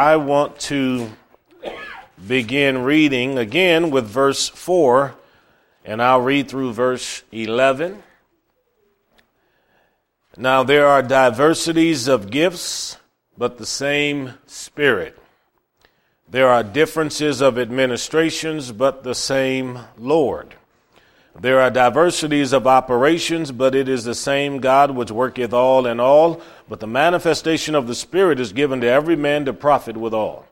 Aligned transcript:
I 0.00 0.16
want 0.16 0.58
to 0.60 1.10
begin 2.26 2.84
reading 2.84 3.36
again 3.36 3.90
with 3.90 4.06
verse 4.06 4.48
4, 4.48 5.14
and 5.84 6.02
I'll 6.02 6.22
read 6.22 6.48
through 6.48 6.72
verse 6.72 7.22
11. 7.32 8.02
Now, 10.38 10.62
there 10.62 10.86
are 10.86 11.02
diversities 11.02 12.08
of 12.08 12.30
gifts, 12.30 12.96
but 13.36 13.58
the 13.58 13.66
same 13.66 14.38
Spirit. 14.46 15.18
There 16.26 16.48
are 16.48 16.62
differences 16.62 17.42
of 17.42 17.58
administrations, 17.58 18.72
but 18.72 19.04
the 19.04 19.14
same 19.14 19.80
Lord. 19.98 20.54
There 21.38 21.60
are 21.60 21.70
diversities 21.70 22.52
of 22.52 22.66
operations, 22.66 23.52
but 23.52 23.74
it 23.74 23.88
is 23.88 24.04
the 24.04 24.14
same 24.14 24.58
God 24.58 24.90
which 24.90 25.10
worketh 25.10 25.52
all 25.52 25.86
in 25.86 26.00
all. 26.00 26.42
But 26.68 26.80
the 26.80 26.86
manifestation 26.86 27.74
of 27.74 27.86
the 27.86 27.94
Spirit 27.94 28.40
is 28.40 28.52
given 28.52 28.80
to 28.80 28.88
every 28.88 29.16
man 29.16 29.44
to 29.44 29.52
profit 29.52 29.96
withal. 29.96 30.46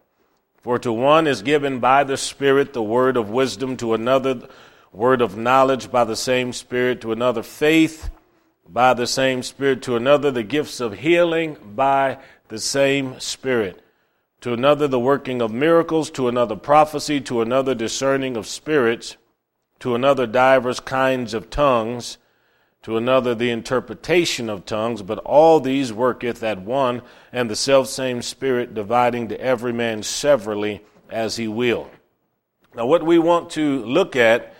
For 0.62 0.78
to 0.78 0.92
one 0.92 1.26
is 1.26 1.42
given 1.42 1.80
by 1.80 2.04
the 2.04 2.16
Spirit 2.16 2.72
the 2.72 2.82
word 2.82 3.16
of 3.16 3.28
wisdom, 3.28 3.76
to 3.78 3.94
another 3.94 4.48
word 4.92 5.20
of 5.20 5.36
knowledge 5.36 5.90
by 5.90 6.04
the 6.04 6.16
same 6.16 6.52
Spirit, 6.52 7.00
to 7.00 7.12
another 7.12 7.42
faith 7.42 8.10
by 8.68 8.94
the 8.94 9.06
same 9.06 9.42
Spirit, 9.42 9.82
to 9.82 9.96
another 9.96 10.30
the 10.30 10.42
gifts 10.42 10.80
of 10.80 10.98
healing 10.98 11.56
by 11.74 12.18
the 12.48 12.58
same 12.58 13.18
Spirit, 13.20 13.82
to 14.40 14.52
another 14.52 14.86
the 14.88 15.00
working 15.00 15.42
of 15.42 15.52
miracles, 15.52 16.10
to 16.12 16.28
another 16.28 16.56
prophecy, 16.56 17.20
to 17.20 17.40
another 17.42 17.74
discerning 17.74 18.36
of 18.36 18.46
spirits 18.46 19.16
to 19.80 19.94
another 19.94 20.26
divers 20.26 20.80
kinds 20.80 21.34
of 21.34 21.50
tongues, 21.50 22.18
to 22.82 22.96
another 22.96 23.34
the 23.34 23.50
interpretation 23.50 24.48
of 24.48 24.64
tongues, 24.64 25.02
but 25.02 25.18
all 25.18 25.60
these 25.60 25.92
worketh 25.92 26.42
at 26.42 26.60
one 26.60 27.02
and 27.32 27.50
the 27.50 27.56
selfsame 27.56 28.22
Spirit, 28.22 28.74
dividing 28.74 29.28
to 29.28 29.40
every 29.40 29.72
man 29.72 30.02
severally 30.02 30.82
as 31.10 31.36
he 31.36 31.48
will. 31.48 31.90
Now, 32.74 32.86
what 32.86 33.02
we 33.04 33.18
want 33.18 33.50
to 33.50 33.84
look 33.84 34.14
at 34.16 34.54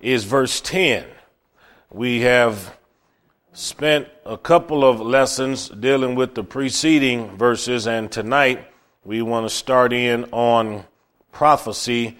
is 0.00 0.24
verse 0.24 0.60
10. 0.60 1.06
We 1.90 2.20
have 2.20 2.76
spent 3.52 4.08
a 4.24 4.36
couple 4.36 4.84
of 4.84 5.00
lessons 5.00 5.68
dealing 5.68 6.14
with 6.14 6.34
the 6.34 6.42
preceding 6.42 7.36
verses, 7.36 7.86
and 7.86 8.10
tonight 8.10 8.66
we 9.04 9.22
want 9.22 9.48
to 9.48 9.54
start 9.54 9.92
in 9.92 10.24
on 10.32 10.84
prophecy 11.30 12.18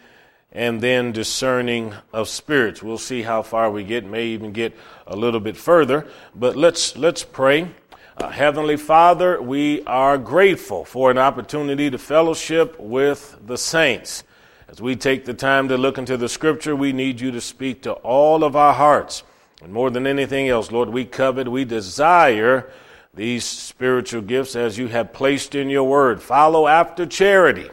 and 0.52 0.80
then 0.80 1.12
discerning 1.12 1.94
of 2.12 2.28
spirits. 2.28 2.82
We'll 2.82 2.98
see 2.98 3.22
how 3.22 3.42
far 3.42 3.70
we 3.70 3.84
get, 3.84 4.04
may 4.04 4.26
even 4.26 4.52
get 4.52 4.76
a 5.06 5.16
little 5.16 5.40
bit 5.40 5.56
further, 5.56 6.06
but 6.34 6.56
let's, 6.56 6.96
let's 6.96 7.24
pray. 7.24 7.70
Uh, 8.16 8.28
Heavenly 8.28 8.76
Father, 8.76 9.40
we 9.40 9.82
are 9.84 10.18
grateful 10.18 10.84
for 10.84 11.10
an 11.10 11.16
opportunity 11.16 11.90
to 11.90 11.96
fellowship 11.96 12.78
with 12.78 13.38
the 13.44 13.56
saints. 13.56 14.24
As 14.68 14.80
we 14.80 14.96
take 14.96 15.24
the 15.24 15.34
time 15.34 15.68
to 15.68 15.78
look 15.78 15.96
into 15.96 16.18
the 16.18 16.28
scripture, 16.28 16.76
we 16.76 16.92
need 16.92 17.20
you 17.20 17.30
to 17.30 17.40
speak 17.40 17.82
to 17.82 17.92
all 17.92 18.44
of 18.44 18.54
our 18.54 18.74
hearts. 18.74 19.22
And 19.62 19.72
more 19.72 19.90
than 19.90 20.06
anything 20.06 20.48
else, 20.48 20.70
Lord, 20.70 20.90
we 20.90 21.04
covet, 21.04 21.48
we 21.48 21.64
desire 21.64 22.70
these 23.14 23.44
spiritual 23.44 24.22
gifts 24.22 24.56
as 24.56 24.76
you 24.76 24.88
have 24.88 25.12
placed 25.12 25.54
in 25.54 25.70
your 25.70 25.84
word. 25.84 26.22
Follow 26.22 26.66
after 26.66 27.06
charity, 27.06 27.70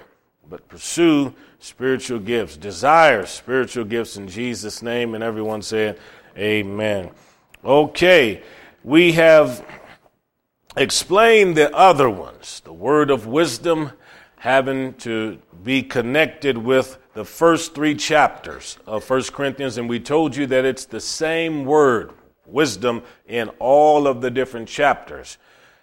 but 0.50 0.68
pursue 0.68 1.34
spiritual 1.60 2.20
gifts, 2.20 2.58
desire 2.58 3.26
spiritual 3.26 3.86
gifts 3.86 4.18
in 4.18 4.28
Jesus' 4.28 4.82
name. 4.82 5.14
And 5.14 5.24
everyone 5.24 5.62
said, 5.62 6.00
Amen. 6.38 7.12
Okay, 7.64 8.42
we 8.84 9.12
have 9.14 9.66
explained 10.78 11.58
the 11.58 11.76
other 11.76 12.10
ones, 12.10 12.62
the 12.64 12.74
word 12.74 13.12
of 13.12 13.28
wisdom 13.28 13.92
having 14.38 14.94
to 14.94 15.38
be 15.64 15.84
connected 15.84 16.58
with 16.58 16.98
the 17.14 17.26
first 17.26 17.76
three 17.76 17.94
chapters 17.96 18.78
of 18.88 19.04
First 19.04 19.34
Corinthians, 19.34 19.78
and 19.78 19.90
we 19.90 20.00
told 20.00 20.36
you 20.36 20.48
that 20.48 20.64
it's 20.64 20.86
the 20.86 21.02
same 21.02 21.66
word, 21.66 22.12
wisdom, 22.45 23.04
in 23.28 23.50
all 23.60 24.08
of 24.08 24.22
the 24.22 24.32
different 24.32 24.70
chapters. 24.70 25.38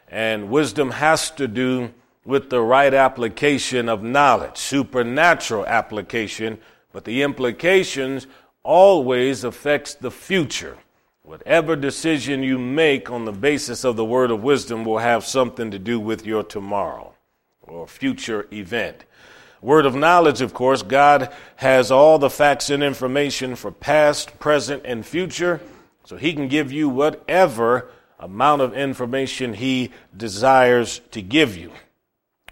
And 0.08 0.48
wisdom 0.48 0.92
has 0.92 1.30
to 1.32 1.46
do 1.46 1.92
with 2.26 2.50
the 2.50 2.60
right 2.60 2.92
application 2.92 3.88
of 3.88 4.02
knowledge, 4.02 4.56
supernatural 4.56 5.64
application, 5.64 6.58
but 6.92 7.04
the 7.04 7.22
implications 7.22 8.26
always 8.64 9.44
affects 9.44 9.94
the 9.94 10.10
future. 10.10 10.76
Whatever 11.22 11.76
decision 11.76 12.42
you 12.42 12.58
make 12.58 13.10
on 13.10 13.24
the 13.24 13.32
basis 13.32 13.84
of 13.84 13.96
the 13.96 14.04
word 14.04 14.32
of 14.32 14.42
wisdom 14.42 14.84
will 14.84 14.98
have 14.98 15.24
something 15.24 15.70
to 15.70 15.78
do 15.78 16.00
with 16.00 16.26
your 16.26 16.42
tomorrow 16.42 17.14
or 17.62 17.86
future 17.86 18.46
event. 18.52 19.04
Word 19.62 19.86
of 19.86 19.94
knowledge, 19.94 20.40
of 20.40 20.52
course, 20.52 20.82
God 20.82 21.32
has 21.56 21.90
all 21.90 22.18
the 22.18 22.30
facts 22.30 22.70
and 22.70 22.82
information 22.82 23.56
for 23.56 23.70
past, 23.70 24.38
present, 24.38 24.82
and 24.84 25.06
future, 25.06 25.60
so 26.04 26.16
He 26.16 26.32
can 26.32 26.48
give 26.48 26.70
you 26.72 26.88
whatever 26.88 27.88
amount 28.18 28.62
of 28.62 28.74
information 28.74 29.54
He 29.54 29.90
desires 30.16 31.00
to 31.12 31.22
give 31.22 31.56
you. 31.56 31.72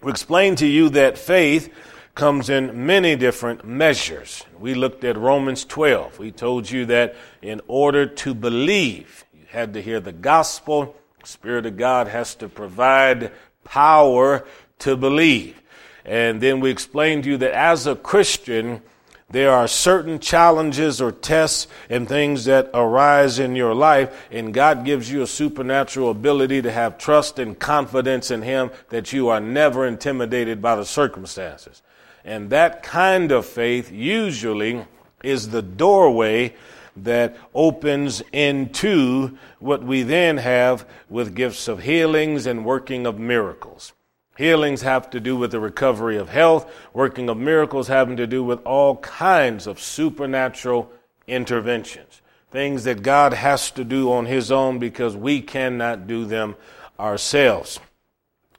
We 0.04 0.10
explained 0.10 0.58
to 0.58 0.66
you 0.66 0.90
that 0.90 1.16
faith 1.16 1.72
comes 2.14 2.50
in 2.50 2.84
many 2.84 3.16
different 3.16 3.64
measures. 3.64 4.44
We 4.58 4.74
looked 4.74 5.02
at 5.02 5.16
Romans 5.16 5.64
12. 5.64 6.18
We 6.18 6.30
told 6.30 6.70
you 6.70 6.84
that 6.84 7.16
in 7.40 7.62
order 7.68 8.04
to 8.04 8.34
believe, 8.34 9.24
you 9.32 9.46
had 9.48 9.72
to 9.72 9.80
hear 9.80 10.00
the 10.00 10.12
gospel. 10.12 10.94
The 11.22 11.26
Spirit 11.26 11.64
of 11.64 11.78
God 11.78 12.08
has 12.08 12.34
to 12.34 12.50
provide 12.50 13.32
power 13.64 14.46
to 14.80 14.94
believe. 14.94 15.62
And 16.04 16.38
then 16.38 16.60
we 16.60 16.68
explained 16.70 17.24
to 17.24 17.30
you 17.30 17.36
that 17.38 17.52
as 17.52 17.86
a 17.86 17.96
Christian, 17.96 18.82
there 19.30 19.50
are 19.50 19.66
certain 19.66 20.18
challenges 20.18 21.00
or 21.00 21.10
tests 21.10 21.66
and 21.88 22.08
things 22.08 22.44
that 22.44 22.70
arise 22.74 23.38
in 23.38 23.56
your 23.56 23.74
life, 23.74 24.28
and 24.30 24.54
God 24.54 24.84
gives 24.84 25.10
you 25.10 25.22
a 25.22 25.26
supernatural 25.26 26.10
ability 26.10 26.62
to 26.62 26.70
have 26.70 26.98
trust 26.98 27.38
and 27.38 27.58
confidence 27.58 28.30
in 28.30 28.42
Him 28.42 28.70
that 28.90 29.12
you 29.12 29.28
are 29.28 29.40
never 29.40 29.86
intimidated 29.86 30.60
by 30.60 30.76
the 30.76 30.84
circumstances. 30.84 31.82
And 32.24 32.50
that 32.50 32.82
kind 32.82 33.32
of 33.32 33.44
faith 33.46 33.90
usually 33.90 34.84
is 35.22 35.50
the 35.50 35.62
doorway 35.62 36.54
that 36.96 37.36
opens 37.54 38.22
into 38.32 39.36
what 39.58 39.82
we 39.82 40.02
then 40.02 40.36
have 40.36 40.86
with 41.08 41.34
gifts 41.34 41.66
of 41.66 41.82
healings 41.82 42.46
and 42.46 42.64
working 42.64 43.06
of 43.06 43.18
miracles. 43.18 43.92
Healings 44.36 44.82
have 44.82 45.10
to 45.10 45.20
do 45.20 45.36
with 45.36 45.52
the 45.52 45.60
recovery 45.60 46.16
of 46.16 46.28
health, 46.28 46.70
working 46.92 47.28
of 47.28 47.36
miracles 47.36 47.86
having 47.86 48.16
to 48.16 48.26
do 48.26 48.42
with 48.42 48.64
all 48.64 48.96
kinds 48.96 49.66
of 49.66 49.80
supernatural 49.80 50.90
interventions. 51.26 52.20
Things 52.50 52.84
that 52.84 53.02
God 53.02 53.32
has 53.32 53.70
to 53.72 53.84
do 53.84 54.12
on 54.12 54.26
His 54.26 54.50
own 54.50 54.78
because 54.78 55.16
we 55.16 55.40
cannot 55.40 56.06
do 56.06 56.24
them 56.24 56.56
ourselves. 56.98 57.78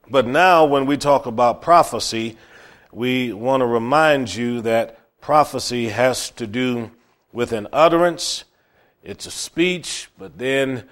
But 0.10 0.28
now, 0.28 0.66
when 0.66 0.86
we 0.86 0.98
talk 0.98 1.26
about 1.26 1.62
prophecy, 1.62 2.38
we 2.92 3.34
want 3.34 3.62
to 3.62 3.66
remind 3.66 4.34
you 4.34 4.62
that 4.62 5.00
prophecy 5.20 5.90
has 5.90 6.30
to 6.32 6.48
do 6.48 6.92
with 7.34 7.52
an 7.52 7.68
utterance, 7.74 8.46
it's 9.04 9.26
a 9.26 9.32
speech, 9.32 10.10
but 10.18 10.38
then 10.38 10.86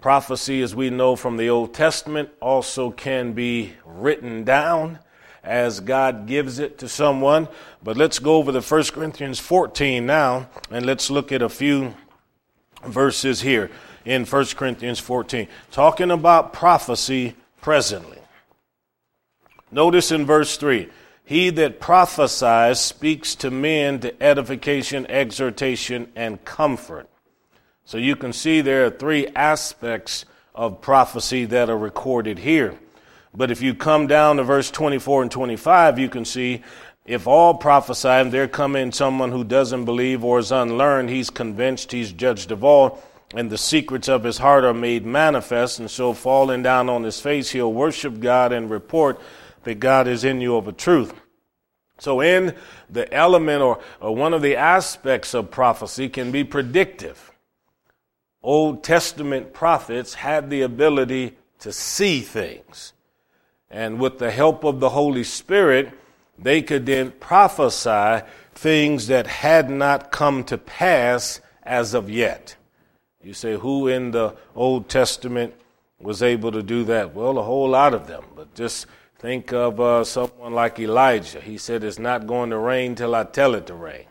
Prophecy, 0.00 0.62
as 0.62 0.76
we 0.76 0.90
know 0.90 1.16
from 1.16 1.36
the 1.36 1.50
Old 1.50 1.74
Testament, 1.74 2.30
also 2.40 2.92
can 2.92 3.32
be 3.32 3.74
written 3.84 4.44
down 4.44 5.00
as 5.42 5.80
God 5.80 6.26
gives 6.26 6.60
it 6.60 6.78
to 6.78 6.88
someone. 6.88 7.48
But 7.82 7.96
let's 7.96 8.20
go 8.20 8.36
over 8.36 8.52
to 8.52 8.60
1 8.60 8.84
Corinthians 8.92 9.40
14 9.40 10.06
now, 10.06 10.48
and 10.70 10.86
let's 10.86 11.10
look 11.10 11.32
at 11.32 11.42
a 11.42 11.48
few 11.48 11.94
verses 12.84 13.40
here 13.40 13.70
in 14.04 14.24
1 14.24 14.46
Corinthians 14.56 15.00
14, 15.00 15.48
talking 15.72 16.12
about 16.12 16.52
prophecy 16.52 17.34
presently. 17.60 18.18
Notice 19.72 20.12
in 20.12 20.24
verse 20.24 20.56
3 20.56 20.88
He 21.24 21.50
that 21.50 21.80
prophesies 21.80 22.80
speaks 22.80 23.34
to 23.34 23.50
men 23.50 23.98
to 24.00 24.22
edification, 24.22 25.06
exhortation, 25.08 26.12
and 26.14 26.44
comfort. 26.44 27.08
So 27.88 27.96
you 27.96 28.16
can 28.16 28.34
see 28.34 28.60
there 28.60 28.84
are 28.84 28.90
three 28.90 29.28
aspects 29.28 30.26
of 30.54 30.82
prophecy 30.82 31.46
that 31.46 31.70
are 31.70 31.78
recorded 31.78 32.38
here. 32.38 32.78
But 33.34 33.50
if 33.50 33.62
you 33.62 33.74
come 33.74 34.06
down 34.06 34.36
to 34.36 34.44
verse 34.44 34.70
24 34.70 35.22
and 35.22 35.30
25, 35.30 35.98
you 35.98 36.10
can 36.10 36.26
see 36.26 36.62
if 37.06 37.26
all 37.26 37.54
prophesy 37.54 38.08
and 38.08 38.30
there 38.30 38.46
come 38.46 38.76
in 38.76 38.92
someone 38.92 39.32
who 39.32 39.42
doesn't 39.42 39.86
believe 39.86 40.22
or 40.22 40.38
is 40.38 40.52
unlearned, 40.52 41.08
he's 41.08 41.30
convinced, 41.30 41.90
he's 41.90 42.12
judged 42.12 42.50
of 42.52 42.62
all, 42.62 43.02
and 43.32 43.48
the 43.48 43.56
secrets 43.56 44.06
of 44.06 44.22
his 44.22 44.36
heart 44.36 44.64
are 44.64 44.74
made 44.74 45.06
manifest. 45.06 45.78
And 45.78 45.90
so, 45.90 46.12
falling 46.12 46.62
down 46.62 46.90
on 46.90 47.04
his 47.04 47.22
face, 47.22 47.52
he'll 47.52 47.72
worship 47.72 48.20
God 48.20 48.52
and 48.52 48.68
report 48.68 49.18
that 49.62 49.80
God 49.80 50.06
is 50.06 50.24
in 50.24 50.42
you 50.42 50.56
of 50.56 50.68
a 50.68 50.72
truth. 50.72 51.14
So, 51.98 52.20
in 52.20 52.54
the 52.90 53.10
element 53.14 53.62
or, 53.62 53.80
or 53.98 54.14
one 54.14 54.34
of 54.34 54.42
the 54.42 54.56
aspects 54.56 55.32
of 55.32 55.50
prophecy 55.50 56.10
can 56.10 56.30
be 56.30 56.44
predictive. 56.44 57.32
Old 58.42 58.84
Testament 58.84 59.52
prophets 59.52 60.14
had 60.14 60.50
the 60.50 60.62
ability 60.62 61.36
to 61.60 61.72
see 61.72 62.20
things. 62.20 62.92
And 63.70 63.98
with 63.98 64.18
the 64.18 64.30
help 64.30 64.64
of 64.64 64.80
the 64.80 64.90
Holy 64.90 65.24
Spirit, 65.24 65.92
they 66.38 66.62
could 66.62 66.86
then 66.86 67.12
prophesy 67.12 68.24
things 68.54 69.08
that 69.08 69.26
had 69.26 69.68
not 69.70 70.10
come 70.10 70.44
to 70.44 70.56
pass 70.56 71.40
as 71.62 71.94
of 71.94 72.08
yet. 72.08 72.56
You 73.22 73.34
say, 73.34 73.56
who 73.56 73.88
in 73.88 74.12
the 74.12 74.36
Old 74.54 74.88
Testament 74.88 75.54
was 76.00 76.22
able 76.22 76.52
to 76.52 76.62
do 76.62 76.84
that? 76.84 77.14
Well, 77.14 77.38
a 77.38 77.42
whole 77.42 77.68
lot 77.70 77.92
of 77.92 78.06
them. 78.06 78.24
But 78.34 78.54
just 78.54 78.86
think 79.18 79.52
of 79.52 79.80
uh, 79.80 80.04
someone 80.04 80.54
like 80.54 80.78
Elijah. 80.78 81.40
He 81.40 81.58
said, 81.58 81.82
It's 81.82 81.98
not 81.98 82.26
going 82.26 82.50
to 82.50 82.58
rain 82.58 82.94
till 82.94 83.14
I 83.14 83.24
tell 83.24 83.54
it 83.54 83.66
to 83.66 83.74
rain. 83.74 84.06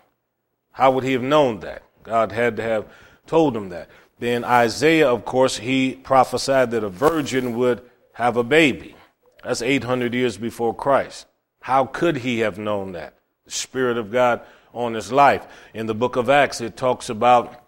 How 0.73 0.91
would 0.91 1.05
he 1.05 1.13
have 1.13 1.23
known 1.23 1.61
that? 1.61 1.83
God 2.03 2.31
had 2.31 2.57
to 2.57 2.63
have 2.63 2.85
told 3.25 3.55
him 3.55 3.69
that. 3.69 3.89
Then 4.19 4.43
Isaiah, 4.43 5.09
of 5.09 5.25
course, 5.25 5.57
he 5.57 5.93
prophesied 5.93 6.71
that 6.71 6.83
a 6.83 6.89
virgin 6.89 7.55
would 7.57 7.81
have 8.13 8.37
a 8.37 8.43
baby. 8.43 8.95
That's 9.43 9.61
800 9.61 10.13
years 10.13 10.37
before 10.37 10.73
Christ. 10.73 11.27
How 11.61 11.85
could 11.85 12.17
he 12.17 12.39
have 12.39 12.57
known 12.57 12.93
that? 12.93 13.15
The 13.45 13.51
Spirit 13.51 13.97
of 13.97 14.11
God 14.11 14.41
on 14.73 14.93
his 14.93 15.11
life. 15.11 15.45
In 15.73 15.85
the 15.85 15.93
book 15.93 16.15
of 16.15 16.29
Acts, 16.29 16.61
it 16.61 16.75
talks 16.75 17.09
about 17.09 17.63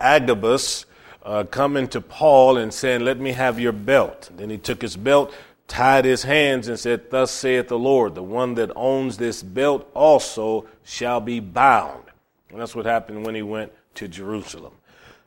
Agabus 0.00 0.86
uh, 1.24 1.44
coming 1.44 1.88
to 1.88 2.00
Paul 2.00 2.58
and 2.58 2.72
saying, 2.72 3.04
Let 3.04 3.18
me 3.18 3.32
have 3.32 3.58
your 3.58 3.72
belt. 3.72 4.30
Then 4.36 4.50
he 4.50 4.58
took 4.58 4.82
his 4.82 4.96
belt, 4.96 5.32
tied 5.68 6.04
his 6.04 6.22
hands, 6.22 6.68
and 6.68 6.78
said, 6.78 7.10
Thus 7.10 7.30
saith 7.30 7.68
the 7.68 7.78
Lord, 7.78 8.14
the 8.14 8.22
one 8.22 8.54
that 8.54 8.70
owns 8.76 9.16
this 9.16 9.42
belt 9.42 9.88
also 9.94 10.66
shall 10.84 11.20
be 11.20 11.40
bound. 11.40 12.04
And 12.50 12.60
that's 12.60 12.74
what 12.74 12.86
happened 12.86 13.24
when 13.24 13.34
he 13.34 13.42
went 13.42 13.72
to 13.94 14.08
Jerusalem. 14.08 14.74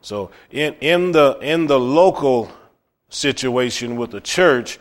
So 0.06 0.30
in, 0.52 0.76
in 0.82 1.14
the 1.14 1.40
in 1.42 1.66
the 1.66 1.80
local 1.80 2.52
situation 3.10 3.96
with 3.96 4.12
the 4.12 4.22
church, 4.22 4.78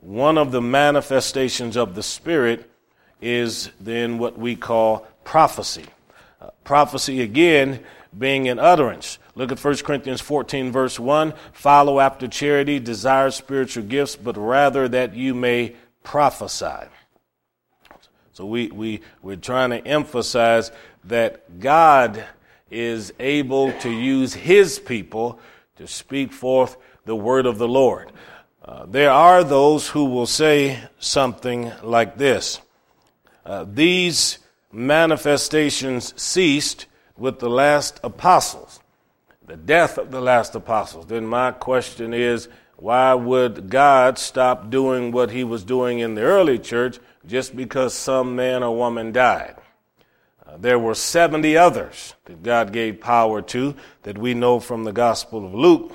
one 0.00 0.38
of 0.38 0.50
the 0.50 0.60
manifestations 0.60 1.76
of 1.76 1.94
the 1.94 2.02
Spirit 2.02 2.68
is 3.22 3.70
then 3.78 4.18
what 4.18 4.36
we 4.36 4.56
call 4.56 5.06
prophecy. 5.22 5.84
Uh, 6.40 6.50
prophecy 6.64 7.22
again 7.22 7.78
being 8.18 8.48
an 8.48 8.58
utterance. 8.58 9.18
Look 9.36 9.52
at 9.52 9.62
1 9.62 9.76
Corinthians 9.78 10.20
14, 10.20 10.72
verse 10.72 10.98
1. 10.98 11.32
Follow 11.52 12.00
after 12.00 12.26
charity, 12.26 12.80
desire 12.80 13.30
spiritual 13.30 13.84
gifts, 13.84 14.16
but 14.16 14.36
rather 14.36 14.88
that 14.88 15.14
you 15.14 15.32
may 15.32 15.76
prophesy. 16.02 16.88
So 18.32 18.46
we, 18.46 18.66
we, 18.72 19.00
we're 19.22 19.36
trying 19.36 19.70
to 19.70 19.86
emphasize 19.86 20.72
that 21.04 21.60
God 21.60 22.24
is 22.74 23.12
able 23.20 23.72
to 23.80 23.90
use 23.90 24.34
his 24.34 24.78
people 24.78 25.38
to 25.76 25.86
speak 25.86 26.32
forth 26.32 26.76
the 27.04 27.14
word 27.14 27.46
of 27.46 27.58
the 27.58 27.68
Lord. 27.68 28.10
Uh, 28.64 28.86
there 28.86 29.10
are 29.10 29.44
those 29.44 29.88
who 29.88 30.06
will 30.06 30.26
say 30.26 30.80
something 30.98 31.70
like 31.82 32.16
this 32.18 32.60
uh, 33.46 33.64
These 33.68 34.38
manifestations 34.72 36.20
ceased 36.20 36.86
with 37.16 37.38
the 37.38 37.50
last 37.50 38.00
apostles, 38.02 38.80
the 39.46 39.56
death 39.56 39.98
of 39.98 40.10
the 40.10 40.20
last 40.20 40.54
apostles. 40.54 41.06
Then 41.06 41.26
my 41.26 41.52
question 41.52 42.12
is 42.12 42.48
why 42.76 43.14
would 43.14 43.70
God 43.70 44.18
stop 44.18 44.68
doing 44.68 45.12
what 45.12 45.30
he 45.30 45.44
was 45.44 45.62
doing 45.62 46.00
in 46.00 46.14
the 46.16 46.22
early 46.22 46.58
church 46.58 46.98
just 47.24 47.54
because 47.54 47.94
some 47.94 48.34
man 48.34 48.64
or 48.64 48.76
woman 48.76 49.12
died? 49.12 49.54
Uh, 50.54 50.58
there 50.58 50.78
were 50.78 50.94
70 50.94 51.56
others 51.56 52.14
that 52.26 52.42
God 52.42 52.72
gave 52.72 53.00
power 53.00 53.42
to 53.42 53.74
that 54.02 54.18
we 54.18 54.34
know 54.34 54.60
from 54.60 54.84
the 54.84 54.92
Gospel 54.92 55.44
of 55.44 55.54
Luke. 55.54 55.92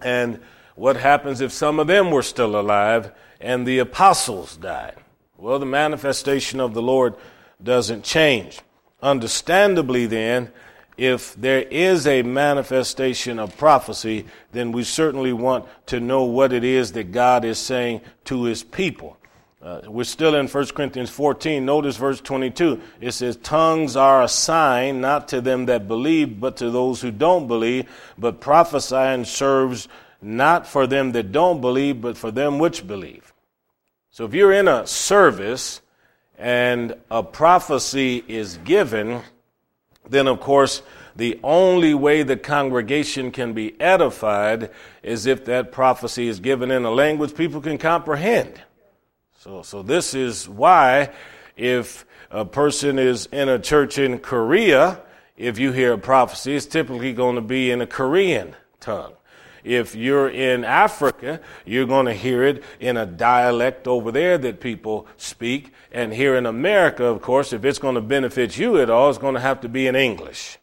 And 0.00 0.40
what 0.74 0.96
happens 0.96 1.40
if 1.40 1.52
some 1.52 1.78
of 1.78 1.86
them 1.86 2.10
were 2.10 2.22
still 2.22 2.58
alive 2.58 3.12
and 3.40 3.66
the 3.66 3.78
apostles 3.78 4.56
died? 4.56 4.96
Well, 5.36 5.58
the 5.58 5.66
manifestation 5.66 6.60
of 6.60 6.74
the 6.74 6.82
Lord 6.82 7.14
doesn't 7.62 8.04
change. 8.04 8.60
Understandably, 9.00 10.06
then, 10.06 10.50
if 10.96 11.34
there 11.36 11.62
is 11.62 12.08
a 12.08 12.22
manifestation 12.22 13.38
of 13.38 13.56
prophecy, 13.56 14.26
then 14.50 14.72
we 14.72 14.82
certainly 14.82 15.32
want 15.32 15.66
to 15.86 16.00
know 16.00 16.24
what 16.24 16.52
it 16.52 16.64
is 16.64 16.92
that 16.92 17.12
God 17.12 17.44
is 17.44 17.58
saying 17.58 18.00
to 18.24 18.44
his 18.44 18.64
people. 18.64 19.17
Uh, 19.60 19.80
we're 19.88 20.04
still 20.04 20.36
in 20.36 20.46
1 20.46 20.66
Corinthians 20.68 21.10
14. 21.10 21.64
Notice 21.64 21.96
verse 21.96 22.20
22. 22.20 22.80
It 23.00 23.12
says, 23.12 23.36
Tongues 23.36 23.96
are 23.96 24.22
a 24.22 24.28
sign 24.28 25.00
not 25.00 25.28
to 25.28 25.40
them 25.40 25.66
that 25.66 25.88
believe, 25.88 26.38
but 26.38 26.58
to 26.58 26.70
those 26.70 27.00
who 27.00 27.10
don't 27.10 27.48
believe. 27.48 27.90
But 28.16 28.40
prophesying 28.40 29.24
serves 29.24 29.88
not 30.22 30.66
for 30.66 30.86
them 30.86 31.12
that 31.12 31.32
don't 31.32 31.60
believe, 31.60 32.00
but 32.00 32.16
for 32.16 32.30
them 32.30 32.58
which 32.60 32.86
believe. 32.86 33.32
So 34.10 34.24
if 34.24 34.34
you're 34.34 34.52
in 34.52 34.68
a 34.68 34.86
service 34.86 35.80
and 36.36 36.94
a 37.10 37.24
prophecy 37.24 38.24
is 38.28 38.58
given, 38.58 39.22
then 40.08 40.28
of 40.28 40.38
course 40.40 40.82
the 41.16 41.38
only 41.42 41.94
way 41.94 42.22
the 42.22 42.36
congregation 42.36 43.32
can 43.32 43.52
be 43.52 43.78
edified 43.80 44.70
is 45.02 45.26
if 45.26 45.44
that 45.46 45.72
prophecy 45.72 46.28
is 46.28 46.38
given 46.38 46.70
in 46.70 46.84
a 46.84 46.90
language 46.90 47.34
people 47.34 47.60
can 47.60 47.76
comprehend. 47.76 48.60
So, 49.38 49.62
so 49.62 49.82
this 49.82 50.14
is 50.14 50.48
why 50.48 51.10
if 51.56 52.04
a 52.28 52.44
person 52.44 52.98
is 52.98 53.26
in 53.30 53.48
a 53.48 53.60
church 53.60 53.96
in 53.96 54.18
Korea, 54.18 55.00
if 55.36 55.60
you 55.60 55.70
hear 55.70 55.92
a 55.92 55.98
prophecy, 55.98 56.56
it's 56.56 56.66
typically 56.66 57.12
going 57.12 57.36
to 57.36 57.40
be 57.40 57.70
in 57.70 57.80
a 57.80 57.86
Korean 57.86 58.56
tongue. 58.80 59.12
If 59.62 59.94
you're 59.94 60.28
in 60.28 60.64
Africa, 60.64 61.40
you're 61.64 61.86
going 61.86 62.06
to 62.06 62.14
hear 62.14 62.42
it 62.42 62.64
in 62.80 62.96
a 62.96 63.06
dialect 63.06 63.86
over 63.86 64.10
there 64.10 64.38
that 64.38 64.58
people 64.58 65.06
speak. 65.16 65.72
And 65.92 66.12
here 66.12 66.34
in 66.34 66.44
America, 66.44 67.04
of 67.04 67.22
course, 67.22 67.52
if 67.52 67.64
it's 67.64 67.78
going 67.78 67.94
to 67.94 68.00
benefit 68.00 68.58
you 68.58 68.80
at 68.80 68.90
all, 68.90 69.08
it's 69.08 69.18
going 69.18 69.34
to 69.34 69.40
have 69.40 69.60
to 69.60 69.68
be 69.68 69.86
in 69.86 69.94
English. 69.94 70.58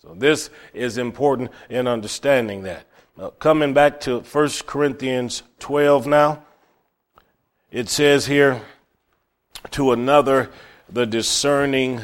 So 0.00 0.14
this 0.16 0.50
is 0.72 0.98
important 0.98 1.50
in 1.68 1.88
understanding 1.88 2.62
that. 2.62 2.86
Now, 3.16 3.30
coming 3.30 3.74
back 3.74 3.98
to 4.02 4.20
1 4.20 4.50
Corinthians 4.66 5.42
12 5.58 6.06
now. 6.06 6.44
It 7.74 7.88
says 7.88 8.26
here, 8.26 8.62
to 9.72 9.90
another, 9.90 10.48
the 10.88 11.06
discerning 11.06 12.02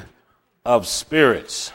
of 0.65 0.89
spirits. 0.89 1.73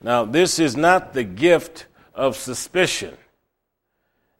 Now, 0.00 0.24
this 0.24 0.60
is 0.60 0.76
not 0.76 1.12
the 1.12 1.24
gift 1.24 1.86
of 2.14 2.36
suspicion. 2.36 3.16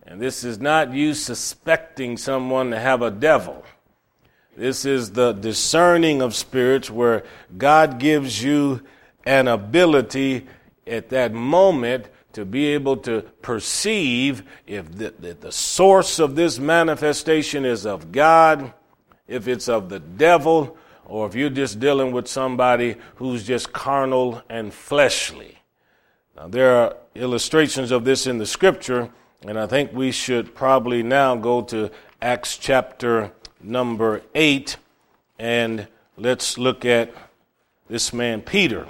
And 0.06 0.22
this 0.22 0.44
is 0.44 0.60
not 0.60 0.94
you 0.94 1.14
suspecting 1.14 2.16
someone 2.16 2.70
to 2.70 2.78
have 2.78 3.02
a 3.02 3.10
devil. 3.10 3.64
This 4.56 4.84
is 4.84 5.10
the 5.10 5.32
discerning 5.32 6.22
of 6.22 6.36
spirits 6.36 6.88
where 6.88 7.24
God 7.58 7.98
gives 7.98 8.40
you 8.40 8.82
an 9.26 9.48
ability 9.48 10.46
at 10.86 11.08
that 11.08 11.32
moment 11.32 12.06
to 12.32 12.44
be 12.44 12.68
able 12.68 12.96
to 12.98 13.22
perceive 13.42 14.42
if 14.66 14.90
the, 14.96 15.14
the, 15.18 15.34
the, 15.34 15.52
source 15.52 16.18
of 16.18 16.34
this 16.34 16.58
manifestation 16.58 17.64
is 17.64 17.86
of 17.86 18.12
God, 18.12 18.72
if 19.28 19.48
it's 19.48 19.68
of 19.68 19.88
the 19.88 20.00
devil, 20.00 20.76
or 21.04 21.26
if 21.26 21.34
you're 21.34 21.50
just 21.50 21.78
dealing 21.78 22.12
with 22.12 22.26
somebody 22.28 22.96
who's 23.16 23.44
just 23.44 23.72
carnal 23.72 24.42
and 24.48 24.72
fleshly. 24.72 25.58
Now, 26.36 26.48
there 26.48 26.76
are 26.76 26.96
illustrations 27.14 27.90
of 27.90 28.04
this 28.04 28.26
in 28.26 28.38
the 28.38 28.46
scripture, 28.46 29.10
and 29.46 29.58
I 29.58 29.66
think 29.66 29.92
we 29.92 30.12
should 30.12 30.54
probably 30.54 31.02
now 31.02 31.36
go 31.36 31.62
to 31.62 31.90
Acts 32.20 32.56
chapter 32.56 33.32
number 33.60 34.22
8, 34.34 34.76
and 35.38 35.86
let's 36.16 36.56
look 36.56 36.84
at 36.84 37.12
this 37.88 38.12
man, 38.12 38.40
Peter. 38.40 38.86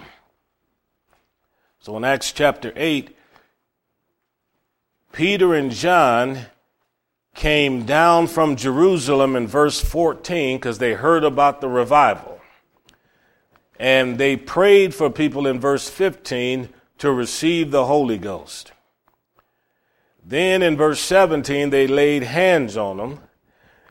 So 1.81 1.97
in 1.97 2.05
Acts 2.05 2.31
chapter 2.31 2.73
8, 2.77 3.17
Peter 5.13 5.55
and 5.55 5.71
John 5.71 6.47
came 7.35 7.85
down 7.85 8.27
from 8.27 8.57
Jerusalem 8.57 9.37
in 9.37 9.47
verse 9.47 9.81
14 9.81 10.59
because 10.59 10.79
they 10.79 10.95
heard 10.95 11.23
about 11.23 11.61
the 11.61 11.69
revival. 11.69 12.41
And 13.79 14.19
they 14.19 14.37
prayed 14.37 14.95
for 14.95 15.11
people 15.11 15.47
in 15.47 15.61
verse 15.61 15.89
15 15.89 16.69
to 16.99 17.13
receive 17.13 17.71
the 17.71 17.87
Holy 17.87 18.17
Ghost. 18.17 18.73
Then 20.25 20.63
in 20.63 20.77
verse 20.77 21.01
17, 21.01 21.71
they 21.71 21.87
laid 21.87 22.23
hands 22.23 22.77
on 22.77 22.97
them 22.97 23.21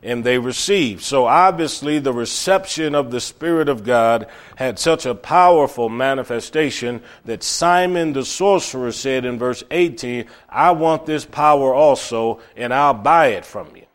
and 0.02 0.24
they 0.24 0.38
received. 0.38 1.02
So 1.02 1.26
obviously, 1.26 1.98
the 1.98 2.12
reception 2.12 2.94
of 2.94 3.10
the 3.10 3.20
Spirit 3.20 3.68
of 3.68 3.84
God 3.84 4.26
had 4.56 4.78
such 4.78 5.06
a 5.06 5.14
powerful 5.14 5.88
manifestation 5.88 7.02
that 7.24 7.42
Simon 7.42 8.12
the 8.12 8.24
sorcerer 8.24 8.92
said 8.92 9.24
in 9.24 9.38
verse 9.38 9.62
18, 9.70 10.26
I 10.48 10.72
want 10.72 11.06
this 11.06 11.24
power 11.24 11.72
also, 11.72 12.40
and 12.56 12.74
I'll 12.74 12.94
buy 12.94 13.28
it 13.28 13.44
from 13.44 13.74
you. 13.76 13.86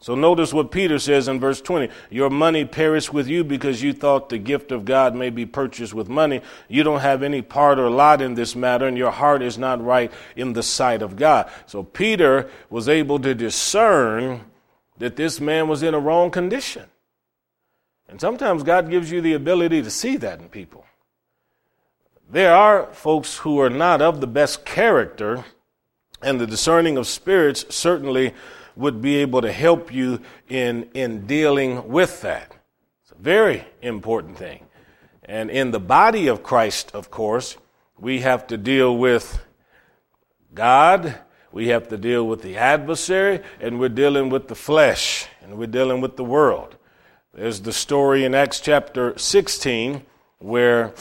So 0.00 0.14
notice 0.14 0.54
what 0.54 0.70
Peter 0.70 1.00
says 1.00 1.26
in 1.26 1.40
verse 1.40 1.60
20. 1.60 1.92
Your 2.08 2.30
money 2.30 2.64
perished 2.64 3.12
with 3.12 3.26
you 3.26 3.42
because 3.42 3.82
you 3.82 3.92
thought 3.92 4.28
the 4.28 4.38
gift 4.38 4.70
of 4.70 4.84
God 4.84 5.16
may 5.16 5.28
be 5.28 5.44
purchased 5.44 5.92
with 5.92 6.08
money. 6.08 6.40
You 6.68 6.84
don't 6.84 7.00
have 7.00 7.24
any 7.24 7.42
part 7.42 7.80
or 7.80 7.90
lot 7.90 8.22
in 8.22 8.34
this 8.34 8.54
matter, 8.54 8.86
and 8.86 8.96
your 8.96 9.10
heart 9.10 9.42
is 9.42 9.58
not 9.58 9.84
right 9.84 10.12
in 10.36 10.52
the 10.52 10.62
sight 10.62 11.02
of 11.02 11.16
God. 11.16 11.50
So 11.66 11.82
Peter 11.82 12.48
was 12.70 12.88
able 12.88 13.18
to 13.18 13.34
discern 13.34 14.42
that 14.98 15.16
this 15.16 15.40
man 15.40 15.68
was 15.68 15.82
in 15.82 15.94
a 15.94 15.98
wrong 15.98 16.30
condition. 16.30 16.84
And 18.08 18.20
sometimes 18.20 18.62
God 18.62 18.90
gives 18.90 19.10
you 19.10 19.20
the 19.20 19.34
ability 19.34 19.82
to 19.82 19.90
see 19.90 20.16
that 20.16 20.40
in 20.40 20.48
people. 20.48 20.84
There 22.30 22.54
are 22.54 22.86
folks 22.92 23.38
who 23.38 23.60
are 23.60 23.70
not 23.70 24.02
of 24.02 24.20
the 24.20 24.26
best 24.26 24.64
character, 24.64 25.44
and 26.22 26.40
the 26.40 26.46
discerning 26.46 26.96
of 26.96 27.06
spirits 27.06 27.64
certainly 27.74 28.34
would 28.76 29.00
be 29.00 29.16
able 29.16 29.40
to 29.42 29.52
help 29.52 29.92
you 29.92 30.20
in, 30.48 30.88
in 30.94 31.26
dealing 31.26 31.88
with 31.88 32.22
that. 32.22 32.54
It's 33.02 33.12
a 33.12 33.22
very 33.22 33.64
important 33.82 34.36
thing. 34.38 34.66
And 35.24 35.50
in 35.50 35.70
the 35.70 35.80
body 35.80 36.28
of 36.28 36.42
Christ, 36.42 36.90
of 36.94 37.10
course, 37.10 37.56
we 37.98 38.20
have 38.20 38.46
to 38.48 38.56
deal 38.56 38.96
with 38.96 39.44
God, 40.54 41.18
we 41.52 41.68
have 41.68 41.88
to 41.88 41.96
deal 41.96 42.26
with 42.26 42.42
the 42.42 42.56
adversary, 42.56 43.40
and 43.60 43.78
we're 43.80 43.88
dealing 43.88 44.28
with 44.28 44.48
the 44.48 44.54
flesh, 44.54 45.26
and 45.42 45.58
we're 45.58 45.66
dealing 45.66 46.00
with 46.00 46.16
the 46.16 46.24
world. 46.24 46.76
There's 47.32 47.60
the 47.60 47.72
story 47.72 48.24
in 48.24 48.34
Acts 48.34 48.60
chapter 48.60 49.16
16 49.16 50.02
where 50.38 50.92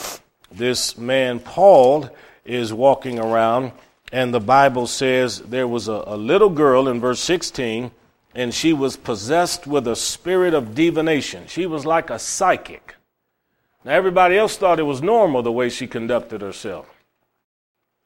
this 0.52 0.98
man, 0.98 1.40
Paul, 1.40 2.10
is 2.46 2.74
walking 2.74 3.20
around, 3.20 3.72
and 4.12 4.34
the 4.34 4.40
Bible 4.40 4.88
says 4.88 5.40
there 5.40 5.68
was 5.68 5.88
a, 5.88 6.04
a 6.08 6.18
little 6.18 6.50
girl 6.50 6.88
in 6.88 7.00
verse 7.00 7.20
16, 7.20 7.92
and 8.34 8.54
she 8.54 8.72
was 8.72 8.98
possessed 8.98 9.68
with 9.68 9.88
a 9.88 9.96
spirit 9.96 10.54
of 10.54 10.76
divination. 10.76 11.46
She 11.48 11.66
was 11.66 11.86
like 11.86 12.10
a 12.10 12.20
psychic. 12.20 12.96
Now, 13.84 13.94
everybody 13.94 14.38
else 14.38 14.58
thought 14.58 14.80
it 14.80 14.84
was 14.84 15.02
normal 15.02 15.42
the 15.44 15.52
way 15.52 15.70
she 15.70 15.88
conducted 15.88 16.42
herself. 16.42 16.90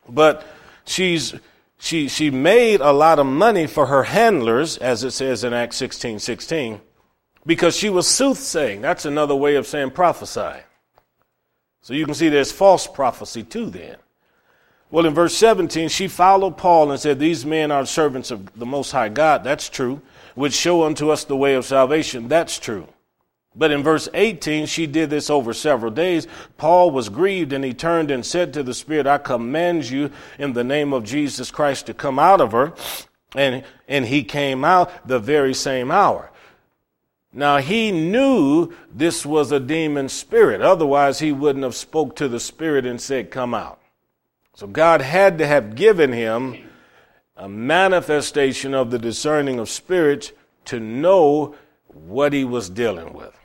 But 0.07 0.45
she's 0.85 1.35
she, 1.83 2.07
she 2.07 2.29
made 2.29 2.79
a 2.79 2.91
lot 2.91 3.17
of 3.17 3.25
money 3.25 3.65
for 3.65 3.87
her 3.87 4.03
handlers, 4.03 4.77
as 4.77 5.03
it 5.03 5.11
says 5.11 5.43
in 5.43 5.51
Acts 5.51 5.77
16 5.77 6.19
16, 6.19 6.79
because 7.43 7.75
she 7.75 7.89
was 7.89 8.07
soothsaying. 8.07 8.81
That's 8.81 9.05
another 9.05 9.33
way 9.33 9.55
of 9.55 9.65
saying 9.65 9.89
prophesy. 9.89 10.61
So 11.81 11.95
you 11.95 12.05
can 12.05 12.13
see 12.13 12.29
there's 12.29 12.51
false 12.51 12.85
prophecy 12.85 13.41
too, 13.41 13.71
then. 13.71 13.95
Well, 14.91 15.07
in 15.07 15.15
verse 15.15 15.35
17, 15.35 15.89
she 15.89 16.07
followed 16.07 16.55
Paul 16.55 16.91
and 16.91 16.99
said, 16.99 17.17
These 17.17 17.47
men 17.47 17.71
are 17.71 17.83
servants 17.87 18.29
of 18.29 18.57
the 18.59 18.65
Most 18.67 18.91
High 18.91 19.09
God. 19.09 19.43
That's 19.43 19.67
true. 19.67 20.03
Which 20.35 20.53
show 20.53 20.83
unto 20.83 21.09
us 21.09 21.23
the 21.23 21.35
way 21.35 21.55
of 21.55 21.65
salvation. 21.65 22.27
That's 22.27 22.59
true. 22.59 22.87
But 23.53 23.71
in 23.71 23.83
verse 23.83 24.07
18, 24.13 24.65
she 24.65 24.87
did 24.87 25.09
this 25.09 25.29
over 25.29 25.53
several 25.53 25.91
days. 25.91 26.25
Paul 26.57 26.91
was 26.91 27.09
grieved 27.09 27.51
and 27.51 27.65
he 27.65 27.73
turned 27.73 28.09
and 28.09 28.25
said 28.25 28.53
to 28.53 28.63
the 28.63 28.73
Spirit, 28.73 29.07
I 29.07 29.17
command 29.17 29.89
you 29.89 30.09
in 30.39 30.53
the 30.53 30.63
name 30.63 30.93
of 30.93 31.03
Jesus 31.03 31.51
Christ 31.51 31.85
to 31.87 31.93
come 31.93 32.17
out 32.17 32.39
of 32.39 32.53
her. 32.53 32.73
And, 33.35 33.63
and 33.87 34.05
he 34.05 34.23
came 34.23 34.63
out 34.63 35.07
the 35.07 35.19
very 35.19 35.53
same 35.53 35.91
hour. 35.91 36.31
Now 37.33 37.57
he 37.57 37.91
knew 37.91 38.73
this 38.93 39.25
was 39.25 39.51
a 39.51 39.59
demon 39.59 40.09
spirit. 40.09 40.61
Otherwise 40.61 41.19
he 41.19 41.31
wouldn't 41.31 41.63
have 41.63 41.75
spoke 41.75 42.15
to 42.17 42.27
the 42.27 42.41
spirit 42.41 42.85
and 42.85 42.99
said, 42.99 43.31
come 43.31 43.53
out. 43.53 43.79
So 44.53 44.67
God 44.67 45.01
had 45.01 45.37
to 45.37 45.47
have 45.47 45.75
given 45.75 46.11
him 46.11 46.57
a 47.37 47.47
manifestation 47.47 48.73
of 48.73 48.91
the 48.91 48.99
discerning 48.99 49.59
of 49.59 49.69
spirits 49.69 50.33
to 50.65 50.79
know 50.79 51.55
what 51.87 52.33
he 52.33 52.43
was 52.43 52.69
dealing 52.69 53.13
with. 53.13 53.37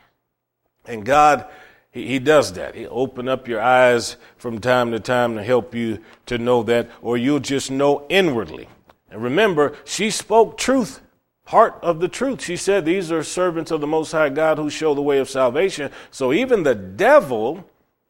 And 0.87 1.05
God, 1.05 1.47
he, 1.90 2.07
he 2.07 2.19
does 2.19 2.52
that. 2.55 2.75
He 2.75 2.87
open 2.87 3.28
up 3.28 3.49
your 3.49 3.61
eyes 3.61 4.16
from 4.37 4.61
time 4.61 4.93
to 4.93 5.00
time 5.00 5.37
to 5.37 5.43
help 5.43 5.75
you 5.75 5.99
to 6.26 6.38
know 6.38 6.62
that, 6.64 6.90
or 7.02 7.16
you'll 7.16 7.40
just 7.40 7.71
know 7.71 8.07
inwardly. 8.09 8.69
And 9.11 9.23
remember, 9.23 9.76
she 9.85 10.11
spoke 10.11 10.59
truth, 10.59 11.00
part 11.45 11.78
of 11.83 12.00
the 12.00 12.09
truth. 12.09 12.43
She 12.43 12.57
said, 12.57 12.85
These 12.85 13.11
are 13.11 13.23
servants 13.23 13.71
of 13.71 13.81
the 13.81 13.87
Most 13.87 14.12
High 14.12 14.28
God 14.28 14.59
who 14.59 14.69
show 14.71 14.95
the 14.95 15.02
way 15.02 15.19
of 15.19 15.31
salvation. 15.31 15.90
So 16.11 16.33
even 16.33 16.62
the 16.62 16.75
devil, 16.75 17.64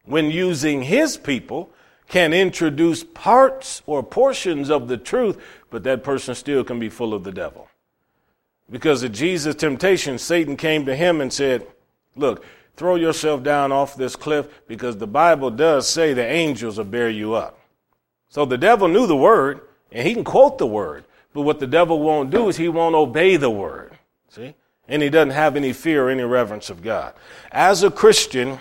when 0.05 0.31
using 0.31 0.83
his 0.83 1.17
people, 1.17 1.71
can 2.07 2.33
introduce 2.33 3.03
parts 3.03 3.81
or 3.85 4.01
portions 4.01 4.69
of 4.69 4.87
the 4.87 4.97
truth, 4.97 5.37
but 5.69 5.83
that 5.83 6.03
person 6.03 6.35
still 6.35 6.63
can 6.63 6.79
be 6.79 6.89
full 6.89 7.13
of 7.13 7.23
the 7.23 7.31
devil. 7.31 7.67
Because 8.69 9.03
at 9.03 9.11
Jesus' 9.11 9.55
temptation, 9.55 10.17
Satan 10.17 10.57
came 10.57 10.85
to 10.85 10.95
him 10.95 11.21
and 11.21 11.31
said, 11.31 11.67
Look, 12.15 12.43
throw 12.77 12.95
yourself 12.95 13.43
down 13.43 13.71
off 13.71 13.95
this 13.95 14.15
cliff 14.15 14.47
because 14.67 14.97
the 14.97 15.07
Bible 15.07 15.49
does 15.49 15.89
say 15.89 16.13
the 16.13 16.25
angels 16.25 16.77
will 16.77 16.85
bear 16.85 17.09
you 17.09 17.33
up. 17.33 17.59
So 18.29 18.45
the 18.45 18.57
devil 18.57 18.87
knew 18.87 19.07
the 19.07 19.15
word 19.15 19.61
and 19.91 20.07
he 20.07 20.13
can 20.13 20.23
quote 20.23 20.57
the 20.59 20.67
word, 20.67 21.03
but 21.33 21.41
what 21.41 21.59
the 21.59 21.67
devil 21.67 21.99
won't 21.99 22.29
do 22.29 22.47
is 22.47 22.57
he 22.57 22.69
won't 22.69 22.95
obey 22.95 23.35
the 23.35 23.49
word. 23.49 23.97
See? 24.29 24.55
And 24.87 25.01
he 25.01 25.09
doesn't 25.09 25.31
have 25.31 25.55
any 25.55 25.73
fear 25.73 26.07
or 26.07 26.09
any 26.09 26.23
reverence 26.23 26.69
of 26.69 26.81
God. 26.81 27.13
As 27.51 27.83
a 27.83 27.91
Christian, 27.91 28.59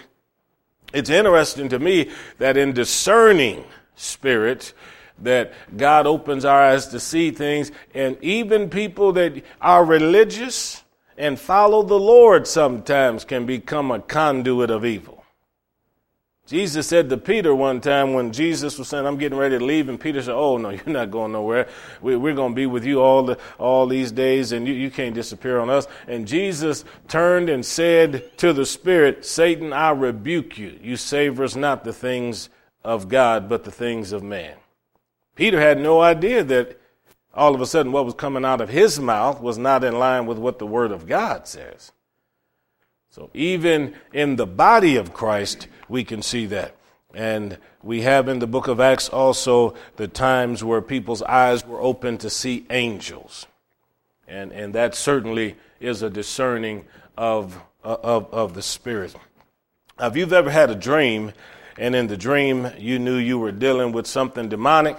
it's 0.92 1.10
interesting 1.10 1.68
to 1.68 1.78
me 1.78 2.10
that 2.38 2.56
in 2.56 2.72
discerning 2.72 3.64
spirits, 3.96 4.72
that 5.18 5.52
God 5.76 6.06
opens 6.06 6.44
our 6.44 6.60
eyes 6.60 6.88
to 6.88 7.00
see 7.00 7.30
things, 7.30 7.70
and 7.94 8.16
even 8.22 8.68
people 8.70 9.12
that 9.12 9.42
are 9.60 9.84
religious, 9.84 10.82
and 11.16 11.38
follow 11.38 11.82
the 11.82 11.98
Lord 11.98 12.46
sometimes 12.46 13.24
can 13.24 13.46
become 13.46 13.90
a 13.90 14.00
conduit 14.00 14.70
of 14.70 14.84
evil. 14.84 15.16
Jesus 16.46 16.86
said 16.86 17.10
to 17.10 17.16
Peter 17.16 17.52
one 17.52 17.80
time 17.80 18.14
when 18.14 18.32
Jesus 18.32 18.78
was 18.78 18.86
saying, 18.86 19.04
I'm 19.04 19.18
getting 19.18 19.36
ready 19.36 19.58
to 19.58 19.64
leave, 19.64 19.88
and 19.88 19.98
Peter 19.98 20.22
said, 20.22 20.34
Oh, 20.34 20.56
no, 20.58 20.70
you're 20.70 20.86
not 20.86 21.10
going 21.10 21.32
nowhere. 21.32 21.68
We, 22.00 22.14
are 22.14 22.34
going 22.34 22.52
to 22.52 22.56
be 22.56 22.66
with 22.66 22.84
you 22.84 23.00
all, 23.02 23.24
the, 23.24 23.38
all 23.58 23.88
these 23.88 24.12
days, 24.12 24.52
and 24.52 24.66
you, 24.66 24.72
you 24.72 24.90
can't 24.90 25.14
disappear 25.14 25.58
on 25.58 25.70
us. 25.70 25.88
And 26.06 26.26
Jesus 26.26 26.84
turned 27.08 27.48
and 27.48 27.66
said 27.66 28.38
to 28.38 28.52
the 28.52 28.64
Spirit, 28.64 29.26
Satan, 29.26 29.72
I 29.72 29.90
rebuke 29.90 30.56
you. 30.56 30.78
You 30.80 30.96
savors 30.96 31.56
not 31.56 31.82
the 31.82 31.92
things 31.92 32.48
of 32.84 33.08
God, 33.08 33.48
but 33.48 33.64
the 33.64 33.72
things 33.72 34.12
of 34.12 34.22
man. 34.22 34.54
Peter 35.34 35.60
had 35.60 35.80
no 35.80 36.00
idea 36.00 36.44
that 36.44 36.80
all 37.36 37.54
of 37.54 37.60
a 37.60 37.66
sudden 37.66 37.92
what 37.92 38.04
was 38.04 38.14
coming 38.14 38.44
out 38.44 38.60
of 38.60 38.70
his 38.70 38.98
mouth 38.98 39.40
was 39.40 39.58
not 39.58 39.84
in 39.84 39.98
line 39.98 40.26
with 40.26 40.38
what 40.38 40.58
the 40.58 40.66
Word 40.66 40.90
of 40.90 41.06
God 41.06 41.46
says. 41.46 41.92
So 43.10 43.30
even 43.34 43.94
in 44.12 44.36
the 44.36 44.46
body 44.46 44.96
of 44.96 45.12
Christ, 45.12 45.68
we 45.88 46.02
can 46.02 46.22
see 46.22 46.46
that. 46.46 46.74
And 47.14 47.58
we 47.82 48.02
have 48.02 48.28
in 48.28 48.40
the 48.40 48.46
book 48.46 48.68
of 48.68 48.80
Acts 48.80 49.08
also 49.08 49.74
the 49.96 50.08
times 50.08 50.64
where 50.64 50.82
people's 50.82 51.22
eyes 51.22 51.66
were 51.66 51.80
open 51.80 52.18
to 52.18 52.28
see 52.28 52.66
angels. 52.68 53.46
And, 54.28 54.52
and 54.52 54.74
that 54.74 54.94
certainly 54.94 55.56
is 55.80 56.02
a 56.02 56.10
discerning 56.10 56.84
of, 57.16 57.58
uh, 57.84 57.96
of, 58.02 58.32
of 58.34 58.54
the 58.54 58.62
Spirit. 58.62 59.14
Now, 59.98 60.08
if 60.08 60.16
you've 60.16 60.32
ever 60.32 60.50
had 60.50 60.70
a 60.70 60.74
dream, 60.74 61.32
and 61.78 61.94
in 61.94 62.06
the 62.06 62.16
dream 62.16 62.70
you 62.78 62.98
knew 62.98 63.16
you 63.16 63.38
were 63.38 63.52
dealing 63.52 63.92
with 63.92 64.06
something 64.06 64.48
demonic, 64.48 64.98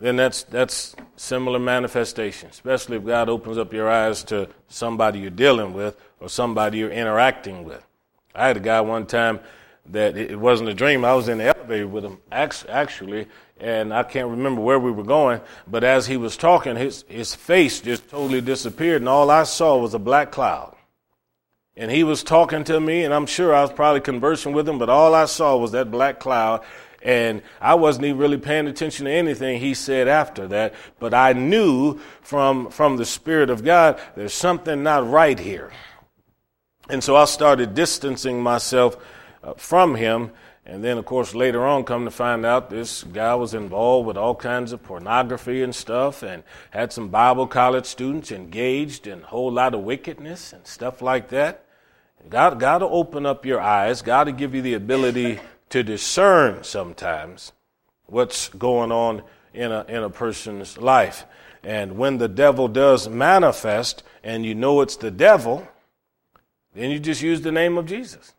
then 0.00 0.16
that's 0.16 0.44
that's 0.44 0.96
similar 1.16 1.58
manifestation, 1.58 2.48
especially 2.48 2.96
if 2.96 3.04
God 3.04 3.28
opens 3.28 3.58
up 3.58 3.72
your 3.72 3.90
eyes 3.90 4.24
to 4.24 4.48
somebody 4.68 5.20
you're 5.20 5.30
dealing 5.30 5.74
with 5.74 6.00
or 6.20 6.28
somebody 6.28 6.78
you're 6.78 6.90
interacting 6.90 7.64
with. 7.64 7.86
I 8.34 8.46
had 8.46 8.56
a 8.56 8.60
guy 8.60 8.80
one 8.80 9.06
time 9.06 9.40
that 9.86 10.16
it 10.16 10.38
wasn't 10.38 10.70
a 10.70 10.74
dream. 10.74 11.04
I 11.04 11.14
was 11.14 11.28
in 11.28 11.38
the 11.38 11.54
elevator 11.54 11.86
with 11.86 12.04
him 12.04 12.18
actually, 12.32 13.26
and 13.58 13.92
I 13.92 14.02
can't 14.02 14.30
remember 14.30 14.62
where 14.62 14.78
we 14.78 14.90
were 14.90 15.04
going. 15.04 15.42
But 15.66 15.84
as 15.84 16.06
he 16.06 16.16
was 16.16 16.36
talking, 16.36 16.76
his 16.76 17.04
his 17.06 17.34
face 17.34 17.80
just 17.80 18.08
totally 18.08 18.40
disappeared, 18.40 19.02
and 19.02 19.08
all 19.08 19.30
I 19.30 19.42
saw 19.42 19.76
was 19.76 19.92
a 19.92 19.98
black 19.98 20.32
cloud. 20.32 20.76
And 21.76 21.90
he 21.90 22.04
was 22.04 22.22
talking 22.22 22.64
to 22.64 22.80
me, 22.80 23.04
and 23.04 23.14
I'm 23.14 23.26
sure 23.26 23.54
I 23.54 23.62
was 23.62 23.72
probably 23.72 24.00
conversing 24.00 24.52
with 24.52 24.68
him, 24.68 24.78
but 24.78 24.90
all 24.90 25.14
I 25.14 25.26
saw 25.26 25.56
was 25.56 25.72
that 25.72 25.90
black 25.90 26.20
cloud 26.20 26.62
and 27.02 27.42
I 27.60 27.74
wasn't 27.74 28.06
even 28.06 28.18
really 28.18 28.38
paying 28.38 28.66
attention 28.66 29.06
to 29.06 29.10
anything 29.12 29.60
he 29.60 29.74
said 29.74 30.06
after 30.06 30.46
that, 30.48 30.74
but 30.98 31.14
I 31.14 31.32
knew 31.32 31.98
from, 32.20 32.70
from 32.70 32.96
the 32.96 33.06
Spirit 33.06 33.48
of 33.48 33.64
God, 33.64 33.98
there's 34.16 34.34
something 34.34 34.82
not 34.82 35.08
right 35.08 35.38
here. 35.38 35.72
And 36.90 37.02
so 37.02 37.16
I 37.16 37.24
started 37.24 37.74
distancing 37.74 38.42
myself 38.42 38.96
uh, 39.42 39.54
from 39.54 39.94
him. 39.94 40.32
And 40.66 40.84
then, 40.84 40.98
of 40.98 41.06
course, 41.06 41.34
later 41.34 41.64
on, 41.64 41.84
come 41.84 42.04
to 42.04 42.10
find 42.10 42.44
out 42.44 42.68
this 42.68 43.02
guy 43.02 43.34
was 43.34 43.54
involved 43.54 44.06
with 44.06 44.16
all 44.16 44.34
kinds 44.34 44.72
of 44.72 44.82
pornography 44.82 45.62
and 45.62 45.74
stuff 45.74 46.22
and 46.22 46.42
had 46.70 46.92
some 46.92 47.08
Bible 47.08 47.46
college 47.46 47.86
students 47.86 48.30
engaged 48.30 49.06
in 49.06 49.22
a 49.22 49.26
whole 49.26 49.50
lot 49.50 49.74
of 49.74 49.80
wickedness 49.80 50.52
and 50.52 50.66
stuff 50.66 51.00
like 51.00 51.28
that. 51.30 51.64
God, 52.28 52.60
God 52.60 52.78
to 52.78 52.86
open 52.86 53.24
up 53.24 53.46
your 53.46 53.60
eyes. 53.60 54.02
God 54.02 54.24
to 54.24 54.32
give 54.32 54.54
you 54.54 54.62
the 54.62 54.74
ability 54.74 55.40
to 55.70 55.82
discern 55.82 56.62
sometimes 56.62 57.52
what's 58.06 58.48
going 58.50 58.92
on 58.92 59.22
in 59.54 59.72
a, 59.72 59.84
in 59.88 60.02
a 60.02 60.10
person's 60.10 60.78
life. 60.78 61.24
And 61.62 61.96
when 61.96 62.18
the 62.18 62.28
devil 62.28 62.68
does 62.68 63.08
manifest 63.08 64.02
and 64.22 64.44
you 64.44 64.54
know 64.54 64.80
it's 64.80 64.96
the 64.96 65.10
devil, 65.10 65.66
then 66.74 66.90
you 66.90 66.98
just 66.98 67.22
use 67.22 67.40
the 67.40 67.52
name 67.52 67.78
of 67.78 67.86
Jesus. 67.86 68.34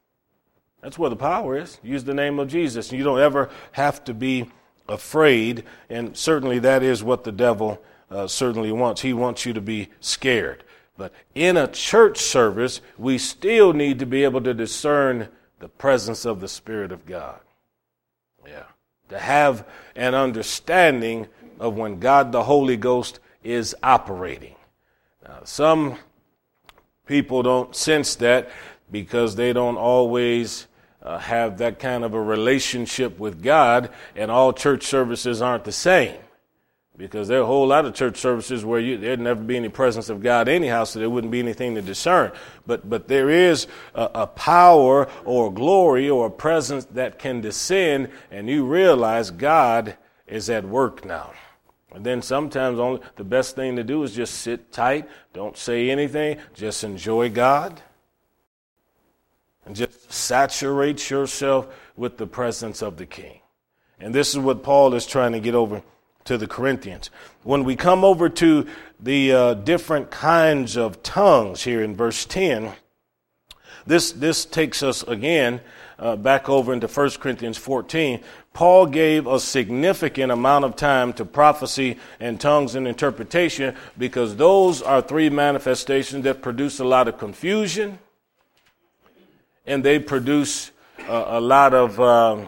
That's 0.81 0.97
where 0.97 1.09
the 1.09 1.15
power 1.15 1.57
is. 1.57 1.79
Use 1.83 2.03
the 2.03 2.13
name 2.13 2.39
of 2.39 2.47
Jesus. 2.47 2.89
And 2.89 2.97
you 2.97 3.03
don't 3.03 3.19
ever 3.19 3.49
have 3.73 4.03
to 4.05 4.13
be 4.13 4.49
afraid. 4.89 5.63
And 5.89 6.17
certainly 6.17 6.59
that 6.59 6.81
is 6.81 7.03
what 7.03 7.23
the 7.23 7.31
devil 7.31 7.81
uh, 8.09 8.27
certainly 8.27 8.71
wants. 8.71 9.01
He 9.01 9.13
wants 9.13 9.45
you 9.45 9.53
to 9.53 9.61
be 9.61 9.89
scared. 9.99 10.63
But 10.97 11.13
in 11.35 11.55
a 11.55 11.67
church 11.67 12.17
service, 12.17 12.81
we 12.97 13.17
still 13.17 13.73
need 13.73 13.99
to 13.99 14.05
be 14.05 14.23
able 14.23 14.41
to 14.41 14.53
discern 14.53 15.29
the 15.61 15.69
presence 15.69 16.25
of 16.25 16.41
the 16.41 16.47
Spirit 16.47 16.91
of 16.91 17.05
God. 17.05 17.39
Yeah. 18.45 18.63
To 19.09 19.19
have 19.19 19.65
an 19.95 20.15
understanding 20.15 21.27
of 21.59 21.77
when 21.77 21.99
God 21.99 22.31
the 22.31 22.43
Holy 22.43 22.75
Ghost 22.75 23.19
is 23.43 23.75
operating. 23.83 24.55
Now, 25.23 25.41
some 25.43 25.99
people 27.05 27.43
don't 27.43 27.75
sense 27.75 28.15
that 28.15 28.49
because 28.89 29.35
they 29.35 29.53
don't 29.53 29.77
always 29.77 30.67
uh, 31.03 31.19
have 31.19 31.59
that 31.59 31.77
kind 31.77 32.03
of 32.03 32.15
a 32.15 32.21
relationship 32.21 33.19
with 33.19 33.43
God, 33.43 33.89
and 34.15 34.31
all 34.31 34.53
church 34.53 34.83
services 34.83 35.41
aren't 35.41 35.63
the 35.63 35.71
same. 35.71 36.17
Because 37.01 37.27
there 37.27 37.39
are 37.39 37.41
a 37.41 37.47
whole 37.47 37.65
lot 37.65 37.85
of 37.85 37.95
church 37.95 38.17
services 38.17 38.63
where 38.63 38.79
you, 38.79 38.95
there'd 38.95 39.19
never 39.19 39.41
be 39.41 39.57
any 39.57 39.69
presence 39.69 40.07
of 40.09 40.21
God 40.21 40.47
anyhow, 40.47 40.83
so 40.83 40.99
there 40.99 41.09
wouldn't 41.09 41.31
be 41.31 41.39
anything 41.39 41.73
to 41.73 41.81
discern. 41.81 42.31
But, 42.67 42.87
but 42.87 43.07
there 43.07 43.31
is 43.31 43.65
a, 43.95 44.11
a 44.13 44.27
power 44.27 45.09
or 45.25 45.51
glory 45.51 46.11
or 46.11 46.27
a 46.27 46.29
presence 46.29 46.85
that 46.91 47.17
can 47.17 47.41
descend, 47.41 48.09
and 48.29 48.47
you 48.47 48.67
realize 48.67 49.31
God 49.31 49.97
is 50.27 50.47
at 50.51 50.63
work 50.63 51.03
now. 51.03 51.33
And 51.91 52.05
then 52.05 52.21
sometimes 52.21 52.77
only 52.77 53.01
the 53.15 53.23
best 53.23 53.55
thing 53.55 53.77
to 53.77 53.83
do 53.83 54.03
is 54.03 54.13
just 54.13 54.35
sit 54.35 54.71
tight, 54.71 55.09
don't 55.33 55.57
say 55.57 55.89
anything, 55.89 56.37
just 56.53 56.83
enjoy 56.83 57.31
God. 57.31 57.81
And 59.65 59.75
just 59.75 60.13
saturate 60.13 61.09
yourself 61.09 61.67
with 61.95 62.17
the 62.17 62.27
presence 62.27 62.83
of 62.83 62.97
the 62.97 63.07
King. 63.07 63.39
And 63.99 64.13
this 64.13 64.29
is 64.29 64.37
what 64.37 64.61
Paul 64.61 64.93
is 64.93 65.07
trying 65.07 65.31
to 65.31 65.39
get 65.39 65.55
over 65.55 65.81
to 66.25 66.37
the 66.37 66.47
Corinthians. 66.47 67.09
When 67.43 67.63
we 67.63 67.75
come 67.75 68.03
over 68.03 68.29
to 68.29 68.67
the 68.99 69.31
uh, 69.31 69.53
different 69.55 70.11
kinds 70.11 70.77
of 70.77 71.01
tongues 71.03 71.63
here 71.63 71.81
in 71.81 71.95
verse 71.95 72.25
10, 72.25 72.73
this, 73.85 74.11
this 74.11 74.45
takes 74.45 74.83
us 74.83 75.03
again 75.03 75.61
uh, 75.97 76.15
back 76.15 76.49
over 76.49 76.73
into 76.73 76.87
1 76.87 77.09
Corinthians 77.11 77.57
14. 77.57 78.21
Paul 78.53 78.87
gave 78.87 79.27
a 79.27 79.39
significant 79.39 80.31
amount 80.31 80.65
of 80.65 80.75
time 80.75 81.13
to 81.13 81.25
prophecy 81.25 81.97
and 82.19 82.39
tongues 82.39 82.75
and 82.75 82.87
interpretation 82.87 83.75
because 83.97 84.35
those 84.35 84.81
are 84.81 85.01
three 85.01 85.29
manifestations 85.29 86.23
that 86.23 86.41
produce 86.41 86.79
a 86.79 86.85
lot 86.85 87.07
of 87.07 87.17
confusion 87.17 87.99
and 89.65 89.83
they 89.83 89.99
produce 89.99 90.71
uh, 91.07 91.25
a 91.27 91.41
lot 91.41 91.73
of, 91.73 91.99
um, 91.99 92.47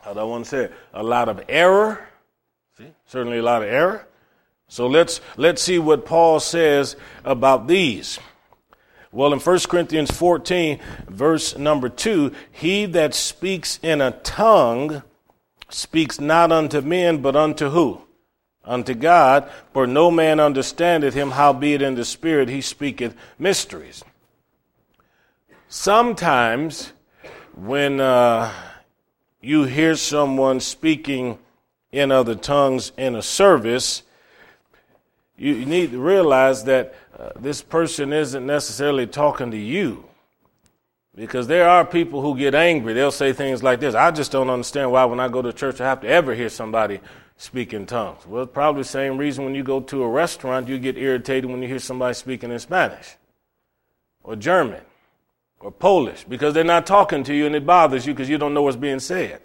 how 0.00 0.12
do 0.12 0.20
I 0.20 0.24
want 0.24 0.44
to 0.44 0.50
say 0.50 0.64
it? 0.64 0.72
A 0.92 1.02
lot 1.02 1.28
of 1.28 1.42
error 1.48 2.09
Certainly 3.06 3.38
a 3.38 3.42
lot 3.42 3.62
of 3.62 3.68
error. 3.68 4.06
So 4.68 4.86
let's, 4.86 5.20
let's 5.36 5.62
see 5.62 5.78
what 5.78 6.04
Paul 6.04 6.40
says 6.40 6.96
about 7.24 7.66
these. 7.66 8.18
Well, 9.12 9.32
in 9.32 9.40
1 9.40 9.58
Corinthians 9.68 10.10
14, 10.12 10.78
verse 11.08 11.58
number 11.58 11.88
2, 11.88 12.32
he 12.52 12.86
that 12.86 13.14
speaks 13.14 13.80
in 13.82 14.00
a 14.00 14.12
tongue 14.12 15.02
speaks 15.72 16.20
not 16.20 16.52
unto 16.52 16.80
men, 16.80 17.18
but 17.18 17.36
unto 17.36 17.70
who? 17.70 18.02
Unto 18.64 18.94
God, 18.94 19.50
for 19.72 19.86
no 19.86 20.10
man 20.10 20.38
understandeth 20.38 21.14
him, 21.14 21.32
howbeit 21.32 21.82
in 21.82 21.94
the 21.94 22.04
Spirit 22.04 22.48
he 22.48 22.60
speaketh 22.60 23.16
mysteries. 23.38 24.04
Sometimes 25.68 26.92
when 27.56 28.00
uh, 28.00 28.52
you 29.40 29.64
hear 29.64 29.96
someone 29.96 30.60
speaking 30.60 31.38
in 31.92 32.12
other 32.12 32.34
tongues 32.34 32.92
in 32.96 33.14
a 33.14 33.22
service, 33.22 34.02
you 35.36 35.64
need 35.64 35.92
to 35.92 35.98
realize 35.98 36.64
that 36.64 36.94
uh, 37.18 37.30
this 37.38 37.62
person 37.62 38.12
isn't 38.12 38.46
necessarily 38.46 39.06
talking 39.06 39.50
to 39.50 39.56
you. 39.56 40.04
Because 41.14 41.48
there 41.48 41.68
are 41.68 41.84
people 41.84 42.22
who 42.22 42.38
get 42.38 42.54
angry. 42.54 42.94
They'll 42.94 43.10
say 43.10 43.32
things 43.32 43.62
like 43.62 43.80
this 43.80 43.94
I 43.94 44.10
just 44.10 44.30
don't 44.30 44.48
understand 44.48 44.92
why, 44.92 45.04
when 45.06 45.18
I 45.18 45.28
go 45.28 45.42
to 45.42 45.52
church, 45.52 45.80
I 45.80 45.86
have 45.86 46.00
to 46.02 46.08
ever 46.08 46.34
hear 46.34 46.48
somebody 46.48 47.00
speak 47.36 47.72
in 47.72 47.86
tongues. 47.86 48.26
Well, 48.26 48.46
probably 48.46 48.82
the 48.82 48.88
same 48.88 49.16
reason 49.16 49.44
when 49.44 49.54
you 49.54 49.64
go 49.64 49.80
to 49.80 50.02
a 50.04 50.08
restaurant, 50.08 50.68
you 50.68 50.78
get 50.78 50.96
irritated 50.96 51.50
when 51.50 51.62
you 51.62 51.68
hear 51.68 51.78
somebody 51.78 52.14
speaking 52.14 52.52
in 52.52 52.58
Spanish 52.58 53.16
or 54.22 54.36
German 54.36 54.82
or 55.58 55.72
Polish 55.72 56.24
because 56.28 56.54
they're 56.54 56.64
not 56.64 56.86
talking 56.86 57.24
to 57.24 57.34
you 57.34 57.46
and 57.46 57.56
it 57.56 57.66
bothers 57.66 58.06
you 58.06 58.12
because 58.12 58.28
you 58.28 58.38
don't 58.38 58.54
know 58.54 58.62
what's 58.62 58.76
being 58.76 59.00
said. 59.00 59.40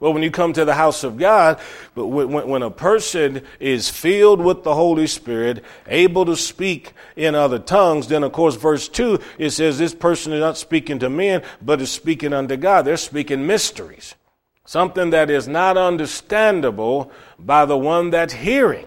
Well, 0.00 0.12
when 0.12 0.22
you 0.22 0.30
come 0.30 0.52
to 0.52 0.64
the 0.64 0.74
house 0.74 1.02
of 1.02 1.16
God, 1.16 1.58
but 1.96 2.06
when, 2.06 2.62
a 2.62 2.70
person 2.70 3.42
is 3.58 3.90
filled 3.90 4.40
with 4.40 4.62
the 4.62 4.74
Holy 4.74 5.08
Spirit, 5.08 5.64
able 5.88 6.24
to 6.26 6.36
speak 6.36 6.92
in 7.16 7.34
other 7.34 7.58
tongues, 7.58 8.06
then 8.06 8.22
of 8.22 8.30
course 8.30 8.54
verse 8.54 8.88
2, 8.88 9.18
it 9.38 9.50
says 9.50 9.76
this 9.76 9.94
person 9.94 10.32
is 10.32 10.40
not 10.40 10.56
speaking 10.56 11.00
to 11.00 11.10
men, 11.10 11.42
but 11.60 11.80
is 11.80 11.90
speaking 11.90 12.32
unto 12.32 12.56
God. 12.56 12.84
They're 12.84 12.96
speaking 12.96 13.44
mysteries. 13.44 14.14
Something 14.64 15.10
that 15.10 15.30
is 15.30 15.48
not 15.48 15.76
understandable 15.76 17.10
by 17.36 17.64
the 17.64 17.78
one 17.78 18.10
that's 18.10 18.34
hearing. 18.34 18.86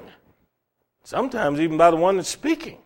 Sometimes 1.03 1.59
even 1.59 1.77
by 1.77 1.91
the 1.91 1.97
one 1.97 2.17
that's 2.17 2.29
speaking. 2.29 2.77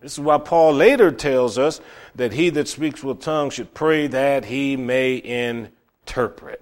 This 0.00 0.14
is 0.14 0.20
why 0.20 0.36
Paul 0.36 0.74
later 0.74 1.10
tells 1.10 1.56
us 1.56 1.80
that 2.14 2.34
he 2.34 2.50
that 2.50 2.68
speaks 2.68 3.02
with 3.02 3.20
tongues 3.20 3.54
should 3.54 3.72
pray 3.72 4.06
that 4.08 4.44
he 4.44 4.76
may 4.76 5.16
interpret. 5.16 6.61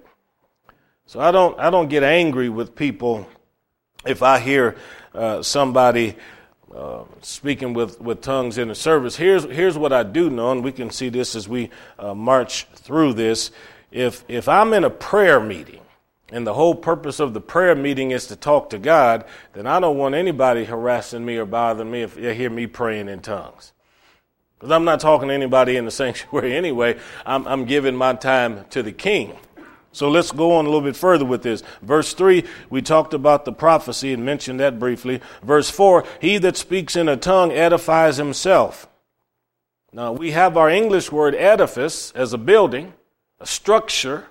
So 1.11 1.19
I 1.19 1.31
don't, 1.31 1.59
I 1.59 1.69
don't 1.69 1.89
get 1.89 2.03
angry 2.03 2.47
with 2.47 2.73
people 2.73 3.27
if 4.05 4.23
I 4.23 4.39
hear 4.39 4.77
uh, 5.13 5.43
somebody 5.43 6.15
uh, 6.73 7.03
speaking 7.21 7.73
with, 7.73 7.99
with 7.99 8.21
tongues 8.21 8.57
in 8.57 8.69
the 8.69 8.75
service. 8.75 9.17
Here's, 9.17 9.43
here's 9.43 9.77
what 9.77 9.91
I 9.91 10.03
do 10.03 10.29
know, 10.29 10.53
and 10.53 10.63
we 10.63 10.71
can 10.71 10.89
see 10.89 11.09
this 11.09 11.35
as 11.35 11.49
we 11.49 11.69
uh, 11.99 12.13
march 12.13 12.65
through 12.75 13.15
this. 13.15 13.51
If, 13.91 14.23
if 14.29 14.47
I'm 14.47 14.71
in 14.71 14.85
a 14.85 14.89
prayer 14.89 15.41
meeting, 15.41 15.81
and 16.31 16.47
the 16.47 16.53
whole 16.53 16.75
purpose 16.75 17.19
of 17.19 17.33
the 17.33 17.41
prayer 17.41 17.75
meeting 17.75 18.11
is 18.11 18.27
to 18.27 18.37
talk 18.37 18.69
to 18.69 18.77
God, 18.77 19.25
then 19.51 19.67
I 19.67 19.81
don't 19.81 19.97
want 19.97 20.15
anybody 20.15 20.63
harassing 20.63 21.25
me 21.25 21.35
or 21.35 21.45
bothering 21.45 21.91
me 21.91 22.03
if 22.03 22.15
they 22.15 22.33
hear 22.33 22.49
me 22.49 22.67
praying 22.67 23.09
in 23.09 23.19
tongues. 23.19 23.73
Because 24.57 24.71
I'm 24.71 24.85
not 24.85 25.01
talking 25.01 25.27
to 25.27 25.33
anybody 25.33 25.75
in 25.75 25.83
the 25.83 25.91
sanctuary 25.91 26.55
anyway. 26.55 26.97
I'm, 27.25 27.45
I'm 27.47 27.65
giving 27.65 27.97
my 27.97 28.13
time 28.13 28.63
to 28.69 28.81
the 28.81 28.93
King. 28.93 29.35
So 29.93 30.09
let's 30.09 30.31
go 30.31 30.53
on 30.53 30.65
a 30.65 30.69
little 30.69 30.81
bit 30.81 30.95
further 30.95 31.25
with 31.25 31.43
this. 31.43 31.63
Verse 31.81 32.13
3, 32.13 32.45
we 32.69 32.81
talked 32.81 33.13
about 33.13 33.43
the 33.45 33.51
prophecy 33.51 34.13
and 34.13 34.25
mentioned 34.25 34.59
that 34.59 34.79
briefly. 34.79 35.21
Verse 35.43 35.69
4, 35.69 36.05
he 36.21 36.37
that 36.37 36.55
speaks 36.55 36.95
in 36.95 37.09
a 37.09 37.17
tongue 37.17 37.51
edifies 37.51 38.17
himself. 38.17 38.87
Now, 39.91 40.13
we 40.13 40.31
have 40.31 40.55
our 40.55 40.69
English 40.69 41.11
word 41.11 41.35
edifice 41.35 42.11
as 42.13 42.31
a 42.31 42.37
building, 42.37 42.93
a 43.39 43.45
structure. 43.45 44.27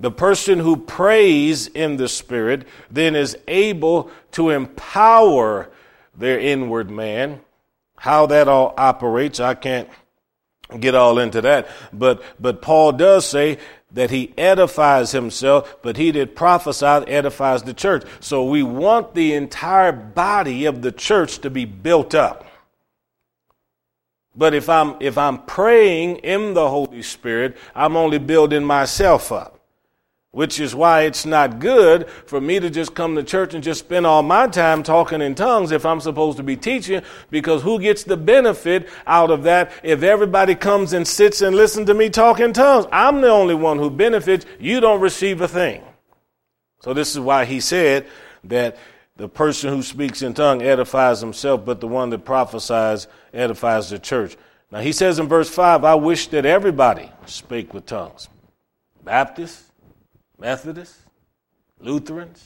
The 0.00 0.10
person 0.10 0.58
who 0.58 0.76
prays 0.76 1.68
in 1.68 1.96
the 1.96 2.08
Spirit 2.08 2.66
then 2.90 3.14
is 3.14 3.36
able 3.46 4.10
to 4.32 4.50
empower 4.50 5.70
their 6.16 6.40
inward 6.40 6.90
man. 6.90 7.40
How 7.96 8.26
that 8.26 8.48
all 8.48 8.74
operates, 8.76 9.38
I 9.38 9.54
can't 9.54 9.88
get 10.80 10.94
all 10.94 11.18
into 11.18 11.40
that. 11.42 11.68
But, 11.92 12.22
but 12.38 12.62
Paul 12.62 12.92
does 12.92 13.26
say 13.26 13.58
that 13.92 14.10
he 14.10 14.34
edifies 14.36 15.12
himself, 15.12 15.76
but 15.82 15.96
he 15.96 16.10
that 16.10 16.36
prophesies 16.36 17.04
edifies 17.06 17.62
the 17.62 17.74
church. 17.74 18.04
So 18.20 18.44
we 18.44 18.62
want 18.62 19.14
the 19.14 19.34
entire 19.34 19.92
body 19.92 20.66
of 20.66 20.82
the 20.82 20.92
church 20.92 21.38
to 21.38 21.50
be 21.50 21.64
built 21.64 22.14
up. 22.14 22.44
But 24.36 24.54
if 24.54 24.68
I'm, 24.68 24.96
if 25.00 25.18
I'm 25.18 25.38
praying 25.44 26.16
in 26.18 26.54
the 26.54 26.68
Holy 26.68 27.02
Spirit, 27.02 27.56
I'm 27.74 27.96
only 27.96 28.18
building 28.18 28.64
myself 28.64 29.32
up 29.32 29.57
which 30.30 30.60
is 30.60 30.74
why 30.74 31.02
it's 31.02 31.24
not 31.24 31.58
good 31.58 32.08
for 32.26 32.40
me 32.40 32.60
to 32.60 32.68
just 32.68 32.94
come 32.94 33.16
to 33.16 33.22
church 33.22 33.54
and 33.54 33.64
just 33.64 33.80
spend 33.80 34.06
all 34.06 34.22
my 34.22 34.46
time 34.46 34.82
talking 34.82 35.22
in 35.22 35.34
tongues 35.34 35.72
if 35.72 35.86
I'm 35.86 36.00
supposed 36.00 36.36
to 36.36 36.42
be 36.42 36.56
teaching, 36.56 37.02
because 37.30 37.62
who 37.62 37.80
gets 37.80 38.04
the 38.04 38.16
benefit 38.16 38.88
out 39.06 39.30
of 39.30 39.44
that 39.44 39.72
if 39.82 40.02
everybody 40.02 40.54
comes 40.54 40.92
and 40.92 41.08
sits 41.08 41.40
and 41.40 41.56
listens 41.56 41.86
to 41.86 41.94
me 41.94 42.10
talk 42.10 42.40
in 42.40 42.52
tongues? 42.52 42.86
I'm 42.92 43.20
the 43.22 43.30
only 43.30 43.54
one 43.54 43.78
who 43.78 43.90
benefits. 43.90 44.44
You 44.60 44.80
don't 44.80 45.00
receive 45.00 45.40
a 45.40 45.48
thing. 45.48 45.82
So 46.80 46.92
this 46.92 47.14
is 47.14 47.20
why 47.20 47.44
he 47.44 47.60
said 47.60 48.06
that 48.44 48.76
the 49.16 49.28
person 49.28 49.70
who 49.70 49.82
speaks 49.82 50.22
in 50.22 50.34
tongue 50.34 50.62
edifies 50.62 51.20
himself, 51.20 51.64
but 51.64 51.80
the 51.80 51.88
one 51.88 52.10
that 52.10 52.24
prophesies 52.24 53.08
edifies 53.32 53.90
the 53.90 53.98
church. 53.98 54.36
Now 54.70 54.80
he 54.80 54.92
says 54.92 55.18
in 55.18 55.26
verse 55.26 55.48
5, 55.48 55.84
I 55.84 55.94
wish 55.94 56.28
that 56.28 56.44
everybody 56.44 57.10
spake 57.26 57.72
with 57.74 57.86
tongues. 57.86 58.28
Baptists, 59.02 59.67
Methodists, 60.38 61.00
Lutherans, 61.80 62.44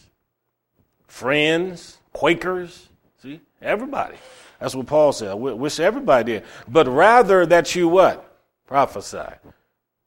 Friends, 1.06 1.98
Quakers. 2.14 2.88
See, 3.22 3.40
everybody. 3.60 4.16
That's 4.58 4.74
what 4.74 4.86
Paul 4.86 5.12
said. 5.12 5.28
I 5.28 5.34
wish 5.34 5.78
everybody 5.78 6.32
did. 6.32 6.44
But 6.66 6.88
rather 6.88 7.44
that 7.46 7.74
you 7.74 7.88
what? 7.88 8.38
Prophesy. 8.66 9.28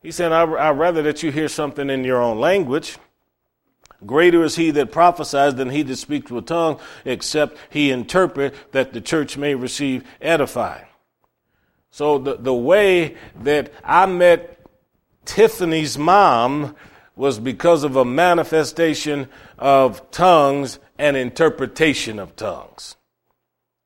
He 0.02 0.12
said, 0.12 0.32
I, 0.32 0.44
would 0.44 0.80
rather 0.80 1.04
that 1.04 1.24
you 1.24 1.32
hear 1.32 1.48
something 1.48 1.90
in 1.90 2.04
your 2.04 2.22
own 2.22 2.40
language. 2.40 2.98
Greater 4.06 4.44
is 4.44 4.56
he 4.56 4.72
that 4.72 4.92
prophesies 4.92 5.56
than 5.56 5.70
he 5.70 5.84
that 5.84 5.96
speaks 5.96 6.32
with 6.32 6.46
tongue, 6.46 6.80
except 7.06 7.58
he 7.70 7.92
interpret 7.92 8.54
that 8.72 8.94
the 8.94 9.02
church 9.02 9.38
may 9.38 9.56
receive 9.56 10.04
edifying. 10.22 10.86
So 11.92 12.18
the, 12.18 12.36
the 12.36 12.54
way 12.54 13.16
that 13.42 13.72
I 13.84 14.06
met 14.06 14.60
Tiffany's 15.26 15.98
mom 15.98 16.76
was 17.16 17.40
because 17.40 17.84
of 17.84 17.96
a 17.96 18.06
manifestation 18.06 19.28
of 19.58 20.10
tongues 20.12 20.80
and 20.98 21.16
interpretation 21.16 22.20
of 22.20 22.36
tongues. 22.36 22.96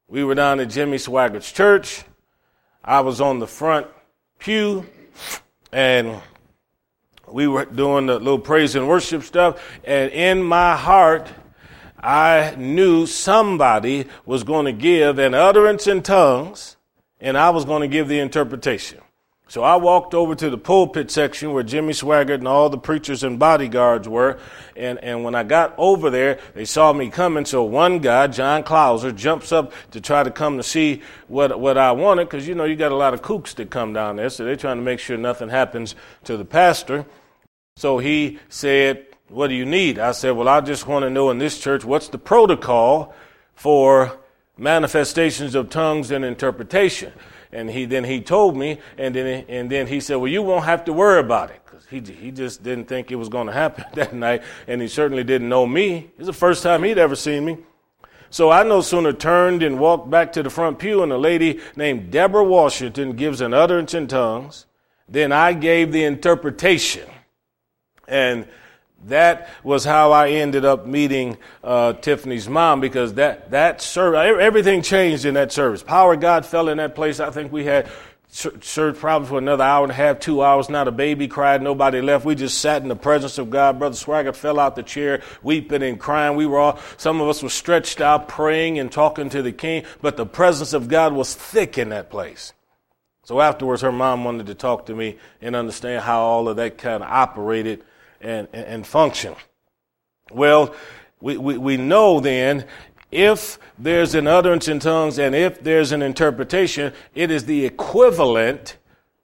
We 0.07 0.23
were 0.23 0.35
down 0.35 0.59
at 0.59 0.69
Jimmy 0.69 0.97
Swaggart's 0.97 1.51
church. 1.51 2.03
I 2.83 3.01
was 3.01 3.21
on 3.21 3.39
the 3.39 3.47
front 3.47 3.87
pew 4.39 4.85
and 5.71 6.19
we 7.27 7.47
were 7.47 7.65
doing 7.65 8.07
the 8.07 8.17
little 8.17 8.39
praise 8.39 8.75
and 8.75 8.87
worship 8.87 9.21
stuff. 9.21 9.61
And 9.83 10.11
in 10.11 10.41
my 10.41 10.75
heart, 10.75 11.27
I 11.99 12.55
knew 12.57 13.05
somebody 13.05 14.07
was 14.25 14.43
going 14.43 14.65
to 14.65 14.71
give 14.71 15.19
an 15.19 15.35
utterance 15.35 15.85
in 15.85 16.01
tongues 16.01 16.77
and 17.19 17.37
I 17.37 17.51
was 17.51 17.65
going 17.65 17.81
to 17.81 17.87
give 17.87 18.07
the 18.07 18.19
interpretation. 18.19 19.01
So 19.49 19.63
I 19.63 19.77
walked 19.77 20.13
over 20.13 20.35
to 20.35 20.51
the 20.51 20.59
pulpit 20.59 21.09
section 21.09 21.53
where 21.53 21.63
Jimmy 21.63 21.93
Swaggart 21.93 22.35
and 22.35 22.47
all 22.47 22.69
the 22.69 22.77
preachers 22.77 23.23
and 23.23 23.39
bodyguards 23.39 24.07
were. 24.07 24.37
And, 24.75 24.99
and 24.99 25.23
when 25.23 25.33
I 25.33 25.41
got 25.41 25.73
over 25.75 26.11
there, 26.11 26.39
they 26.53 26.65
saw 26.65 26.93
me 26.93 27.09
coming. 27.09 27.45
So 27.45 27.63
one 27.63 27.97
guy, 27.97 28.27
John 28.27 28.61
Clauser, 28.63 29.11
jumps 29.11 29.51
up 29.51 29.73
to 29.89 29.99
try 29.99 30.21
to 30.21 30.29
come 30.29 30.57
to 30.57 30.63
see 30.63 31.01
what, 31.27 31.59
what 31.59 31.79
I 31.79 31.93
wanted. 31.93 32.29
Cause 32.29 32.47
you 32.47 32.53
know, 32.53 32.63
you 32.63 32.75
got 32.75 32.91
a 32.91 32.95
lot 32.95 33.15
of 33.15 33.23
kooks 33.23 33.55
that 33.55 33.71
come 33.71 33.91
down 33.91 34.17
there. 34.17 34.29
So 34.29 34.45
they're 34.45 34.55
trying 34.55 34.77
to 34.77 34.83
make 34.83 34.99
sure 34.99 35.17
nothing 35.17 35.49
happens 35.49 35.95
to 36.25 36.37
the 36.37 36.45
pastor. 36.45 37.07
So 37.75 37.97
he 37.97 38.37
said, 38.49 39.07
what 39.29 39.47
do 39.47 39.55
you 39.55 39.65
need? 39.65 39.97
I 39.97 40.11
said, 40.11 40.31
well, 40.31 40.47
I 40.47 40.61
just 40.61 40.85
want 40.85 41.03
to 41.03 41.09
know 41.09 41.31
in 41.31 41.39
this 41.39 41.59
church, 41.59 41.83
what's 41.83 42.09
the 42.09 42.19
protocol 42.19 43.15
for 43.55 44.15
manifestations 44.59 45.55
of 45.55 45.69
tongues 45.69 46.11
and 46.11 46.23
interpretation? 46.23 47.13
And 47.51 47.69
he 47.69 47.85
then 47.85 48.03
he 48.03 48.21
told 48.21 48.55
me, 48.55 48.79
and 48.97 49.15
then 49.15 49.45
and 49.47 49.69
then 49.69 49.87
he 49.87 49.99
said, 49.99 50.15
"Well, 50.17 50.27
you 50.27 50.43
won't 50.43 50.65
have 50.65 50.85
to 50.85 50.93
worry 50.93 51.19
about 51.19 51.49
it." 51.49 51.61
Because 51.65 51.85
he 51.87 51.99
he 51.99 52.31
just 52.31 52.61
didn't 52.61 52.85
think 52.85 53.11
it 53.11 53.15
was 53.15 53.29
going 53.29 53.47
to 53.47 53.53
happen 53.53 53.85
that 53.93 54.13
night, 54.13 54.43
and 54.67 54.81
he 54.81 54.87
certainly 54.87 55.23
didn't 55.23 55.49
know 55.49 55.65
me. 55.65 56.11
It's 56.17 56.27
the 56.27 56.33
first 56.33 56.61
time 56.61 56.83
he'd 56.83 56.99
ever 56.99 57.15
seen 57.15 57.45
me. 57.45 57.57
So 58.29 58.51
I 58.51 58.61
no 58.63 58.81
sooner 58.81 59.11
turned 59.11 59.63
and 59.63 59.79
walked 59.79 60.09
back 60.09 60.31
to 60.33 60.43
the 60.43 60.51
front 60.51 60.77
pew, 60.77 61.01
and 61.01 61.11
a 61.11 61.17
lady 61.17 61.59
named 61.75 62.11
Deborah 62.11 62.43
Washington 62.43 63.13
gives 63.13 63.41
an 63.41 63.53
utterance 63.53 63.95
in 63.95 64.07
tongues. 64.07 64.65
Then 65.07 65.31
I 65.31 65.53
gave 65.53 65.91
the 65.91 66.03
interpretation, 66.03 67.09
and 68.07 68.47
that 69.05 69.49
was 69.63 69.85
how 69.85 70.11
I 70.11 70.29
ended 70.29 70.65
up 70.65 70.85
meeting 70.85 71.37
uh, 71.63 71.93
Tiffany's 71.93 72.49
mom 72.49 72.81
because 72.81 73.13
that 73.15 73.51
that 73.51 73.81
service, 73.81 74.37
everything 74.39 74.81
changed 74.81 75.25
in 75.25 75.35
that 75.35 75.51
service. 75.51 75.83
Power 75.83 76.13
of 76.13 76.19
God 76.19 76.45
fell 76.45 76.69
in 76.69 76.77
that 76.77 76.95
place. 76.95 77.19
I 77.19 77.31
think 77.31 77.51
we 77.51 77.65
had 77.65 77.89
church 78.31 78.97
problems 78.97 79.29
for 79.29 79.39
another 79.39 79.63
hour 79.63 79.83
and 79.83 79.91
a 79.91 79.95
half, 79.95 80.19
two 80.19 80.43
hours. 80.43 80.69
Not 80.69 80.87
a 80.87 80.91
baby 80.91 81.27
cried, 81.27 81.61
nobody 81.61 82.01
left. 82.01 82.25
We 82.25 82.35
just 82.35 82.59
sat 82.59 82.81
in 82.81 82.87
the 82.87 82.95
presence 82.95 83.37
of 83.37 83.49
God. 83.49 83.79
Brother 83.79 83.95
Swaggart 83.95 84.35
fell 84.35 84.59
out 84.59 84.75
the 84.75 84.83
chair, 84.83 85.23
weeping 85.41 85.81
and 85.81 85.99
crying. 85.99 86.35
We 86.35 86.45
were 86.45 86.59
all, 86.59 86.79
some 86.97 87.21
of 87.21 87.27
us 87.27 87.41
were 87.41 87.49
stretched 87.49 88.01
out, 88.01 88.27
praying 88.27 88.77
and 88.77 88.91
talking 88.91 89.29
to 89.29 89.41
the 89.41 89.51
King, 89.51 89.83
but 90.01 90.15
the 90.15 90.25
presence 90.25 90.73
of 90.73 90.87
God 90.87 91.13
was 91.13 91.33
thick 91.33 91.77
in 91.77 91.89
that 91.89 92.11
place. 92.11 92.53
So 93.23 93.41
afterwards, 93.41 93.81
her 93.81 93.91
mom 93.91 94.23
wanted 94.23 94.47
to 94.47 94.55
talk 94.55 94.87
to 94.87 94.95
me 94.95 95.17
and 95.41 95.55
understand 95.55 96.03
how 96.03 96.21
all 96.21 96.49
of 96.49 96.57
that 96.57 96.77
kind 96.77 97.03
of 97.03 97.09
operated 97.09 97.83
and, 98.21 98.47
and 98.53 98.85
function. 98.85 99.35
Well, 100.31 100.75
we, 101.21 101.37
we, 101.37 101.57
we 101.57 101.77
know 101.77 102.19
then 102.19 102.65
if 103.11 103.57
there's 103.77 104.15
an 104.15 104.27
utterance 104.27 104.67
in 104.67 104.79
tongues 104.79 105.17
and 105.17 105.33
if 105.33 105.63
there's 105.63 105.91
an 105.91 106.01
interpretation, 106.01 106.93
it 107.15 107.31
is 107.31 107.45
the 107.45 107.65
equivalent 107.65 108.77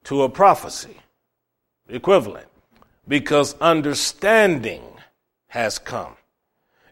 to 0.05 0.23
a 0.23 0.29
prophecy. 0.29 0.97
Equivalent. 1.87 2.47
Because 3.07 3.55
understanding 3.61 4.83
has 5.47 5.77
come. 5.77 6.15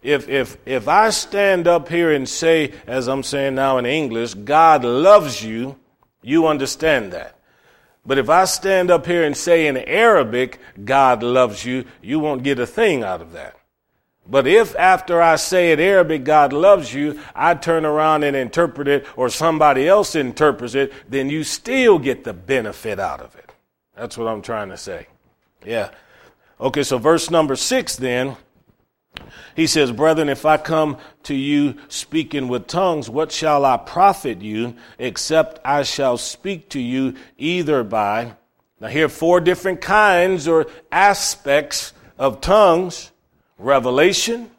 If, 0.04 0.28
if, 0.30 0.58
if 0.66 0.88
I 0.88 1.10
stand 1.10 1.68
up 1.68 1.90
here 1.90 2.12
and 2.12 2.28
say, 2.28 2.74
as 2.86 3.08
I'm 3.08 3.24
saying 3.24 3.56
now 3.56 3.78
in 3.78 3.86
English, 3.86 4.34
God 4.34 4.84
loves 4.84 5.44
you, 5.44 5.78
you 6.22 6.46
understand 6.46 7.14
that. 7.14 7.38
But 8.06 8.18
if 8.18 8.30
I 8.30 8.46
stand 8.46 8.92
up 8.92 9.06
here 9.06 9.24
and 9.24 9.36
say 9.36 9.68
in 9.68 9.78
Arabic, 9.78 10.60
God 10.84 11.24
loves 11.24 11.64
you, 11.64 11.86
you 12.02 12.20
won't 12.20 12.44
get 12.44 12.60
a 12.60 12.68
thing 12.68 13.04
out 13.04 13.22
of 13.22 13.32
that. 13.32 13.58
But 14.28 14.48
if 14.48 14.76
after 14.76 15.22
I 15.22 15.36
say 15.36 15.72
in 15.72 15.80
Arabic, 15.80 16.24
God 16.24 16.54
loves 16.54 16.94
you, 16.94 17.20
I 17.36 17.56
turn 17.56 17.86
around 17.86 18.24
and 18.24 18.36
interpret 18.36 18.88
it 18.88 19.06
or 19.18 19.30
somebody 19.30 19.88
else 19.88 20.16
interprets 20.16 20.76
it, 20.76 20.94
then 21.10 21.30
you 21.30 21.44
still 21.44 22.00
get 22.00 22.24
the 22.24 22.34
benefit 22.34 23.00
out 23.00 23.20
of 23.20 23.36
it. 23.36 23.52
That's 23.96 24.18
what 24.18 24.28
I'm 24.28 24.42
trying 24.42 24.70
to 24.70 24.78
say. 24.78 25.08
Yeah. 25.66 25.92
Okay, 26.60 26.84
so 26.84 26.98
verse 26.98 27.30
number 27.30 27.56
six 27.56 27.96
then 27.96 28.38
he 29.56 29.68
says, 29.68 29.92
Brethren, 29.92 30.30
if 30.30 30.46
I 30.46 30.58
come 30.58 30.98
to 31.24 31.36
you 31.36 31.76
speaking 31.88 32.48
with 32.48 32.68
tongues, 32.68 33.10
what 33.10 33.32
shall 33.32 33.66
I 33.66 33.78
profit 33.78 34.42
you, 34.42 34.76
except 34.98 35.60
I 35.64 35.84
shall 35.84 36.18
speak 36.18 36.70
to 36.70 36.80
you 36.80 37.16
either 37.38 37.84
by. 37.84 38.34
Now, 38.80 38.88
here 38.88 39.06
are 39.06 39.10
four 39.10 39.40
different 39.40 39.82
kinds 39.82 40.48
or 40.48 40.68
aspects 40.92 41.94
of 42.18 42.42
tongues 42.42 43.12
revelation, 43.58 44.50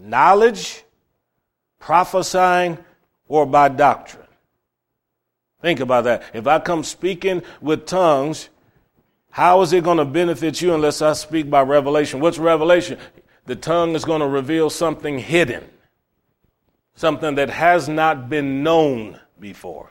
knowledge, 0.00 0.82
prophesying, 1.78 2.78
or 3.26 3.44
by 3.44 3.68
doctrine. 3.68 4.24
Think 5.60 5.80
about 5.80 6.04
that. 6.04 6.22
If 6.32 6.46
I 6.46 6.60
come 6.60 6.84
speaking 6.84 7.42
with 7.60 7.86
tongues, 7.86 8.48
how 9.30 9.60
is 9.62 9.72
it 9.72 9.84
going 9.84 9.98
to 9.98 10.04
benefit 10.04 10.62
you 10.62 10.72
unless 10.72 11.02
I 11.02 11.12
speak 11.12 11.50
by 11.50 11.62
revelation? 11.62 12.20
What's 12.20 12.38
revelation? 12.38 12.98
The 13.48 13.56
tongue 13.56 13.94
is 13.94 14.04
going 14.04 14.20
to 14.20 14.28
reveal 14.28 14.68
something 14.68 15.18
hidden, 15.18 15.64
something 16.94 17.34
that 17.36 17.48
has 17.48 17.88
not 17.88 18.28
been 18.28 18.62
known 18.62 19.18
before. 19.40 19.90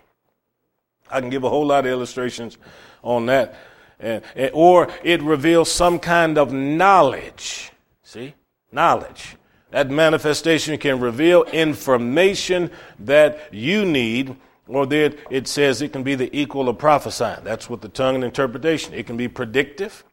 I 1.09 1.19
can 1.21 1.31
give 1.31 1.43
a 1.43 1.49
whole 1.49 1.65
lot 1.65 1.85
of 1.85 1.91
illustrations 1.91 2.59
on 3.01 3.25
that. 3.25 3.55
And, 3.99 4.23
or 4.53 4.89
it 5.03 5.23
reveals 5.23 5.71
some 5.71 5.97
kind 5.97 6.37
of 6.37 6.53
knowledge. 6.53 7.71
See? 8.03 8.35
Knowledge. 8.71 9.35
That 9.71 9.89
manifestation 9.89 10.77
can 10.77 10.99
reveal 10.99 11.43
information 11.45 12.69
that 12.99 13.51
you 13.51 13.85
need, 13.85 14.35
or 14.67 14.85
that 14.85 15.17
it 15.31 15.47
says 15.47 15.81
it 15.81 15.91
can 15.91 16.03
be 16.03 16.13
the 16.13 16.29
equal 16.37 16.69
of 16.69 16.77
prophesying. 16.77 17.43
That's 17.43 17.67
what 17.71 17.81
the 17.81 17.89
tongue 17.89 18.15
and 18.15 18.23
interpretation. 18.23 18.93
It 18.93 19.07
can 19.07 19.17
be 19.17 19.27
predictive. 19.27 20.03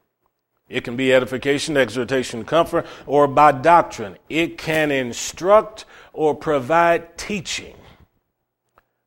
It 0.67 0.83
can 0.83 0.95
be 0.95 1.13
edification, 1.13 1.77
exhortation, 1.77 2.43
comfort, 2.43 2.87
or 3.05 3.27
by 3.27 3.51
doctrine. 3.51 4.17
It 4.29 4.57
can 4.57 4.91
instruct 4.91 5.85
or 6.11 6.33
provide 6.33 7.17
teaching. 7.17 7.75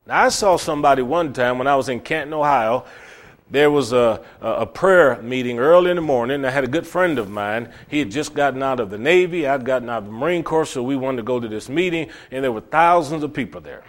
Now, 0.07 0.25
I 0.25 0.29
saw 0.29 0.57
somebody 0.57 1.03
one 1.03 1.33
time 1.33 1.59
when 1.59 1.67
I 1.67 1.75
was 1.75 1.89
in 1.89 2.01
Canton, 2.01 2.33
Ohio. 2.33 2.85
There 3.51 3.71
was 3.71 3.93
a, 3.93 4.23
a 4.41 4.67
prayer 4.67 5.21
meeting 5.23 5.59
early 5.59 5.91
in 5.91 5.97
the 5.97 6.03
morning. 6.03 6.45
I 6.45 6.51
had 6.51 6.65
a 6.65 6.69
good 6.69 6.87
friend 6.87 7.19
of 7.19 7.29
mine. 7.29 7.73
He 7.89 7.99
had 7.99 8.11
just 8.11 8.35
gotten 8.35 8.63
out 8.63 8.79
of 8.79 8.91
the 8.91 8.99
Navy. 8.99 9.47
I'd 9.47 9.65
gotten 9.65 9.89
out 9.89 9.99
of 9.99 10.07
the 10.07 10.13
Marine 10.13 10.45
Corps, 10.45 10.67
so 10.67 10.83
we 10.83 10.97
wanted 10.97 11.19
to 11.19 11.23
go 11.25 11.41
to 11.41 11.49
this 11.49 11.69
meeting, 11.69 12.11
and 12.31 12.45
there 12.45 12.53
were 12.53 12.61
thousands 12.61 13.25
of 13.25 13.33
people 13.33 13.61
there. 13.61 13.85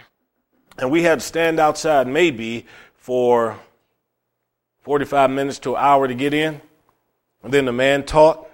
And 0.78 0.90
we 0.90 1.02
had 1.02 1.20
to 1.20 1.26
stand 1.26 1.60
outside 1.60 2.06
maybe 2.06 2.66
for 2.96 3.58
45 4.80 5.30
minutes 5.30 5.58
to 5.60 5.76
an 5.76 5.82
hour 5.82 6.08
to 6.08 6.14
get 6.14 6.32
in. 6.32 6.60
And 7.42 7.52
then 7.52 7.64
the 7.64 7.72
man 7.72 8.04
taught, 8.04 8.48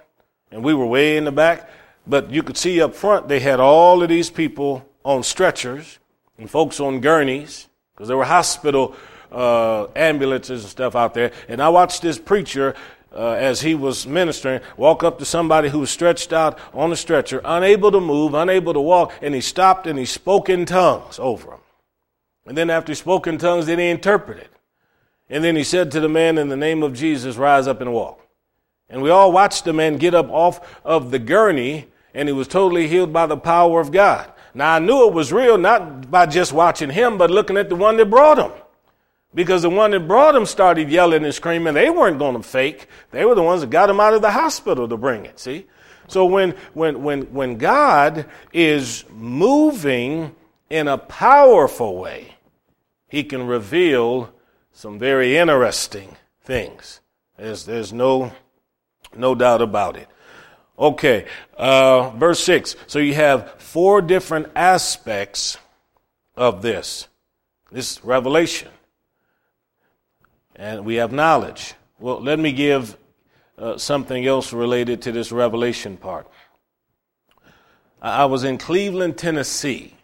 and 0.51 0.63
we 0.63 0.73
were 0.73 0.85
way 0.85 1.17
in 1.17 1.25
the 1.25 1.31
back. 1.31 1.69
But 2.05 2.31
you 2.31 2.41
could 2.41 2.57
see 2.57 2.81
up 2.81 2.95
front, 2.95 3.27
they 3.27 3.41
had 3.41 3.59
all 3.59 4.01
of 4.01 4.09
these 4.09 4.29
people 4.29 4.87
on 5.03 5.23
stretchers 5.23 5.99
and 6.37 6.49
folks 6.49 6.79
on 6.79 7.01
gurneys 7.01 7.67
because 7.93 8.07
there 8.07 8.17
were 8.17 8.25
hospital 8.25 8.95
uh, 9.31 9.87
ambulances 9.95 10.63
and 10.63 10.71
stuff 10.71 10.95
out 10.95 11.13
there. 11.13 11.31
And 11.47 11.61
I 11.61 11.69
watched 11.69 12.01
this 12.01 12.17
preacher 12.17 12.75
uh, 13.13 13.31
as 13.31 13.61
he 13.61 13.73
was 13.73 14.05
ministering, 14.05 14.61
walk 14.77 15.03
up 15.03 15.17
to 15.19 15.25
somebody 15.25 15.69
who 15.69 15.79
was 15.79 15.89
stretched 15.89 16.31
out 16.31 16.59
on 16.73 16.91
a 16.91 16.95
stretcher, 16.95 17.41
unable 17.43 17.91
to 17.91 17.99
move, 17.99 18.33
unable 18.33 18.73
to 18.73 18.81
walk, 18.81 19.13
and 19.21 19.33
he 19.33 19.41
stopped 19.41 19.87
and 19.87 19.97
he 19.97 20.05
spoke 20.05 20.49
in 20.49 20.65
tongues 20.65 21.17
over 21.19 21.51
him. 21.51 21.59
And 22.45 22.57
then 22.57 22.69
after 22.69 22.91
he 22.91 22.95
spoke 22.95 23.27
in 23.27 23.37
tongues, 23.37 23.65
then 23.65 23.79
he 23.79 23.87
interpreted. 23.87 24.49
And 25.29 25.43
then 25.43 25.55
he 25.55 25.63
said 25.63 25.91
to 25.91 25.99
the 25.99 26.07
man, 26.07 26.37
In 26.37 26.47
the 26.47 26.55
name 26.55 26.83
of 26.83 26.93
Jesus, 26.93 27.35
rise 27.35 27.67
up 27.67 27.81
and 27.81 27.91
walk. 27.91 28.21
And 28.89 29.01
we 29.01 29.09
all 29.09 29.31
watched 29.31 29.65
the 29.65 29.73
man 29.73 29.97
get 29.97 30.13
up 30.13 30.29
off 30.29 30.79
of 30.85 31.11
the 31.11 31.19
gurney 31.19 31.87
and 32.13 32.27
he 32.27 32.33
was 32.33 32.47
totally 32.47 32.87
healed 32.87 33.13
by 33.13 33.25
the 33.25 33.37
power 33.37 33.79
of 33.79 33.91
God. 33.91 34.31
Now 34.53 34.75
I 34.75 34.79
knew 34.79 35.07
it 35.07 35.13
was 35.13 35.31
real 35.31 35.57
not 35.57 36.09
by 36.09 36.25
just 36.25 36.51
watching 36.51 36.89
him, 36.89 37.17
but 37.17 37.29
looking 37.29 37.57
at 37.57 37.69
the 37.69 37.75
one 37.75 37.97
that 37.97 38.09
brought 38.09 38.39
him. 38.39 38.51
Because 39.35 39.61
the 39.61 39.69
one 39.69 39.91
that 39.91 40.07
brought 40.07 40.35
him 40.35 40.45
started 40.45 40.89
yelling 40.89 41.23
and 41.23 41.33
screaming. 41.33 41.75
They 41.75 41.89
weren't 41.89 42.17
going 42.17 42.35
to 42.35 42.41
fake. 42.41 42.87
They 43.11 43.23
were 43.25 43.35
the 43.35 43.43
ones 43.43 43.61
that 43.61 43.69
got 43.69 43.89
him 43.89 43.99
out 43.99 44.13
of 44.13 44.21
the 44.21 44.31
hospital 44.31 44.87
to 44.87 44.97
bring 44.97 45.25
it. 45.25 45.37
See? 45.37 45.67
So 46.07 46.25
when, 46.25 46.55
when, 46.73 47.03
when, 47.03 47.33
when 47.33 47.57
God 47.57 48.25
is 48.53 49.03
moving 49.11 50.33
in 50.69 50.87
a 50.87 50.97
powerful 50.97 51.97
way, 51.97 52.35
he 53.07 53.23
can 53.23 53.45
reveal 53.45 54.33
some 54.71 54.97
very 54.97 55.37
interesting 55.37 56.15
things. 56.41 57.01
There's, 57.37 57.65
there's 57.65 57.93
no, 57.93 58.31
no 59.17 59.35
doubt 59.35 59.61
about 59.61 59.97
it. 59.97 60.07
Okay, 60.79 61.25
uh, 61.57 62.11
verse 62.11 62.43
6. 62.43 62.75
So 62.85 62.99
you 62.99 63.15
have 63.15 63.59
four 63.59 64.01
different 64.01 64.47
aspects 64.55 65.57
of 66.35 66.61
this. 66.61 67.07
This 67.71 68.03
revelation. 68.03 68.69
And 70.55 70.85
we 70.85 70.95
have 70.95 71.11
knowledge. 71.11 71.73
Well, 71.99 72.21
let 72.21 72.37
me 72.37 72.51
give 72.51 72.95
uh, 73.57 73.77
something 73.77 74.25
else 74.25 74.53
related 74.53 75.01
to 75.03 75.11
this 75.11 75.31
revelation 75.31 75.97
part. 75.97 76.27
I 78.01 78.25
was 78.25 78.43
in 78.43 78.59
Cleveland, 78.59 79.17
Tennessee, 79.17 79.95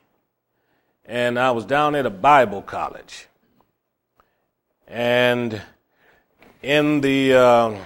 and 1.06 1.38
I 1.38 1.52
was 1.52 1.66
down 1.66 1.94
at 1.94 2.08
a 2.08 2.10
Bible 2.10 2.64
college. 2.64 3.28
And 4.88 5.62
in 6.64 7.02
the 7.02 7.34
uh, 7.36 7.78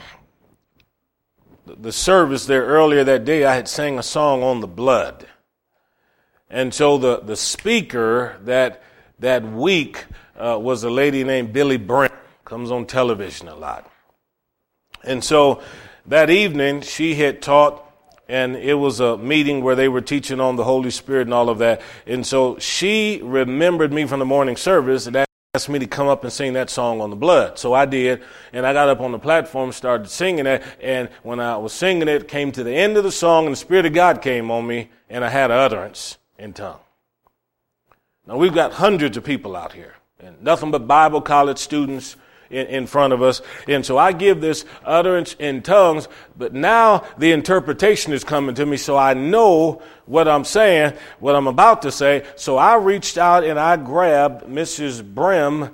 the 1.76 1.92
service 1.92 2.46
there 2.46 2.64
earlier 2.66 3.04
that 3.04 3.26
day, 3.26 3.46
I 3.46 3.56
had 3.56 3.68
sang 3.68 4.00
a 4.00 4.04
song 4.04 4.44
on 4.44 4.62
the 4.62 4.68
blood. 4.68 5.28
And 6.50 6.74
so 6.74 6.98
the, 6.98 7.20
the 7.20 7.36
speaker 7.36 8.38
that, 8.44 8.82
that 9.20 9.44
week 9.44 10.06
uh, 10.38 10.58
was 10.60 10.84
a 10.84 10.90
lady 10.90 11.24
named 11.24 11.54
Billye 11.54 11.86
Brim, 11.86 12.12
comes 12.46 12.72
on 12.72 12.86
television 12.86 13.48
a 13.50 13.56
lot. 13.56 13.92
And 15.04 15.24
so 15.24 15.62
that 16.06 16.30
evening, 16.30 16.82
she 16.82 17.16
had 17.16 17.42
taught, 17.42 17.84
and 18.30 18.56
it 18.56 18.76
was 18.76 19.00
a 19.02 19.18
meeting 19.18 19.62
where 19.62 19.76
they 19.76 19.90
were 19.90 20.02
teaching 20.02 20.40
on 20.40 20.56
the 20.56 20.64
Holy 20.64 20.92
Spirit 20.92 21.24
and 21.24 21.34
all 21.34 21.50
of 21.50 21.58
that. 21.58 21.82
And 22.06 22.26
so 22.26 22.58
she 22.60 23.20
remembered 23.22 23.92
me 23.92 24.06
from 24.06 24.20
the 24.20 24.26
morning 24.26 24.56
service, 24.56 25.06
and 25.06 25.27
asked 25.58 25.70
me 25.70 25.80
to 25.80 25.88
come 25.88 26.08
up 26.08 26.24
and 26.24 26.32
sing 26.32 26.54
that 26.54 26.70
song 26.70 27.02
on 27.02 27.10
the 27.10 27.16
blood. 27.16 27.58
So 27.58 27.74
I 27.74 27.88
did, 27.88 28.22
and 28.54 28.64
I 28.64 28.74
got 28.74 28.90
up 28.90 29.02
on 29.02 29.12
the 29.12 29.18
platform, 29.18 29.72
started 29.72 30.08
singing 30.08 30.46
it, 30.46 30.62
and 30.80 31.10
when 31.24 31.40
I 31.40 31.58
was 31.58 31.74
singing 31.74 32.08
it, 32.08 32.28
came 32.28 32.52
to 32.52 32.64
the 32.64 32.76
end 32.76 32.96
of 32.96 33.04
the 33.04 33.12
song, 33.12 33.48
and 33.48 33.54
the 33.54 33.58
Spirit 33.58 33.88
of 33.88 33.94
God 33.94 34.22
came 34.22 34.52
on 34.52 34.68
me, 34.68 34.92
and 35.10 35.26
I 35.26 35.30
had 35.30 35.50
utterance 35.50 36.20
in 36.38 36.54
tongue. 36.54 36.78
Now 38.28 38.38
we've 38.38 38.54
got 38.54 38.74
hundreds 38.74 39.18
of 39.18 39.24
people 39.24 39.56
out 39.56 39.74
here, 39.74 39.96
and 40.20 40.40
nothing 40.44 40.70
but 40.70 40.86
Bible 40.86 41.22
college 41.22 41.58
students 41.58 42.18
in, 42.50 42.68
in 42.68 42.88
front 42.88 43.14
of 43.14 43.22
us. 43.22 43.42
And 43.68 43.86
so 43.86 43.98
I 43.98 44.12
give 44.12 44.42
this 44.42 44.66
utterance 44.86 45.36
in 45.40 45.62
tongues, 45.62 46.08
but 46.38 46.54
now 46.54 47.06
the 47.18 47.32
interpretation 47.32 48.14
is 48.14 48.24
coming 48.24 48.56
to 48.56 48.66
me, 48.66 48.78
so 48.78 48.98
I 48.98 49.14
know 49.14 49.82
what 50.06 50.28
I'm 50.28 50.46
saying, 50.46 50.94
what 51.20 51.36
I'm 51.36 51.48
about 51.48 51.82
to 51.84 51.92
say. 51.92 52.26
So 52.36 52.58
I 52.58 52.76
reached 52.76 53.18
out 53.18 53.44
and 53.44 53.60
I 53.60 53.78
grabbed 53.78 54.46
Mrs. 54.46 55.04
Brim, 55.04 55.70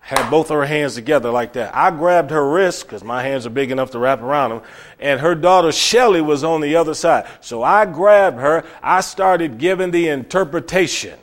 had 0.00 0.30
both 0.30 0.48
her 0.48 0.64
hands 0.64 0.94
together 0.94 1.30
like 1.30 1.52
that. 1.52 1.76
I 1.76 1.90
grabbed 1.90 2.30
her 2.30 2.50
wrist 2.50 2.84
because 2.84 3.04
my 3.04 3.22
hands 3.22 3.46
are 3.46 3.50
big 3.50 3.70
enough 3.70 3.90
to 3.92 3.98
wrap 3.98 4.22
around 4.22 4.50
them, 4.50 4.62
and 4.98 5.20
her 5.20 5.34
daughter 5.34 5.72
Shelly 5.72 6.20
was 6.20 6.42
on 6.42 6.60
the 6.60 6.76
other 6.76 6.94
side. 6.94 7.26
So 7.40 7.62
I 7.62 7.86
grabbed 7.86 8.38
her. 8.38 8.64
I 8.82 9.02
started 9.02 9.58
giving 9.58 9.90
the 9.90 10.08
interpretation. 10.08 11.18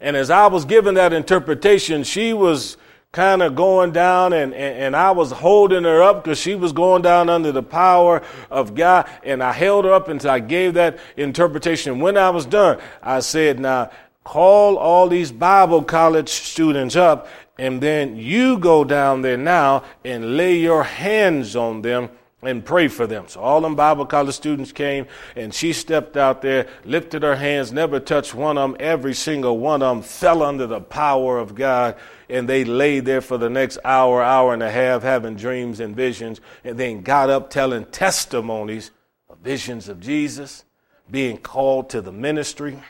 And 0.00 0.16
as 0.16 0.30
I 0.30 0.46
was 0.46 0.64
giving 0.64 0.94
that 0.94 1.12
interpretation, 1.12 2.04
she 2.04 2.32
was 2.32 2.76
kind 3.12 3.42
of 3.42 3.54
going 3.54 3.92
down 3.92 4.32
and, 4.32 4.52
and, 4.52 4.78
and, 4.78 4.96
I 4.96 5.12
was 5.12 5.30
holding 5.32 5.84
her 5.84 6.02
up 6.02 6.22
because 6.22 6.38
she 6.38 6.54
was 6.54 6.72
going 6.72 7.00
down 7.00 7.30
under 7.30 7.52
the 7.52 7.62
power 7.62 8.22
of 8.50 8.74
God. 8.74 9.08
And 9.22 9.42
I 9.42 9.52
held 9.52 9.86
her 9.86 9.92
up 9.92 10.08
until 10.08 10.30
I 10.30 10.40
gave 10.40 10.74
that 10.74 10.98
interpretation. 11.16 12.00
When 12.00 12.18
I 12.18 12.28
was 12.28 12.44
done, 12.44 12.78
I 13.02 13.20
said, 13.20 13.60
now 13.60 13.90
call 14.24 14.76
all 14.76 15.08
these 15.08 15.32
Bible 15.32 15.82
college 15.82 16.28
students 16.28 16.96
up 16.96 17.28
and 17.58 17.80
then 17.80 18.16
you 18.16 18.56
go 18.58 18.84
down 18.84 19.22
there 19.22 19.36
now 19.36 19.82
and 20.04 20.36
lay 20.36 20.58
your 20.58 20.84
hands 20.84 21.56
on 21.56 21.82
them 21.82 22.08
and 22.42 22.64
pray 22.64 22.86
for 22.86 23.06
them. 23.06 23.26
So 23.26 23.40
all 23.40 23.60
them 23.60 23.74
Bible 23.74 24.06
college 24.06 24.34
students 24.34 24.70
came 24.70 25.06
and 25.34 25.52
she 25.52 25.72
stepped 25.72 26.16
out 26.16 26.40
there, 26.40 26.68
lifted 26.84 27.22
her 27.22 27.36
hands, 27.36 27.72
never 27.72 27.98
touched 27.98 28.34
one 28.34 28.56
of 28.56 28.70
them. 28.70 28.76
Every 28.80 29.14
single 29.14 29.58
one 29.58 29.82
of 29.82 29.96
them 29.96 30.02
fell 30.02 30.42
under 30.42 30.66
the 30.66 30.80
power 30.80 31.38
of 31.38 31.54
God 31.54 31.96
and 32.28 32.48
they 32.48 32.64
laid 32.64 33.04
there 33.06 33.20
for 33.20 33.38
the 33.38 33.50
next 33.50 33.78
hour, 33.84 34.22
hour 34.22 34.54
and 34.54 34.62
a 34.62 34.70
half 34.70 35.02
having 35.02 35.34
dreams 35.34 35.80
and 35.80 35.96
visions 35.96 36.40
and 36.62 36.78
then 36.78 37.02
got 37.02 37.28
up 37.28 37.50
telling 37.50 37.86
testimonies 37.86 38.92
of 39.28 39.38
visions 39.38 39.88
of 39.88 39.98
Jesus, 39.98 40.64
being 41.10 41.38
called 41.38 41.90
to 41.90 42.00
the 42.00 42.12
ministry. 42.12 42.80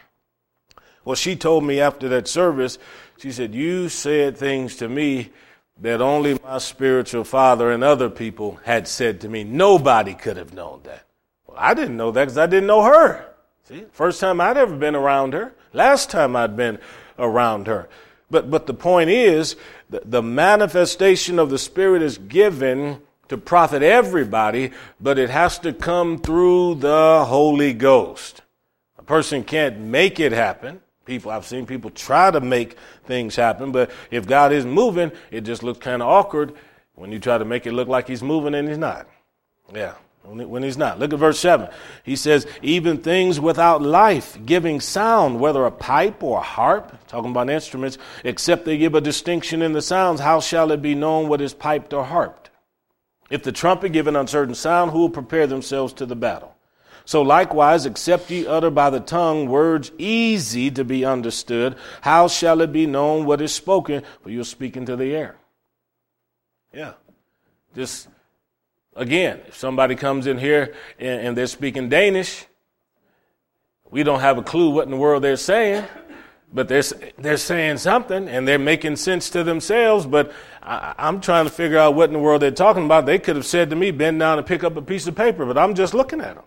Well, 1.04 1.16
she 1.16 1.37
told 1.37 1.64
me 1.64 1.80
after 1.80 2.06
that 2.11 2.28
service, 2.28 2.78
she 3.16 3.32
said, 3.32 3.54
you 3.54 3.88
said 3.88 4.37
things 4.37 4.76
to 4.76 4.88
me 4.90 5.30
that 5.81 6.01
only 6.01 6.38
my 6.43 6.59
spiritual 6.59 7.25
father 7.25 7.71
and 7.71 7.85
other 7.85 8.11
people 8.11 8.59
had 8.64 8.88
said 8.88 9.21
to 9.21 9.29
me. 9.29 9.45
Nobody 9.45 10.14
could 10.14 10.37
have 10.37 10.53
known 10.53 10.81
that. 10.85 11.07
Well, 11.47 11.57
I 11.59 11.75
didn't 11.75 11.97
know 11.97 12.11
that 12.11 12.25
because 12.25 12.38
I 12.38 12.47
didn't 12.47 12.67
know 12.67 12.83
her. 12.83 13.27
See, 13.64 13.85
first 13.93 14.21
time 14.21 14.41
I'd 14.41 14.57
ever 14.57 14.77
been 14.77 14.97
around 14.97 15.35
her. 15.35 15.55
Last 15.73 16.11
time 16.11 16.35
I'd 16.35 16.57
been 16.57 16.79
around 17.19 17.67
her. 17.67 17.88
But, 18.31 18.51
but 18.51 18.67
the 18.67 18.75
point 18.75 19.11
is, 19.11 19.57
the, 19.88 20.03
the 20.05 20.23
manifestation 20.23 21.38
of 21.38 21.51
the 21.51 21.59
Spirit 21.59 22.03
is 22.03 22.19
given 22.19 23.01
to 23.29 23.37
profit 23.37 23.83
everybody, 23.83 24.73
but 25.01 25.19
it 25.19 25.31
has 25.31 25.59
to 25.61 25.73
come 25.73 26.19
through 26.19 26.77
the 26.77 27.25
Holy 27.27 27.73
Ghost. 27.73 28.43
A 28.99 29.03
person 29.03 29.45
can't 29.45 29.79
make 29.79 30.19
it 30.19 30.33
happen. 30.33 30.81
People, 31.09 31.31
I've 31.31 31.47
seen 31.47 31.64
people 31.64 31.88
try 31.88 32.31
to 32.31 32.38
make 32.38 32.77
things 33.05 33.35
happen, 33.35 33.73
but 33.73 33.90
if 34.11 34.27
God 34.27 34.53
isn't 34.53 34.71
moving, 34.71 35.11
it 35.31 35.40
just 35.40 35.62
looks 35.62 35.79
kind 35.79 36.03
of 36.03 36.09
awkward 36.09 36.53
when 36.97 37.11
you 37.11 37.18
try 37.18 37.38
to 37.38 37.47
make 37.47 37.66
it 37.66 37.73
look 37.73 37.88
like 37.88 38.07
He's 38.07 38.23
moving 38.23 38.55
and 38.55 38.68
He's 38.68 38.77
not. 38.77 39.09
Yeah, 39.73 39.94
when 40.23 40.62
He's 40.62 40.77
not. 40.77 40.99
Look 40.99 41.14
at 41.14 41.18
verse 41.18 41.38
7. 41.38 41.71
He 42.05 42.14
says, 42.14 42.47
even 42.61 42.99
things 42.99 43.40
without 43.40 43.81
life, 43.81 44.37
giving 44.44 44.83
sound, 44.83 45.40
whether 45.40 45.64
a 45.64 45.71
pipe 45.71 46.23
or 46.23 46.40
a 46.40 46.42
harp, 46.42 46.94
talking 47.09 47.31
about 47.31 47.49
instruments, 47.49 47.97
except 48.23 48.66
they 48.66 48.77
give 48.77 48.94
a 48.94 49.01
distinction 49.01 49.62
in 49.62 49.73
the 49.73 49.81
sounds, 49.81 50.21
how 50.21 50.40
shall 50.40 50.71
it 50.73 50.83
be 50.83 50.94
known 50.94 51.31
what 51.31 51.40
is 51.40 51.55
piped 51.55 51.94
or 51.94 52.05
harped? 52.05 52.51
If 53.31 53.44
the 53.44 53.53
trumpet 53.53 53.92
give 53.92 54.09
an 54.09 54.16
uncertain 54.16 54.55
sound, 54.55 54.90
who 54.90 54.99
will 54.99 55.09
prepare 55.09 55.47
themselves 55.47 55.94
to 55.94 56.05
the 56.05 56.16
battle? 56.16 56.55
So 57.09 57.23
likewise, 57.23 57.87
except 57.87 58.31
ye 58.31 58.47
utter 58.47 58.68
by 58.68 58.90
the 58.90 59.01
tongue 59.01 59.49
words 59.49 59.90
easy 59.97 60.71
to 60.73 60.85
be 60.85 61.07
understood, 61.07 61.75
how 62.03 62.29
shall 62.29 62.61
it 62.61 62.71
be 62.71 62.85
known 62.85 63.25
what 63.25 63.40
is 63.40 63.51
spoken? 63.51 64.03
For 64.23 64.29
you're 64.29 64.44
speaking 64.44 64.85
to 64.85 64.94
the 64.94 65.16
air. 65.16 65.37
Yeah. 66.71 66.92
Just 67.75 68.09
again, 68.94 69.40
if 69.49 69.57
somebody 69.57 69.94
comes 69.94 70.27
in 70.27 70.37
here 70.37 70.75
and, 70.99 71.29
and 71.29 71.38
they're 71.38 71.47
speaking 71.47 71.88
Danish, 71.88 72.44
we 73.90 74.03
don't 74.03 74.21
have 74.21 74.37
a 74.37 74.42
clue 74.42 74.68
what 74.68 74.85
in 74.85 74.90
the 74.90 74.99
world 74.99 75.25
they're 75.25 75.38
saying 75.38 75.87
but 76.53 76.66
they're, 76.68 76.83
they're 77.18 77.37
saying 77.37 77.77
something 77.77 78.27
and 78.27 78.49
they're 78.49 78.59
making 78.59 78.97
sense 78.97 79.29
to 79.31 79.44
themselves. 79.44 80.07
But 80.07 80.33
I, 80.62 80.94
am 80.99 81.21
trying 81.21 81.44
to 81.44 81.51
figure 81.51 81.77
out 81.77 81.94
what 81.94 82.09
in 82.09 82.14
the 82.14 82.18
world 82.18 82.40
they're 82.42 82.51
talking 82.51 82.85
about. 82.85 83.05
They 83.05 83.18
could 83.18 83.37
have 83.37 83.44
said 83.44 83.68
to 83.71 83.77
me, 83.77 83.90
bend 83.92 84.18
down 84.21 84.38
and 84.38 84.47
pick 84.47 84.64
up 84.64 84.77
a 84.77 84.83
piece 84.83 85.07
of 85.07 85.14
paper, 85.14 85.44
but 85.47 85.57
I'm 85.57 85.75
just 85.75 85.92
looking 85.94 86.23
at 86.23 86.37
them 86.37 86.44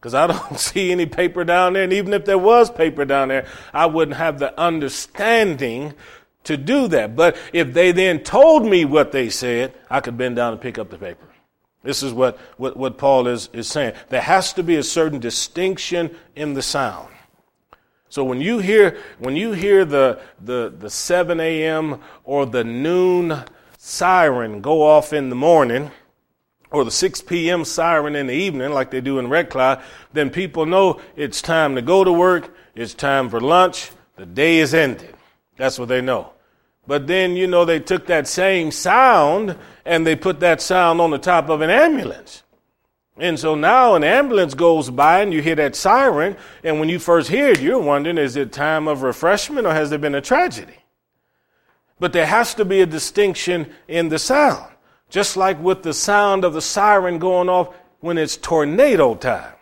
because 0.00 0.14
I 0.14 0.26
don't 0.26 0.58
see 0.58 0.90
any 0.90 1.06
paper 1.06 1.44
down 1.44 1.74
there. 1.74 1.84
And 1.84 1.92
even 1.92 2.14
if 2.14 2.24
there 2.24 2.38
was 2.38 2.70
paper 2.70 3.04
down 3.04 3.28
there, 3.28 3.46
I 3.72 3.86
wouldn't 3.86 4.16
have 4.16 4.38
the 4.38 4.58
understanding 4.58 5.94
to 6.44 6.56
do 6.56 6.88
that. 6.88 7.14
But 7.14 7.36
if 7.52 7.74
they 7.74 7.92
then 7.92 8.20
told 8.20 8.64
me 8.64 8.86
what 8.86 9.12
they 9.12 9.28
said, 9.28 9.74
I 9.90 10.00
could 10.00 10.16
bend 10.16 10.36
down 10.36 10.52
and 10.52 10.60
pick 10.60 10.78
up 10.78 10.88
the 10.88 10.98
paper. 10.98 11.26
This 11.82 12.02
is 12.02 12.12
what, 12.12 12.38
what, 12.56 12.76
what 12.76 12.98
Paul 12.98 13.26
is, 13.26 13.48
is 13.52 13.68
saying. 13.68 13.94
There 14.08 14.20
has 14.20 14.52
to 14.54 14.62
be 14.62 14.76
a 14.76 14.82
certain 14.82 15.18
distinction 15.18 16.14
in 16.34 16.54
the 16.54 16.62
sound. 16.62 17.08
So 18.08 18.24
when 18.24 18.40
you 18.40 18.58
hear, 18.58 18.98
when 19.18 19.36
you 19.36 19.52
hear 19.52 19.84
the, 19.84 20.20
the, 20.40 20.74
the 20.76 20.90
7 20.90 21.40
a.m. 21.40 22.00
or 22.24 22.44
the 22.44 22.64
noon 22.64 23.44
siren 23.78 24.60
go 24.60 24.82
off 24.82 25.12
in 25.12 25.30
the 25.30 25.36
morning, 25.36 25.90
or 26.70 26.84
the 26.84 26.90
6 26.90 27.22
p.m. 27.22 27.64
siren 27.64 28.14
in 28.14 28.28
the 28.28 28.34
evening, 28.34 28.70
like 28.70 28.90
they 28.90 29.00
do 29.00 29.18
in 29.18 29.28
Red 29.28 29.50
Cloud, 29.50 29.82
then 30.12 30.30
people 30.30 30.66
know 30.66 31.00
it's 31.16 31.42
time 31.42 31.74
to 31.74 31.82
go 31.82 32.04
to 32.04 32.12
work, 32.12 32.54
it's 32.74 32.94
time 32.94 33.28
for 33.28 33.40
lunch, 33.40 33.90
the 34.16 34.26
day 34.26 34.58
is 34.58 34.74
ended. 34.74 35.14
That's 35.56 35.78
what 35.78 35.88
they 35.88 36.00
know. 36.00 36.32
But 36.86 37.06
then, 37.06 37.36
you 37.36 37.46
know, 37.46 37.64
they 37.64 37.80
took 37.80 38.06
that 38.06 38.26
same 38.26 38.70
sound 38.70 39.56
and 39.84 40.06
they 40.06 40.16
put 40.16 40.40
that 40.40 40.60
sound 40.60 41.00
on 41.00 41.10
the 41.10 41.18
top 41.18 41.48
of 41.48 41.60
an 41.60 41.70
ambulance. 41.70 42.42
And 43.16 43.38
so 43.38 43.54
now 43.54 43.96
an 43.96 44.04
ambulance 44.04 44.54
goes 44.54 44.88
by 44.88 45.20
and 45.20 45.32
you 45.32 45.42
hear 45.42 45.56
that 45.56 45.76
siren, 45.76 46.36
and 46.64 46.80
when 46.80 46.88
you 46.88 46.98
first 46.98 47.28
hear 47.28 47.48
it, 47.48 47.60
you're 47.60 47.78
wondering, 47.78 48.16
is 48.16 48.36
it 48.36 48.50
time 48.52 48.88
of 48.88 49.02
refreshment 49.02 49.66
or 49.66 49.74
has 49.74 49.90
there 49.90 49.98
been 49.98 50.14
a 50.14 50.22
tragedy? 50.22 50.76
But 51.98 52.14
there 52.14 52.26
has 52.26 52.54
to 52.54 52.64
be 52.64 52.80
a 52.80 52.86
distinction 52.86 53.70
in 53.86 54.08
the 54.08 54.18
sound. 54.18 54.72
Just 55.10 55.36
like 55.36 55.60
with 55.60 55.82
the 55.82 55.92
sound 55.92 56.44
of 56.44 56.54
the 56.54 56.62
siren 56.62 57.18
going 57.18 57.48
off 57.48 57.74
when 57.98 58.16
it's 58.16 58.36
tornado 58.36 59.14
time. 59.14 59.54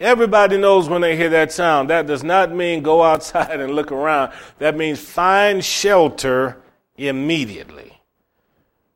Everybody 0.00 0.58
knows 0.58 0.88
when 0.88 1.02
they 1.02 1.16
hear 1.16 1.30
that 1.30 1.52
sound. 1.52 1.90
That 1.90 2.08
does 2.08 2.24
not 2.24 2.52
mean 2.52 2.82
go 2.82 3.04
outside 3.04 3.60
and 3.60 3.74
look 3.74 3.92
around. 3.92 4.32
That 4.58 4.76
means 4.76 4.98
find 4.98 5.64
shelter 5.64 6.60
immediately. 6.96 8.00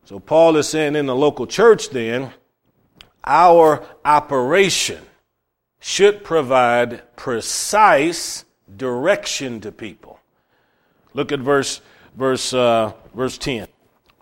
So 0.04 0.18
Paul 0.18 0.56
is 0.56 0.68
saying 0.68 0.96
in 0.96 1.06
the 1.06 1.14
local 1.14 1.46
church 1.46 1.90
then, 1.90 2.32
our 3.24 3.84
operation 4.04 5.02
should 5.80 6.24
provide 6.24 7.02
precise 7.16 8.44
direction 8.76 9.60
to 9.60 9.70
people. 9.70 10.18
Look 11.14 11.30
at 11.30 11.40
verse 11.40 11.80
verse 12.16 12.52
uh, 12.52 12.92
verse 13.14 13.38
10. 13.38 13.68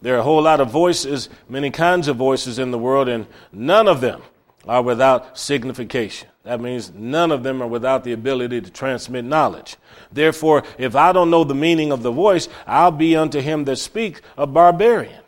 There 0.04 0.16
are 0.16 0.18
a 0.18 0.22
whole 0.22 0.42
lot 0.42 0.60
of 0.60 0.70
voices, 0.70 1.30
many 1.48 1.70
kinds 1.70 2.08
of 2.08 2.16
voices 2.18 2.58
in 2.58 2.72
the 2.72 2.78
world, 2.78 3.08
and 3.08 3.26
none 3.54 3.88
of 3.88 4.02
them 4.02 4.20
are 4.68 4.82
without 4.82 5.38
signification. 5.38 6.28
That 6.42 6.60
means 6.60 6.92
none 6.92 7.32
of 7.32 7.42
them 7.42 7.62
are 7.62 7.66
without 7.66 8.04
the 8.04 8.12
ability 8.12 8.60
to 8.60 8.70
transmit 8.70 9.24
knowledge. 9.24 9.78
Therefore, 10.12 10.62
if 10.76 10.94
I 10.94 11.12
don't 11.14 11.30
know 11.30 11.42
the 11.42 11.54
meaning 11.54 11.90
of 11.90 12.02
the 12.02 12.10
voice, 12.12 12.50
I'll 12.66 12.90
be 12.90 13.16
unto 13.16 13.40
him 13.40 13.64
that 13.64 13.76
speaks 13.76 14.20
a 14.36 14.46
barbarian, 14.46 15.22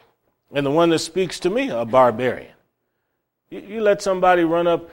and 0.53 0.67
the 0.67 0.71
one 0.71 0.91
that 0.91 0.99
speaks 0.99 1.41
to 1.41 1.49
me 1.49 1.71
a 1.71 1.87
barbarian. 1.87 2.53
You, 3.49 3.61
you 3.61 3.81
let 3.81 4.03
somebody 4.03 4.45
run 4.45 4.67
up, 4.67 4.91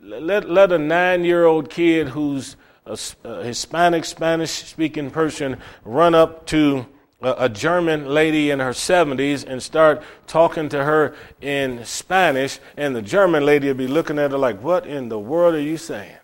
let, 0.00 0.48
let 0.48 0.72
a 0.72 0.78
nine 0.78 1.26
year 1.26 1.44
old 1.44 1.68
kid 1.68 2.08
who's 2.08 2.56
a, 2.86 2.98
a 3.22 3.44
Hispanic, 3.44 4.06
Spanish 4.06 4.50
speaking 4.50 5.10
person 5.10 5.58
run 5.84 6.14
up 6.14 6.46
to 6.46 6.86
a 7.22 7.48
German 7.48 8.06
lady 8.06 8.50
in 8.50 8.60
her 8.60 8.72
70s 8.72 9.44
and 9.46 9.62
start 9.62 10.02
talking 10.26 10.68
to 10.68 10.84
her 10.84 11.14
in 11.40 11.84
Spanish, 11.84 12.58
and 12.76 12.94
the 12.94 13.02
German 13.02 13.44
lady 13.44 13.68
would 13.68 13.78
be 13.78 13.86
looking 13.86 14.18
at 14.18 14.32
her 14.32 14.38
like, 14.38 14.62
What 14.62 14.86
in 14.86 15.08
the 15.08 15.18
world 15.18 15.54
are 15.54 15.60
you 15.60 15.78
saying? 15.78 16.18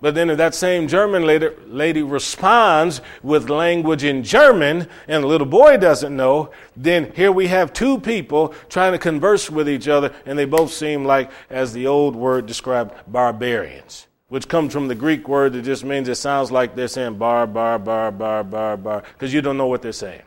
But 0.00 0.14
then 0.14 0.30
if 0.30 0.38
that 0.38 0.54
same 0.54 0.86
German 0.86 1.24
lady, 1.24 1.48
lady 1.66 2.02
responds 2.02 3.00
with 3.20 3.50
language 3.50 4.04
in 4.04 4.22
German 4.22 4.88
and 5.08 5.24
the 5.24 5.26
little 5.26 5.46
boy 5.46 5.76
doesn't 5.76 6.16
know, 6.16 6.52
then 6.76 7.10
here 7.16 7.32
we 7.32 7.48
have 7.48 7.72
two 7.72 7.98
people 7.98 8.54
trying 8.68 8.92
to 8.92 8.98
converse 8.98 9.50
with 9.50 9.68
each 9.68 9.88
other 9.88 10.14
and 10.24 10.38
they 10.38 10.44
both 10.44 10.72
seem 10.72 11.04
like, 11.04 11.32
as 11.50 11.72
the 11.72 11.88
old 11.88 12.14
word 12.14 12.46
described, 12.46 12.94
barbarians 13.08 14.07
which 14.28 14.48
comes 14.48 14.72
from 14.72 14.88
the 14.88 14.94
Greek 14.94 15.28
word 15.28 15.54
that 15.54 15.62
just 15.62 15.84
means 15.84 16.08
it 16.08 16.16
sounds 16.16 16.50
like 16.52 16.74
they're 16.74 16.88
saying 16.88 17.16
bar, 17.18 17.46
bar, 17.46 17.78
bar, 17.78 18.12
bar, 18.12 18.44
bar, 18.44 18.76
bar, 18.76 19.02
because 19.14 19.32
you 19.32 19.40
don't 19.40 19.56
know 19.56 19.66
what 19.66 19.82
they're 19.82 19.92
saying. 19.92 20.22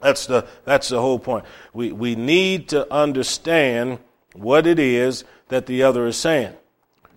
That's 0.00 0.26
the, 0.26 0.46
that's 0.64 0.88
the 0.88 1.00
whole 1.00 1.18
point. 1.18 1.44
We, 1.72 1.92
we 1.92 2.16
need 2.16 2.68
to 2.70 2.92
understand 2.92 3.98
what 4.34 4.66
it 4.66 4.78
is 4.78 5.24
that 5.48 5.66
the 5.66 5.84
other 5.84 6.06
is 6.06 6.16
saying. 6.16 6.54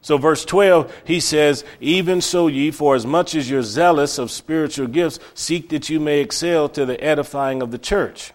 So, 0.02 0.20
verse 0.20 0.46
12, 0.46 0.94
he 1.04 1.20
says, 1.20 1.66
Even 1.80 2.22
so, 2.22 2.46
ye, 2.46 2.70
for 2.70 2.94
as 2.94 3.08
much 3.08 3.34
as 3.34 3.50
you're 3.50 3.64
zealous 3.64 4.20
of 4.20 4.30
spiritual 4.30 4.86
gifts, 4.86 5.18
seek 5.34 5.70
that 5.70 5.90
you 5.90 6.00
may 6.00 6.20
excel 6.20 6.70
to 6.70 6.86
the 6.86 7.04
edifying 7.04 7.64
of 7.64 7.72
the 7.72 7.80
church. 7.80 8.32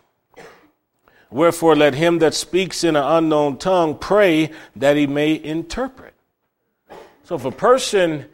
Wherefore, 1.31 1.77
let 1.77 1.95
him 1.95 2.19
that 2.19 2.35
speaks 2.35 2.83
in 2.83 2.97
an 2.97 3.05
unknown 3.05 3.59
tongue 3.59 3.97
pray 3.97 4.51
that 4.75 4.97
he 4.97 5.07
may 5.07 5.41
interpret. 5.41 6.15
So 7.31 7.37
if 7.37 7.45
a 7.45 7.53
person 7.53 8.27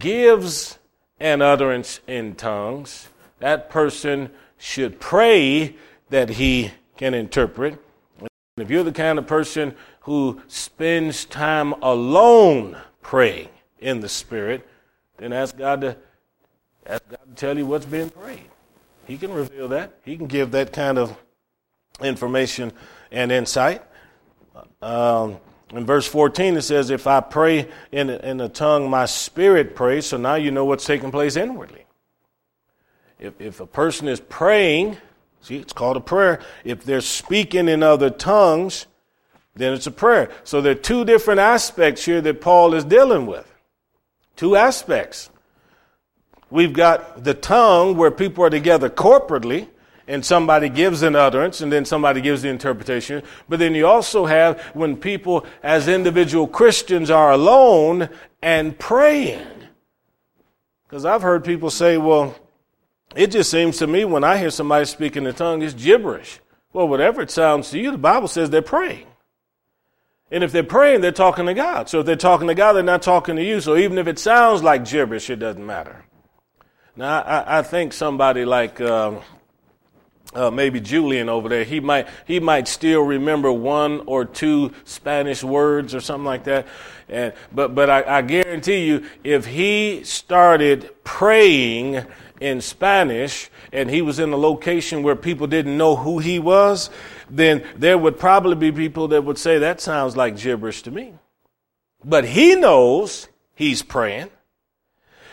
gives 0.00 0.80
an 1.20 1.42
utterance 1.42 2.00
in 2.08 2.34
tongues, 2.34 3.08
that 3.38 3.70
person 3.70 4.30
should 4.58 4.98
pray 4.98 5.76
that 6.08 6.30
he 6.30 6.72
can 6.96 7.14
interpret. 7.14 7.80
If 8.56 8.68
you're 8.68 8.82
the 8.82 8.90
kind 8.90 9.16
of 9.16 9.28
person 9.28 9.76
who 10.00 10.42
spends 10.48 11.24
time 11.24 11.72
alone 11.82 12.76
praying 13.00 13.50
in 13.78 14.00
the 14.00 14.08
Spirit, 14.08 14.66
then 15.18 15.32
ask 15.32 15.56
God 15.56 15.80
to 15.82 15.96
ask 16.86 17.08
God 17.08 17.20
to 17.28 17.34
tell 17.36 17.56
you 17.56 17.64
what's 17.64 17.86
being 17.86 18.10
prayed. 18.10 18.50
He 19.06 19.18
can 19.18 19.32
reveal 19.32 19.68
that. 19.68 20.00
He 20.04 20.16
can 20.16 20.26
give 20.26 20.50
that 20.50 20.72
kind 20.72 20.98
of 20.98 21.16
information 22.02 22.72
and 23.12 23.30
insight. 23.30 23.84
Um, 24.82 25.38
in 25.72 25.86
verse 25.86 26.06
14, 26.06 26.56
it 26.56 26.62
says, 26.62 26.90
If 26.90 27.06
I 27.06 27.20
pray 27.20 27.68
in, 27.92 28.10
in 28.10 28.40
a 28.40 28.48
tongue, 28.48 28.90
my 28.90 29.06
spirit 29.06 29.76
prays. 29.76 30.06
So 30.06 30.16
now 30.16 30.34
you 30.34 30.50
know 30.50 30.64
what's 30.64 30.84
taking 30.84 31.10
place 31.10 31.36
inwardly. 31.36 31.86
If, 33.18 33.40
if 33.40 33.60
a 33.60 33.66
person 33.66 34.08
is 34.08 34.18
praying, 34.18 34.96
see, 35.40 35.56
it's 35.56 35.72
called 35.72 35.96
a 35.96 36.00
prayer. 36.00 36.40
If 36.64 36.84
they're 36.84 37.00
speaking 37.00 37.68
in 37.68 37.82
other 37.82 38.10
tongues, 38.10 38.86
then 39.54 39.74
it's 39.74 39.86
a 39.86 39.92
prayer. 39.92 40.30
So 40.42 40.60
there 40.60 40.72
are 40.72 40.76
two 40.76 41.04
different 41.04 41.40
aspects 41.40 42.04
here 42.04 42.20
that 42.20 42.40
Paul 42.40 42.74
is 42.74 42.84
dealing 42.84 43.26
with. 43.26 43.46
Two 44.36 44.56
aspects. 44.56 45.30
We've 46.50 46.72
got 46.72 47.22
the 47.22 47.34
tongue 47.34 47.96
where 47.96 48.10
people 48.10 48.44
are 48.44 48.50
together 48.50 48.90
corporately, 48.90 49.68
and 50.10 50.26
somebody 50.26 50.68
gives 50.68 51.02
an 51.02 51.14
utterance 51.14 51.60
and 51.60 51.70
then 51.70 51.84
somebody 51.84 52.20
gives 52.20 52.42
the 52.42 52.48
interpretation. 52.48 53.22
But 53.48 53.60
then 53.60 53.76
you 53.76 53.86
also 53.86 54.26
have 54.26 54.60
when 54.74 54.96
people 54.96 55.46
as 55.62 55.86
individual 55.86 56.48
Christians 56.48 57.10
are 57.10 57.30
alone 57.30 58.08
and 58.42 58.76
praying. 58.76 59.46
Because 60.82 61.04
I've 61.04 61.22
heard 61.22 61.44
people 61.44 61.70
say, 61.70 61.96
well, 61.96 62.34
it 63.14 63.28
just 63.28 63.52
seems 63.52 63.78
to 63.78 63.86
me 63.86 64.04
when 64.04 64.24
I 64.24 64.36
hear 64.36 64.50
somebody 64.50 64.84
speaking 64.84 65.26
in 65.26 65.34
tongue, 65.34 65.62
it's 65.62 65.74
gibberish. 65.74 66.40
Well, 66.72 66.88
whatever 66.88 67.22
it 67.22 67.30
sounds 67.30 67.70
to 67.70 67.78
you, 67.78 67.92
the 67.92 67.98
Bible 67.98 68.26
says 68.26 68.50
they're 68.50 68.62
praying. 68.62 69.06
And 70.32 70.42
if 70.42 70.50
they're 70.50 70.64
praying, 70.64 71.02
they're 71.02 71.12
talking 71.12 71.46
to 71.46 71.54
God. 71.54 71.88
So 71.88 72.00
if 72.00 72.06
they're 72.06 72.16
talking 72.16 72.48
to 72.48 72.54
God, 72.56 72.72
they're 72.72 72.82
not 72.82 73.02
talking 73.02 73.36
to 73.36 73.44
you. 73.44 73.60
So 73.60 73.76
even 73.76 73.96
if 73.96 74.08
it 74.08 74.18
sounds 74.18 74.60
like 74.64 74.84
gibberish, 74.84 75.30
it 75.30 75.36
doesn't 75.36 75.64
matter. 75.64 76.04
Now, 76.96 77.22
I, 77.22 77.58
I 77.58 77.62
think 77.62 77.92
somebody 77.92 78.44
like 78.44 78.80
um, 78.80 79.20
uh, 80.34 80.50
maybe 80.50 80.80
Julian 80.80 81.28
over 81.28 81.48
there, 81.48 81.64
he 81.64 81.80
might 81.80 82.08
he 82.26 82.38
might 82.40 82.68
still 82.68 83.02
remember 83.02 83.52
one 83.52 84.02
or 84.06 84.24
two 84.24 84.72
Spanish 84.84 85.42
words 85.42 85.94
or 85.94 86.00
something 86.00 86.24
like 86.24 86.44
that. 86.44 86.66
And 87.08 87.32
but 87.52 87.74
but 87.74 87.90
I, 87.90 88.18
I 88.18 88.22
guarantee 88.22 88.86
you, 88.86 89.04
if 89.24 89.46
he 89.46 90.04
started 90.04 90.90
praying 91.02 92.06
in 92.40 92.60
Spanish 92.60 93.50
and 93.72 93.90
he 93.90 94.02
was 94.02 94.18
in 94.18 94.32
a 94.32 94.36
location 94.36 95.02
where 95.02 95.16
people 95.16 95.46
didn't 95.46 95.76
know 95.76 95.96
who 95.96 96.18
he 96.18 96.38
was, 96.38 96.90
then 97.28 97.64
there 97.76 97.98
would 97.98 98.18
probably 98.18 98.54
be 98.54 98.72
people 98.72 99.08
that 99.08 99.24
would 99.24 99.38
say 99.38 99.58
that 99.58 99.80
sounds 99.80 100.16
like 100.16 100.36
gibberish 100.36 100.82
to 100.82 100.90
me. 100.90 101.12
But 102.04 102.24
he 102.24 102.54
knows 102.54 103.28
he's 103.54 103.82
praying. 103.82 104.30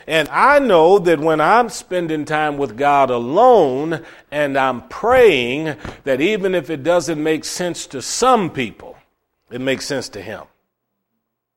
And 0.08 0.30
I 0.30 0.60
know 0.60 1.00
that 1.00 1.20
when 1.20 1.42
I'm 1.42 1.68
spending 1.68 2.24
time 2.24 2.58
with 2.58 2.78
God 2.78 3.10
alone 3.10 4.06
and 4.32 4.58
I'm 4.58 4.88
praying, 4.88 5.76
that 6.06 6.22
even 6.22 6.56
if 6.56 6.70
it 6.70 6.82
doesn't 6.82 7.22
make 7.22 7.44
sense 7.44 7.86
to 7.88 8.02
some 8.02 8.50
people, 8.50 8.98
it 9.52 9.60
makes 9.60 9.86
sense 9.86 10.08
to 10.10 10.22
Him. 10.22 10.44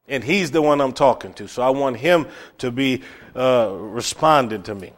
And 0.08 0.24
He's 0.24 0.50
the 0.50 0.62
one 0.62 0.80
I'm 0.80 0.92
talking 0.92 1.32
to. 1.34 1.46
So 1.46 1.62
I 1.62 1.70
want 1.70 1.98
Him 1.98 2.26
to 2.58 2.72
be 2.72 3.02
uh, 3.36 3.70
responding 3.72 4.64
to 4.64 4.74
me. 4.74 4.92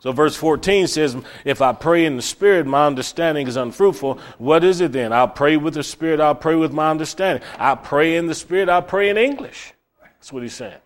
So 0.00 0.12
verse 0.12 0.36
14 0.36 0.86
says, 0.86 1.16
if 1.44 1.62
I 1.62 1.72
pray 1.72 2.04
in 2.04 2.16
the 2.16 2.22
spirit, 2.22 2.66
my 2.66 2.86
understanding 2.86 3.46
is 3.46 3.56
unfruitful. 3.56 4.18
What 4.36 4.62
is 4.62 4.82
it 4.82 4.92
then? 4.92 5.12
I'll 5.12 5.28
pray 5.28 5.56
with 5.56 5.74
the 5.74 5.82
spirit. 5.82 6.20
I'll 6.20 6.34
pray 6.34 6.54
with 6.54 6.72
my 6.72 6.90
understanding. 6.90 7.46
I 7.58 7.74
pray 7.76 8.16
in 8.16 8.26
the 8.26 8.34
spirit. 8.34 8.68
I'll 8.68 8.82
pray 8.82 9.08
in 9.08 9.16
English. 9.16 9.72
That's 10.02 10.32
what 10.32 10.42
he's 10.42 10.54
saying. 10.54 10.80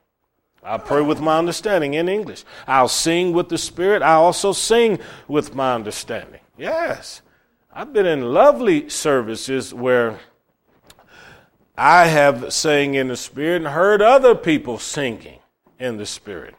I 0.65 0.79
pray 0.79 1.03
with 1.03 1.21
my 1.21 1.39
understanding 1.39 1.95
in 1.95 2.09
English. 2.09 2.45
I'll 2.67 2.89
sing 2.89 3.33
with 3.33 3.51
the 3.51 3.59
Spirit. 3.59 4.03
I 4.03 4.15
also 4.15 4.53
sing 4.53 4.99
with 5.29 5.55
my 5.55 5.75
understanding. 5.75 6.41
Yes. 6.57 7.21
I've 7.73 7.93
been 7.93 8.07
in 8.07 8.33
lovely 8.33 8.89
services 8.89 9.75
where 9.75 10.21
I 11.77 12.07
have 12.07 12.53
sang 12.53 12.95
in 12.95 13.09
the 13.09 13.17
Spirit 13.17 13.57
and 13.57 13.67
heard 13.67 14.01
other 14.01 14.35
people 14.35 14.79
singing 14.79 15.41
in 15.79 15.97
the 15.97 16.07
Spirit. 16.07 16.55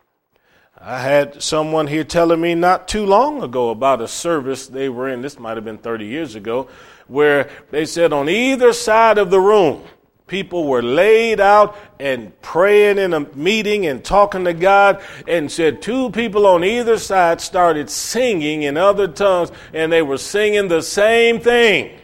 I 0.80 1.00
had 1.00 1.42
someone 1.42 1.88
here 1.88 2.04
telling 2.04 2.42
me 2.42 2.54
not 2.54 2.88
too 2.88 3.06
long 3.06 3.42
ago 3.42 3.70
about 3.70 4.02
a 4.02 4.08
service 4.08 4.68
they 4.68 4.90
were 4.90 5.10
in, 5.10 5.22
this 5.22 5.40
might 5.40 5.56
have 5.56 5.64
been 5.64 5.78
30 5.78 6.06
years 6.06 6.36
ago, 6.36 6.68
where 7.08 7.50
they 7.72 7.86
said 7.86 8.12
on 8.12 8.28
either 8.28 8.74
side 8.74 9.18
of 9.18 9.32
the 9.32 9.40
room, 9.40 9.84
People 10.28 10.68
were 10.68 10.82
laid 10.82 11.40
out 11.40 11.76
and 12.00 12.40
praying 12.42 12.98
in 12.98 13.14
a 13.14 13.20
meeting 13.36 13.86
and 13.86 14.04
talking 14.04 14.44
to 14.46 14.54
God, 14.54 15.04
and 15.28 15.52
said 15.52 15.82
two 15.82 16.10
people 16.10 16.48
on 16.48 16.64
either 16.64 16.98
side 16.98 17.42
started 17.42 17.90
singing 17.90 18.64
in 18.64 18.76
other 18.76 19.08
tongues, 19.08 19.52
and 19.72 19.92
they 19.92 20.02
were 20.02 20.18
singing 20.18 20.68
the 20.68 20.82
same 20.82 21.40
thing. 21.40 22.00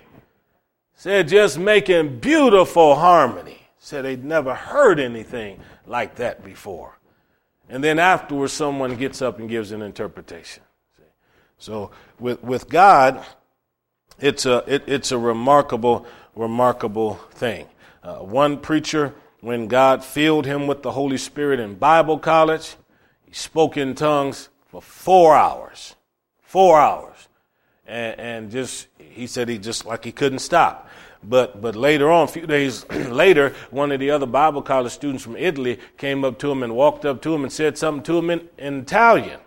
Said 0.94 1.30
just 1.30 1.58
making 1.58 2.20
beautiful 2.20 2.96
harmony. 2.96 3.58
Said 3.80 4.06
they'd 4.06 4.24
never 4.24 4.54
heard 4.54 5.00
anything 5.00 5.60
like 5.88 6.16
that 6.16 6.46
before. 6.46 7.00
And 7.68 7.84
then 7.84 7.98
afterwards, 7.98 8.54
someone 8.54 8.96
gets 8.98 9.22
up 9.22 9.40
and 9.40 9.50
gives 9.50 9.72
an 9.72 9.82
interpretation. 9.82 10.62
So 11.58 11.90
with, 12.20 12.44
with 12.44 12.70
God, 12.70 13.26
it's 14.20 14.46
a, 14.46 14.64
it, 14.68 14.84
it's 14.88 15.12
a 15.12 15.18
remarkable, 15.18 16.06
remarkable 16.36 17.16
thing. 17.32 17.68
Uh, 18.04 18.16
one 18.18 18.58
preacher, 18.58 19.14
when 19.42 19.68
God 19.68 20.04
filled 20.04 20.46
him 20.46 20.66
with 20.66 20.82
the 20.82 20.92
Holy 20.92 21.18
Spirit 21.18 21.60
in 21.60 21.76
Bible 21.76 22.18
college, 22.18 22.76
he 23.26 23.34
spoke 23.34 23.78
in 23.78 23.94
tongues 23.94 24.50
for 24.68 24.82
four 24.82 25.36
hours. 25.36 25.96
Four 26.42 26.80
hours. 26.80 27.28
And, 27.86 28.20
and 28.20 28.52
just, 28.52 28.88
he 28.98 29.28
said 29.28 29.50
he 29.50 29.60
just 29.60 29.86
like 29.86 30.04
he 30.04 30.12
couldn't 30.12 30.40
stop. 30.40 30.90
But, 31.24 31.62
but 31.62 31.76
later 31.76 32.10
on, 32.10 32.24
a 32.24 32.28
few 32.28 32.48
days 32.48 32.90
later, 32.90 33.54
one 33.70 33.92
of 33.92 34.00
the 34.00 34.10
other 34.10 34.26
Bible 34.26 34.64
college 34.64 34.92
students 34.92 35.24
from 35.24 35.38
Italy 35.38 35.80
came 35.98 36.24
up 36.24 36.40
to 36.40 36.52
him 36.52 36.64
and 36.64 36.76
walked 36.76 37.06
up 37.06 37.22
to 37.22 37.36
him 37.36 37.44
and 37.44 37.54
said 37.54 37.78
something 37.78 38.04
to 38.04 38.18
him 38.18 38.32
in, 38.32 38.50
in 38.58 38.80
Italian. 38.80 39.40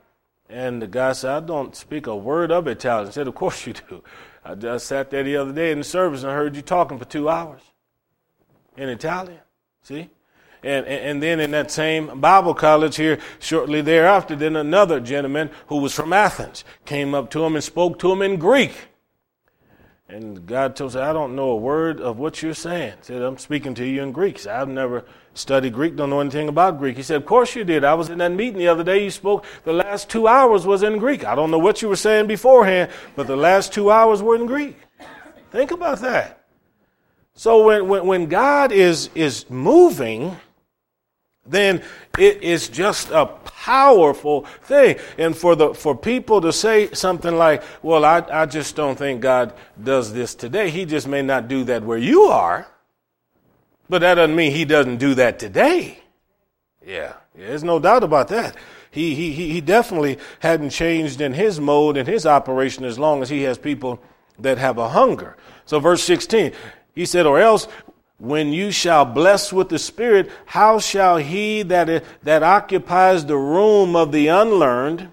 And 0.48 0.80
the 0.80 0.86
guy 0.86 1.12
said, 1.12 1.30
I 1.30 1.40
don't 1.40 1.74
speak 1.74 2.06
a 2.06 2.14
word 2.14 2.52
of 2.52 2.68
Italian. 2.68 3.08
I 3.08 3.10
said, 3.10 3.26
Of 3.26 3.34
course 3.34 3.66
you 3.66 3.72
do. 3.72 4.04
I 4.44 4.54
just 4.54 4.86
sat 4.86 5.10
there 5.10 5.24
the 5.24 5.36
other 5.36 5.52
day 5.52 5.72
in 5.72 5.78
the 5.78 5.84
service 5.84 6.22
and 6.22 6.30
I 6.30 6.34
heard 6.34 6.54
you 6.54 6.62
talking 6.62 6.98
for 6.98 7.06
two 7.06 7.28
hours 7.28 7.62
in 8.76 8.88
Italian. 8.88 9.40
See? 9.82 10.10
And, 10.62 10.86
and 10.86 11.22
then 11.22 11.40
in 11.40 11.50
that 11.50 11.70
same 11.70 12.20
Bible 12.20 12.54
college 12.54 12.96
here, 12.96 13.18
shortly 13.38 13.82
thereafter, 13.82 14.34
then 14.34 14.56
another 14.56 14.98
gentleman 14.98 15.50
who 15.66 15.76
was 15.76 15.92
from 15.92 16.12
Athens 16.14 16.64
came 16.86 17.14
up 17.14 17.30
to 17.30 17.44
him 17.44 17.54
and 17.54 17.62
spoke 17.62 17.98
to 17.98 18.10
him 18.10 18.22
in 18.22 18.36
Greek. 18.38 18.72
And 20.08 20.46
God 20.46 20.76
told 20.76 20.94
him, 20.94 21.02
I 21.02 21.12
don't 21.12 21.34
know 21.34 21.50
a 21.50 21.56
word 21.56 22.00
of 22.00 22.18
what 22.18 22.42
you're 22.42 22.54
saying. 22.54 22.94
He 22.98 23.04
said, 23.04 23.22
I'm 23.22 23.36
speaking 23.36 23.74
to 23.74 23.86
you 23.86 24.02
in 24.02 24.12
Greek. 24.12 24.38
Said, 24.38 24.54
I've 24.54 24.68
never 24.68 25.04
studied 25.34 25.72
Greek, 25.72 25.96
don't 25.96 26.10
know 26.10 26.20
anything 26.20 26.48
about 26.48 26.78
Greek. 26.78 26.96
He 26.96 27.02
said, 27.02 27.16
Of 27.16 27.26
course 27.26 27.54
you 27.54 27.64
did. 27.64 27.84
I 27.84 27.94
was 27.94 28.08
in 28.08 28.18
that 28.18 28.32
meeting 28.32 28.58
the 28.58 28.68
other 28.68 28.84
day. 28.84 29.02
You 29.02 29.10
spoke, 29.10 29.44
the 29.64 29.72
last 29.72 30.08
two 30.08 30.28
hours 30.28 30.66
was 30.66 30.82
in 30.82 30.98
Greek. 30.98 31.24
I 31.24 31.34
don't 31.34 31.50
know 31.50 31.58
what 31.58 31.82
you 31.82 31.88
were 31.88 31.96
saying 31.96 32.26
beforehand, 32.26 32.90
but 33.16 33.26
the 33.26 33.36
last 33.36 33.72
two 33.72 33.90
hours 33.90 34.22
were 34.22 34.36
in 34.36 34.46
Greek. 34.46 34.78
Think 35.50 35.72
about 35.72 36.00
that. 36.00 36.43
So 37.34 37.66
when, 37.66 37.88
when, 37.88 38.06
when 38.06 38.26
God 38.26 38.70
is, 38.72 39.10
is 39.14 39.48
moving, 39.50 40.36
then 41.46 41.82
it 42.18 42.42
is 42.42 42.68
just 42.68 43.10
a 43.10 43.26
powerful 43.26 44.44
thing. 44.62 44.96
And 45.18 45.36
for 45.36 45.56
the 45.56 45.74
for 45.74 45.96
people 45.96 46.40
to 46.40 46.52
say 46.52 46.90
something 46.92 47.36
like, 47.36 47.62
"Well, 47.82 48.04
I, 48.04 48.24
I 48.30 48.46
just 48.46 48.76
don't 48.76 48.96
think 48.96 49.20
God 49.20 49.52
does 49.82 50.12
this 50.12 50.34
today. 50.34 50.70
He 50.70 50.84
just 50.86 51.06
may 51.06 51.22
not 51.22 51.48
do 51.48 51.64
that 51.64 51.82
where 51.82 51.98
you 51.98 52.22
are." 52.22 52.66
But 53.88 54.00
that 54.00 54.14
doesn't 54.14 54.34
mean 54.34 54.52
he 54.52 54.64
doesn't 54.64 54.96
do 54.96 55.14
that 55.16 55.38
today. 55.38 55.98
Yeah, 56.84 57.14
yeah 57.36 57.48
there's 57.48 57.64
no 57.64 57.78
doubt 57.78 58.04
about 58.04 58.28
that. 58.28 58.56
He, 58.90 59.14
he, 59.14 59.32
he 59.32 59.60
definitely 59.60 60.18
hadn't 60.38 60.70
changed 60.70 61.20
in 61.20 61.32
his 61.32 61.58
mode 61.60 61.96
and 61.96 62.06
his 62.06 62.26
operation 62.26 62.84
as 62.84 62.96
long 62.96 63.22
as 63.22 63.28
he 63.28 63.42
has 63.42 63.58
people 63.58 64.00
that 64.38 64.56
have 64.56 64.78
a 64.78 64.88
hunger. 64.88 65.36
So 65.66 65.80
verse 65.80 66.02
16, 66.04 66.52
he 66.94 67.06
said, 67.06 67.26
or 67.26 67.40
else 67.40 67.66
when 68.18 68.52
you 68.52 68.70
shall 68.70 69.04
bless 69.04 69.52
with 69.52 69.68
the 69.68 69.78
Spirit, 69.78 70.30
how 70.46 70.78
shall 70.78 71.16
he 71.16 71.62
that, 71.62 72.04
that 72.22 72.42
occupies 72.42 73.26
the 73.26 73.36
room 73.36 73.96
of 73.96 74.12
the 74.12 74.28
unlearned 74.28 75.10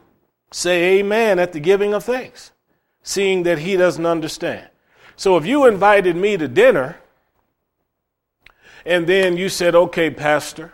say 0.51 0.99
amen 0.99 1.39
at 1.39 1.53
the 1.53 1.59
giving 1.59 1.93
of 1.93 2.03
thanks, 2.03 2.51
seeing 3.03 3.43
that 3.43 3.59
he 3.59 3.75
doesn't 3.75 4.05
understand? 4.05 4.67
So 5.15 5.37
if 5.37 5.45
you 5.45 5.65
invited 5.65 6.15
me 6.15 6.37
to 6.37 6.47
dinner, 6.47 6.97
and 8.85 9.05
then 9.07 9.37
you 9.37 9.49
said, 9.49 9.75
okay, 9.75 10.09
Pastor, 10.09 10.73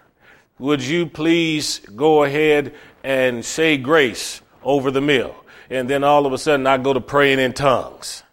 would 0.60 0.82
you 0.82 1.06
please 1.06 1.80
go 1.96 2.24
ahead 2.24 2.74
and 3.04 3.44
say 3.44 3.78
grace 3.78 4.42
over 4.64 4.92
the 4.92 5.02
meal? 5.02 5.36
And 5.70 5.90
then 5.90 6.04
all 6.04 6.26
of 6.26 6.34
a 6.34 6.38
sudden 6.38 6.68
I 6.68 6.78
go 6.78 6.94
to 6.94 7.02
praying 7.02 7.40
in 7.40 7.54
tongues. 7.54 8.24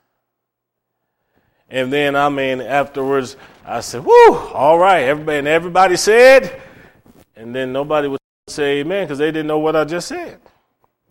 And 1.75 1.93
then, 1.93 2.15
I 2.15 2.29
mean, 2.29 2.61
afterwards, 2.61 3.37
I 3.67 3.81
said, 3.81 4.05
whoo, 4.05 4.37
all 4.55 4.79
right, 4.79 5.01
everybody, 5.01 5.39
and 5.39 5.49
everybody 5.49 5.97
said, 5.97 6.63
and 7.35 7.53
then 7.53 7.73
nobody 7.73 8.07
would 8.07 8.21
say 8.47 8.79
amen 8.79 9.07
because 9.07 9.19
they 9.19 9.33
didn't 9.33 9.49
know 9.49 9.59
what 9.59 9.75
I 9.75 9.85
just 9.85 10.07
said. 10.07 10.41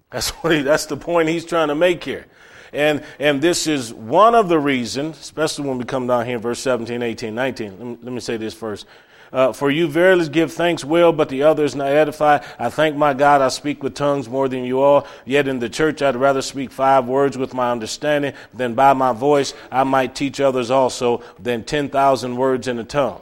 That's 0.10 0.30
what 0.42 0.54
he, 0.54 0.62
that's 0.62 0.86
the 0.86 0.96
point 0.96 1.28
he's 1.28 1.44
trying 1.44 1.68
to 1.68 1.76
make 1.76 2.02
here. 2.06 2.28
And, 2.72 3.04
and 3.20 3.42
this 3.42 3.68
is 3.68 3.94
one 3.94 4.36
of 4.36 4.48
the 4.48 4.58
reasons, 4.58 5.20
especially 5.20 5.68
when 5.68 5.80
we 5.80 5.84
come 5.84 6.08
down 6.08 6.26
here 6.26 6.38
in 6.38 6.42
verse 6.42 6.62
17, 6.62 7.04
18, 7.04 7.36
19. 7.36 7.70
Let 7.72 7.80
me, 7.86 7.98
let 8.02 8.14
me 8.14 8.22
say 8.22 8.38
this 8.38 8.54
first. 8.54 8.86
Uh, 9.34 9.52
for 9.52 9.72
you 9.72 9.88
verily 9.88 10.30
give 10.30 10.54
thanks 10.54 10.86
well, 10.86 11.12
but 11.12 11.28
the 11.28 11.42
others 11.42 11.76
not 11.76 11.88
edify. 11.88 12.40
I 12.60 12.70
thank 12.70 12.96
my 12.96 13.16
God 13.16 13.42
I 13.42 13.48
speak 13.48 13.82
with 13.82 13.96
tongues 13.96 14.30
more 14.30 14.48
than 14.48 14.64
you 14.64 14.80
all. 14.80 15.08
Yet 15.26 15.48
in 15.48 15.58
the 15.58 15.70
church 15.70 16.04
I'd 16.04 16.16
rather 16.16 16.44
speak 16.44 16.72
five 16.72 17.08
words 17.08 17.36
with 17.36 17.52
my 17.52 17.72
understanding 17.72 18.34
than 18.54 18.76
by 18.76 18.94
my 18.94 19.12
voice 19.12 19.56
I 19.72 19.86
might 19.86 20.14
teach 20.14 20.40
others 20.40 20.70
also 20.70 21.24
than 21.40 21.64
10,000 21.64 22.36
words 22.36 22.68
in 22.68 22.78
a 22.78 22.84
tongue. 22.84 23.22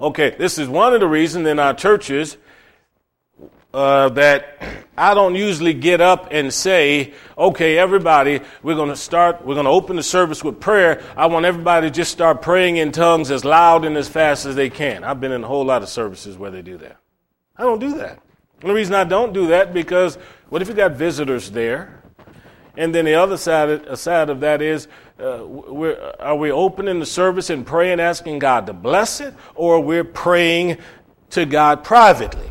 Okay, 0.00 0.36
this 0.38 0.56
is 0.56 0.68
one 0.68 0.94
of 0.94 1.00
the 1.00 1.08
reasons 1.08 1.48
in 1.48 1.58
our 1.58 1.74
churches 1.74 2.36
uh, 3.76 4.08
that 4.08 4.58
I 4.96 5.12
don't 5.12 5.34
usually 5.34 5.74
get 5.74 6.00
up 6.00 6.28
and 6.30 6.50
say, 6.50 7.12
okay, 7.36 7.76
everybody, 7.76 8.40
we're 8.62 8.74
going 8.74 8.88
to 8.88 8.96
start, 8.96 9.44
we're 9.44 9.52
going 9.52 9.66
to 9.66 9.70
open 9.70 9.96
the 9.96 10.02
service 10.02 10.42
with 10.42 10.58
prayer. 10.58 11.02
I 11.14 11.26
want 11.26 11.44
everybody 11.44 11.88
to 11.88 11.90
just 11.90 12.10
start 12.10 12.40
praying 12.40 12.78
in 12.78 12.90
tongues 12.90 13.30
as 13.30 13.44
loud 13.44 13.84
and 13.84 13.94
as 13.98 14.08
fast 14.08 14.46
as 14.46 14.54
they 14.54 14.70
can. 14.70 15.04
I've 15.04 15.20
been 15.20 15.30
in 15.30 15.44
a 15.44 15.46
whole 15.46 15.66
lot 15.66 15.82
of 15.82 15.90
services 15.90 16.38
where 16.38 16.50
they 16.50 16.62
do 16.62 16.78
that. 16.78 16.96
I 17.54 17.64
don't 17.64 17.78
do 17.78 17.98
that. 17.98 18.18
And 18.62 18.70
the 18.70 18.74
reason 18.74 18.94
I 18.94 19.04
don't 19.04 19.34
do 19.34 19.48
that 19.48 19.74
because 19.74 20.16
what 20.48 20.62
if 20.62 20.68
you 20.68 20.74
got 20.74 20.92
visitors 20.92 21.50
there? 21.50 22.02
And 22.78 22.94
then 22.94 23.04
the 23.04 23.16
other 23.16 23.36
side, 23.36 23.98
side 23.98 24.30
of 24.30 24.40
that 24.40 24.62
is, 24.62 24.88
uh, 25.20 25.44
are 26.18 26.36
we 26.36 26.50
opening 26.50 26.98
the 26.98 27.04
service 27.04 27.50
and 27.50 27.66
praying, 27.66 28.00
asking 28.00 28.38
God 28.38 28.66
to 28.68 28.72
bless 28.72 29.20
it, 29.20 29.34
or 29.54 29.80
we're 29.80 30.02
praying 30.02 30.78
to 31.30 31.44
God 31.44 31.84
privately? 31.84 32.50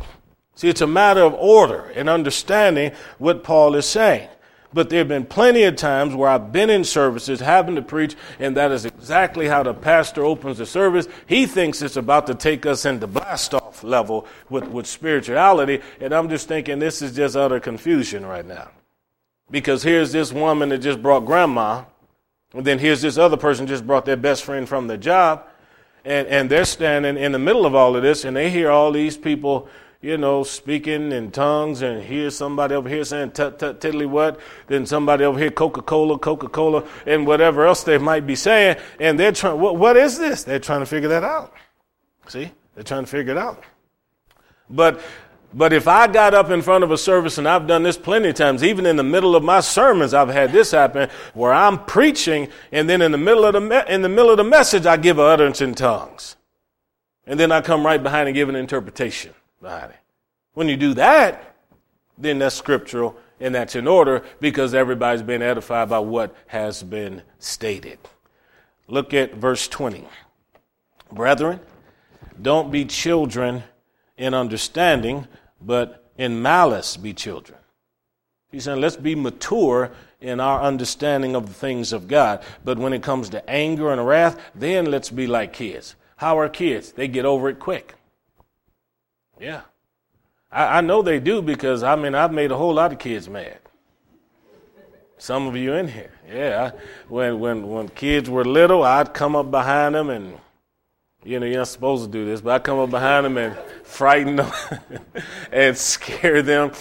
See, 0.56 0.70
it's 0.70 0.80
a 0.80 0.86
matter 0.86 1.20
of 1.20 1.34
order 1.34 1.92
and 1.94 2.08
understanding 2.08 2.92
what 3.18 3.44
Paul 3.44 3.74
is 3.74 3.86
saying. 3.86 4.28
But 4.72 4.90
there 4.90 4.98
have 4.98 5.08
been 5.08 5.26
plenty 5.26 5.62
of 5.62 5.76
times 5.76 6.14
where 6.14 6.28
I've 6.28 6.50
been 6.50 6.70
in 6.70 6.82
services 6.82 7.40
having 7.40 7.76
to 7.76 7.82
preach, 7.82 8.16
and 8.38 8.56
that 8.56 8.72
is 8.72 8.84
exactly 8.84 9.48
how 9.48 9.62
the 9.62 9.74
pastor 9.74 10.24
opens 10.24 10.58
the 10.58 10.66
service. 10.66 11.08
He 11.26 11.46
thinks 11.46 11.82
it's 11.82 11.96
about 11.96 12.26
to 12.26 12.34
take 12.34 12.66
us 12.66 12.84
into 12.84 13.06
blast 13.06 13.54
off 13.54 13.84
level 13.84 14.26
with, 14.50 14.66
with 14.68 14.86
spirituality, 14.86 15.82
and 16.00 16.12
I'm 16.12 16.28
just 16.28 16.48
thinking 16.48 16.78
this 16.78 17.00
is 17.00 17.14
just 17.14 17.36
utter 17.36 17.60
confusion 17.60 18.26
right 18.26 18.44
now. 18.44 18.70
Because 19.50 19.82
here's 19.82 20.10
this 20.10 20.32
woman 20.32 20.70
that 20.70 20.78
just 20.78 21.00
brought 21.00 21.20
grandma, 21.20 21.84
and 22.52 22.66
then 22.66 22.78
here's 22.78 23.02
this 23.02 23.18
other 23.18 23.36
person 23.36 23.66
just 23.66 23.86
brought 23.86 24.04
their 24.04 24.16
best 24.16 24.42
friend 24.42 24.68
from 24.68 24.88
the 24.88 24.98
job, 24.98 25.46
and, 26.04 26.26
and 26.28 26.50
they're 26.50 26.64
standing 26.64 27.16
in 27.16 27.32
the 27.32 27.38
middle 27.38 27.66
of 27.66 27.74
all 27.74 27.94
of 27.94 28.02
this, 28.02 28.24
and 28.24 28.36
they 28.36 28.50
hear 28.50 28.70
all 28.70 28.90
these 28.90 29.16
people 29.16 29.68
you 30.00 30.18
know, 30.18 30.42
speaking 30.42 31.10
in 31.12 31.30
tongues 31.30 31.82
and 31.82 32.02
hear 32.02 32.30
somebody 32.30 32.74
over 32.74 32.88
here 32.88 33.04
saying 33.04 33.30
tut 33.32 33.58
tut 33.58 33.80
tiddly 33.80 34.06
what, 34.06 34.38
then 34.66 34.84
somebody 34.84 35.24
over 35.24 35.38
here 35.38 35.50
Coca 35.50 35.82
Cola, 35.82 36.18
Coca 36.18 36.48
Cola, 36.48 36.86
and 37.06 37.26
whatever 37.26 37.66
else 37.66 37.82
they 37.82 37.98
might 37.98 38.26
be 38.26 38.34
saying, 38.34 38.76
and 39.00 39.18
they're 39.18 39.32
trying. 39.32 39.58
What, 39.58 39.76
what 39.76 39.96
is 39.96 40.18
this? 40.18 40.44
They're 40.44 40.58
trying 40.58 40.80
to 40.80 40.86
figure 40.86 41.08
that 41.08 41.24
out. 41.24 41.54
See, 42.28 42.50
they're 42.74 42.84
trying 42.84 43.04
to 43.04 43.10
figure 43.10 43.32
it 43.32 43.38
out. 43.38 43.62
But 44.68 45.00
but 45.54 45.72
if 45.72 45.88
I 45.88 46.06
got 46.08 46.34
up 46.34 46.50
in 46.50 46.60
front 46.60 46.84
of 46.84 46.90
a 46.90 46.98
service, 46.98 47.38
and 47.38 47.48
I've 47.48 47.66
done 47.66 47.82
this 47.82 47.96
plenty 47.96 48.28
of 48.28 48.34
times, 48.34 48.62
even 48.62 48.84
in 48.84 48.96
the 48.96 49.02
middle 49.02 49.34
of 49.34 49.42
my 49.42 49.60
sermons, 49.60 50.12
I've 50.12 50.28
had 50.28 50.52
this 50.52 50.72
happen 50.72 51.08
where 51.32 51.54
I'm 51.54 51.84
preaching, 51.86 52.48
and 52.70 52.90
then 52.90 53.00
in 53.00 53.12
the 53.12 53.18
middle 53.18 53.46
of 53.46 53.54
the 53.54 53.60
me- 53.60 53.82
in 53.88 54.02
the 54.02 54.10
middle 54.10 54.30
of 54.30 54.36
the 54.36 54.44
message, 54.44 54.84
I 54.84 54.98
give 54.98 55.18
an 55.18 55.24
utterance 55.24 55.62
in 55.62 55.74
tongues, 55.74 56.36
and 57.26 57.40
then 57.40 57.50
I 57.50 57.62
come 57.62 57.86
right 57.86 58.02
behind 58.02 58.28
and 58.28 58.34
give 58.34 58.50
an 58.50 58.56
interpretation 58.56 59.32
it. 59.62 59.96
When 60.54 60.68
you 60.68 60.76
do 60.76 60.94
that, 60.94 61.56
then 62.18 62.38
that's 62.38 62.54
scriptural 62.54 63.16
and 63.40 63.54
that's 63.54 63.76
in 63.76 63.86
order 63.86 64.22
because 64.40 64.74
everybody's 64.74 65.22
been 65.22 65.42
edified 65.42 65.90
by 65.90 65.98
what 65.98 66.34
has 66.46 66.82
been 66.82 67.22
stated. 67.38 67.98
Look 68.88 69.12
at 69.12 69.34
verse 69.34 69.68
20. 69.68 70.06
Brethren, 71.12 71.60
don't 72.40 72.70
be 72.70 72.84
children 72.84 73.62
in 74.16 74.34
understanding, 74.34 75.26
but 75.60 76.04
in 76.16 76.40
malice 76.40 76.96
be 76.96 77.12
children. 77.12 77.58
He's 78.50 78.64
saying, 78.64 78.80
let's 78.80 78.96
be 78.96 79.14
mature 79.14 79.90
in 80.20 80.40
our 80.40 80.62
understanding 80.62 81.34
of 81.34 81.46
the 81.46 81.54
things 81.54 81.92
of 81.92 82.08
God. 82.08 82.42
But 82.64 82.78
when 82.78 82.92
it 82.92 83.02
comes 83.02 83.28
to 83.30 83.50
anger 83.50 83.92
and 83.92 84.06
wrath, 84.06 84.40
then 84.54 84.90
let's 84.90 85.10
be 85.10 85.26
like 85.26 85.52
kids. 85.52 85.94
How 86.16 86.38
are 86.38 86.48
kids? 86.48 86.92
They 86.92 87.08
get 87.08 87.24
over 87.24 87.48
it 87.50 87.58
quick. 87.58 87.94
Yeah. 89.40 89.62
I, 90.50 90.78
I 90.78 90.80
know 90.80 91.02
they 91.02 91.20
do 91.20 91.42
because, 91.42 91.82
I 91.82 91.96
mean, 91.96 92.14
I've 92.14 92.32
made 92.32 92.50
a 92.50 92.56
whole 92.56 92.74
lot 92.74 92.92
of 92.92 92.98
kids 92.98 93.28
mad. 93.28 93.58
Some 95.18 95.46
of 95.46 95.56
you 95.56 95.72
in 95.74 95.88
here. 95.88 96.12
Yeah. 96.28 96.72
I, 96.72 96.78
when, 97.08 97.40
when, 97.40 97.68
when 97.68 97.88
kids 97.88 98.28
were 98.28 98.44
little, 98.44 98.82
I'd 98.82 99.14
come 99.14 99.34
up 99.34 99.50
behind 99.50 99.94
them 99.94 100.10
and, 100.10 100.38
you 101.24 101.40
know, 101.40 101.46
you're 101.46 101.58
not 101.58 101.68
supposed 101.68 102.04
to 102.04 102.10
do 102.10 102.24
this, 102.24 102.40
but 102.40 102.54
I'd 102.54 102.64
come 102.64 102.78
up 102.78 102.90
behind 102.90 103.24
them 103.24 103.38
and 103.38 103.56
frighten 103.84 104.36
them 104.36 104.52
and 105.52 105.76
scare 105.76 106.42
them. 106.42 106.72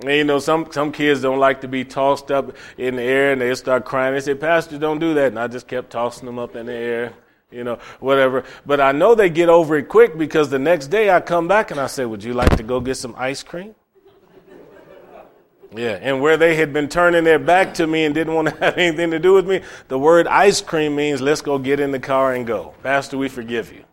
And, 0.00 0.10
you 0.10 0.24
know, 0.24 0.38
some, 0.38 0.72
some 0.72 0.90
kids 0.90 1.20
don't 1.20 1.38
like 1.38 1.60
to 1.60 1.68
be 1.68 1.84
tossed 1.84 2.30
up 2.30 2.56
in 2.78 2.96
the 2.96 3.02
air 3.02 3.32
and 3.32 3.40
they 3.40 3.54
start 3.54 3.84
crying. 3.84 4.14
They 4.14 4.20
say, 4.20 4.34
Pastor, 4.34 4.78
don't 4.78 4.98
do 4.98 5.14
that. 5.14 5.28
And 5.28 5.38
I 5.38 5.46
just 5.46 5.68
kept 5.68 5.90
tossing 5.90 6.26
them 6.26 6.38
up 6.38 6.56
in 6.56 6.66
the 6.66 6.74
air 6.74 7.12
you 7.52 7.64
know, 7.64 7.78
whatever. 8.00 8.44
But 8.64 8.80
I 8.80 8.92
know 8.92 9.14
they 9.14 9.30
get 9.30 9.48
over 9.48 9.76
it 9.76 9.88
quick 9.88 10.16
because 10.16 10.50
the 10.50 10.58
next 10.58 10.88
day 10.88 11.10
I 11.10 11.20
come 11.20 11.48
back 11.48 11.70
and 11.70 11.78
I 11.78 11.86
say, 11.86 12.04
Would 12.04 12.24
you 12.24 12.34
like 12.34 12.56
to 12.56 12.62
go 12.62 12.80
get 12.80 12.96
some 12.96 13.14
ice 13.16 13.42
cream? 13.42 13.74
Yeah, 15.74 15.98
and 16.00 16.20
where 16.20 16.36
they 16.36 16.54
had 16.54 16.72
been 16.72 16.88
turning 16.88 17.24
their 17.24 17.38
back 17.38 17.74
to 17.74 17.86
me 17.86 18.04
and 18.04 18.14
didn't 18.14 18.34
want 18.34 18.48
to 18.48 18.56
have 18.60 18.76
anything 18.76 19.10
to 19.10 19.18
do 19.18 19.32
with 19.32 19.46
me, 19.46 19.62
the 19.88 19.98
word 19.98 20.26
ice 20.26 20.60
cream 20.60 20.94
means 20.94 21.20
let's 21.20 21.40
go 21.40 21.58
get 21.58 21.80
in 21.80 21.92
the 21.92 22.00
car 22.00 22.34
and 22.34 22.46
go. 22.46 22.74
Pastor, 22.82 23.16
we 23.16 23.28
forgive 23.28 23.72
you. 23.72 23.84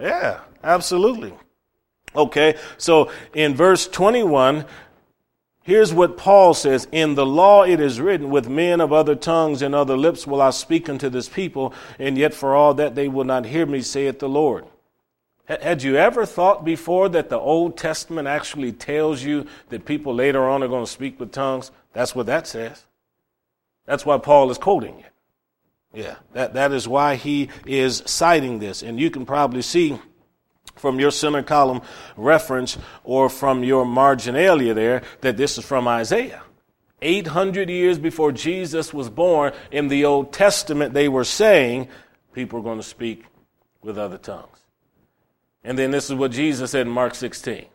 Yeah, 0.00 0.40
absolutely. 0.62 1.32
Okay, 2.16 2.56
so 2.78 3.10
in 3.32 3.54
verse 3.54 3.88
21, 3.88 4.64
Here's 5.64 5.94
what 5.94 6.18
Paul 6.18 6.52
says 6.52 6.86
In 6.92 7.14
the 7.14 7.24
law 7.24 7.62
it 7.64 7.80
is 7.80 7.98
written, 7.98 8.28
With 8.28 8.48
men 8.48 8.82
of 8.82 8.92
other 8.92 9.14
tongues 9.14 9.62
and 9.62 9.74
other 9.74 9.96
lips 9.96 10.26
will 10.26 10.42
I 10.42 10.50
speak 10.50 10.90
unto 10.90 11.08
this 11.08 11.28
people, 11.28 11.72
and 11.98 12.18
yet 12.18 12.34
for 12.34 12.54
all 12.54 12.74
that 12.74 12.94
they 12.94 13.08
will 13.08 13.24
not 13.24 13.46
hear 13.46 13.64
me, 13.64 13.80
saith 13.80 14.18
the 14.18 14.28
Lord. 14.28 14.66
Had 15.46 15.82
you 15.82 15.96
ever 15.96 16.26
thought 16.26 16.64
before 16.64 17.08
that 17.10 17.30
the 17.30 17.38
Old 17.38 17.76
Testament 17.78 18.28
actually 18.28 18.72
tells 18.72 19.22
you 19.22 19.46
that 19.70 19.86
people 19.86 20.14
later 20.14 20.48
on 20.48 20.62
are 20.62 20.68
going 20.68 20.84
to 20.84 20.90
speak 20.90 21.18
with 21.18 21.32
tongues? 21.32 21.70
That's 21.94 22.14
what 22.14 22.26
that 22.26 22.46
says. 22.46 22.84
That's 23.86 24.06
why 24.06 24.18
Paul 24.18 24.50
is 24.50 24.58
quoting 24.58 25.00
it. 25.00 25.12
Yeah, 25.94 26.16
that, 26.32 26.54
that 26.54 26.72
is 26.72 26.88
why 26.88 27.16
he 27.16 27.48
is 27.66 28.02
citing 28.06 28.58
this. 28.58 28.82
And 28.82 28.98
you 28.98 29.10
can 29.10 29.24
probably 29.24 29.62
see 29.62 29.98
from 30.76 31.00
your 31.00 31.10
center 31.10 31.42
column 31.42 31.80
reference 32.16 32.78
or 33.04 33.28
from 33.28 33.64
your 33.64 33.84
marginalia 33.84 34.74
there 34.74 35.02
that 35.20 35.36
this 35.36 35.58
is 35.58 35.64
from 35.64 35.86
Isaiah. 35.88 36.42
800 37.02 37.68
years 37.68 37.98
before 37.98 38.32
Jesus 38.32 38.94
was 38.94 39.10
born 39.10 39.52
in 39.70 39.88
the 39.88 40.04
Old 40.04 40.32
Testament, 40.32 40.94
they 40.94 41.08
were 41.08 41.24
saying 41.24 41.88
people 42.32 42.60
are 42.60 42.62
going 42.62 42.78
to 42.78 42.82
speak 42.82 43.24
with 43.82 43.98
other 43.98 44.18
tongues. 44.18 44.58
And 45.62 45.78
then 45.78 45.90
this 45.90 46.10
is 46.10 46.14
what 46.14 46.30
Jesus 46.30 46.70
said 46.70 46.86
in 46.86 46.92
Mark 46.92 47.14
16 47.14 47.66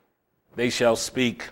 they 0.56 0.70
shall 0.70 0.96
speak 0.96 1.50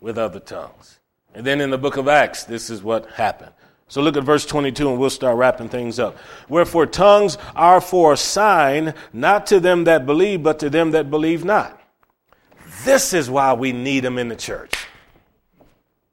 with 0.00 0.18
other 0.18 0.40
tongues. 0.40 0.98
And 1.34 1.46
then 1.46 1.60
in 1.60 1.70
the 1.70 1.78
book 1.78 1.96
of 1.96 2.08
Acts, 2.08 2.44
this 2.44 2.68
is 2.68 2.82
what 2.82 3.06
happened. 3.12 3.52
So 3.88 4.00
look 4.00 4.16
at 4.16 4.24
verse 4.24 4.46
22 4.46 4.90
and 4.90 4.98
we'll 4.98 5.10
start 5.10 5.36
wrapping 5.36 5.68
things 5.68 5.98
up. 5.98 6.16
Wherefore 6.48 6.86
tongues 6.86 7.38
are 7.54 7.80
for 7.80 8.14
a 8.14 8.16
sign, 8.16 8.94
not 9.12 9.46
to 9.48 9.60
them 9.60 9.84
that 9.84 10.06
believe, 10.06 10.42
but 10.42 10.58
to 10.60 10.70
them 10.70 10.92
that 10.92 11.10
believe 11.10 11.44
not. 11.44 11.80
This 12.84 13.12
is 13.12 13.30
why 13.30 13.52
we 13.52 13.72
need 13.72 14.00
them 14.00 14.18
in 14.18 14.28
the 14.28 14.36
church. 14.36 14.86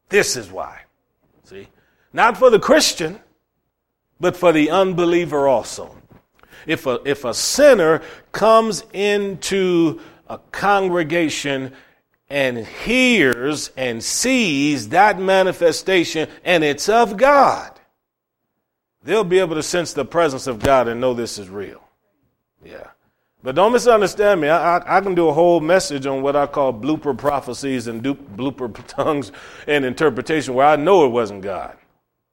This 0.10 0.36
is 0.36 0.52
why. 0.52 0.82
See? 1.46 1.68
Not 2.14 2.38
for 2.38 2.50
the 2.50 2.60
Christian, 2.60 3.20
but 4.20 4.36
for 4.36 4.52
the 4.52 4.70
unbeliever 4.70 5.48
also 5.48 5.96
if 6.66 6.86
a, 6.86 7.00
if 7.06 7.26
a 7.26 7.34
sinner 7.34 8.02
comes 8.32 8.84
into 8.94 10.00
a 10.28 10.38
congregation 10.52 11.74
and 12.32 12.66
hears 12.66 13.72
and 13.76 14.02
sees 14.02 14.90
that 14.90 15.20
manifestation 15.20 16.30
and 16.46 16.64
it's 16.64 16.88
of 16.88 17.18
God, 17.18 17.78
they'll 19.04 19.26
be 19.26 19.40
able 19.40 19.56
to 19.56 19.64
sense 19.64 19.92
the 19.92 20.06
presence 20.06 20.48
of 20.48 20.60
God 20.60 20.88
and 20.88 21.02
know 21.02 21.14
this 21.14 21.38
is 21.38 21.50
real. 21.50 21.84
Yeah. 22.64 22.88
But 23.44 23.56
don't 23.56 23.74
misunderstand 23.74 24.40
me. 24.40 24.48
I, 24.48 24.78
I, 24.78 24.98
I, 24.98 25.02
can 25.02 25.14
do 25.14 25.28
a 25.28 25.34
whole 25.34 25.60
message 25.60 26.06
on 26.06 26.22
what 26.22 26.38
I 26.38 26.46
call 26.46 26.72
blooper 26.74 27.18
prophecies 27.18 27.88
and 27.88 28.02
du- 28.02 28.16
blooper 28.16 28.74
tongues 28.88 29.34
and 29.68 29.84
interpretation 29.84 30.54
where 30.54 30.68
I 30.68 30.78
know 30.78 31.06
it 31.06 31.10
wasn't 31.10 31.42
God. 31.42 31.76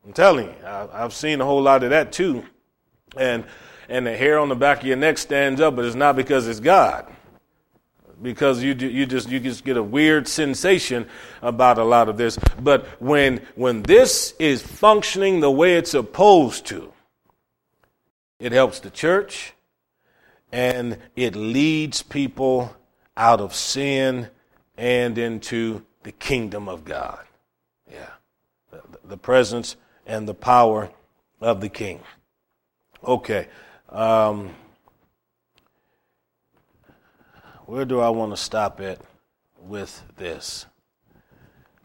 I'm 0.07 0.13
telling 0.13 0.47
you, 0.47 0.55
I, 0.65 0.87
I've 0.93 1.15
seen 1.15 1.41
a 1.41 1.45
whole 1.45 1.63
lot 1.63 1.83
of 1.83 1.91
that 1.91 2.13
too. 2.13 2.45
And 3.17 3.45
and 3.89 4.07
the 4.07 4.17
hair 4.17 4.39
on 4.39 4.51
the 4.51 4.55
back 4.55 4.81
of 4.81 4.87
your 4.87 4.99
neck 4.99 5.19
stands 5.19 5.61
up, 5.61 5.75
but 5.75 5.87
it's 5.87 5.97
not 5.97 6.15
because 6.15 6.47
it's 6.47 6.61
God. 6.61 7.11
Because 8.21 8.63
you, 8.63 8.75
you 8.75 9.07
just 9.07 9.29
you 9.29 9.39
just 9.39 9.65
get 9.65 9.77
a 9.77 9.83
weird 9.83 10.27
sensation 10.27 11.07
about 11.41 11.79
a 11.79 11.85
lot 11.85 12.09
of 12.09 12.17
this. 12.17 12.37
But 12.61 12.87
when 13.01 13.43
when 13.55 13.83
this 13.83 14.35
is 14.39 14.61
functioning 14.61 15.41
the 15.41 15.51
way 15.51 15.77
it's 15.77 15.93
supposed 15.93 16.67
to, 16.67 16.93
it 18.41 18.53
helps 18.53 18.81
the 18.81 18.91
church 18.91 19.55
and 20.53 20.99
it 21.17 21.35
leads 21.37 22.03
people 22.03 22.75
out 23.17 23.41
of 23.41 23.55
sin 23.55 24.29
and 24.77 25.19
into 25.19 25.85
the 26.05 26.13
kingdom 26.13 26.69
of 26.69 26.85
God. 26.85 27.25
Yeah. 27.91 28.11
The, 29.05 29.17
presence 29.17 29.77
and 30.07 30.29
the 30.29 30.35
power 30.35 30.91
of 31.41 31.61
the 31.61 31.69
king. 31.69 32.01
Okay. 33.03 33.49
Um, 33.89 34.55
where 37.69 37.85
do 37.85 38.01
I 38.01 38.09
want 38.09 38.33
to 38.33 38.37
stop 38.39 38.81
at 38.81 38.99
with 39.61 40.03
this? 40.17 40.65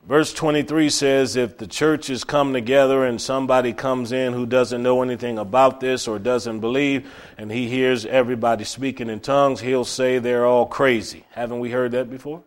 Verse 0.08 0.32
23 0.32 0.90
says 0.90 1.36
if 1.36 1.58
the 1.58 1.68
churches 1.68 2.24
come 2.24 2.54
together 2.54 3.06
and 3.06 3.22
somebody 3.22 3.74
comes 3.74 4.14
in 4.14 4.32
who 4.32 4.46
doesn't 4.46 4.82
know 4.82 5.02
anything 5.02 5.38
about 5.38 5.82
this 5.82 6.08
or 6.08 6.20
doesn't 6.20 6.62
believe, 6.62 7.12
and 7.38 7.52
he 7.52 7.68
hears 7.68 8.06
everybody 8.06 8.64
speaking 8.64 9.10
in 9.10 9.20
tongues, 9.20 9.60
he'll 9.60 9.84
say 9.84 10.20
they're 10.20 10.46
all 10.46 10.66
crazy. 10.66 11.26
Haven't 11.32 11.60
we 11.60 11.70
heard 11.70 11.92
that 11.92 12.10
before? 12.10 12.44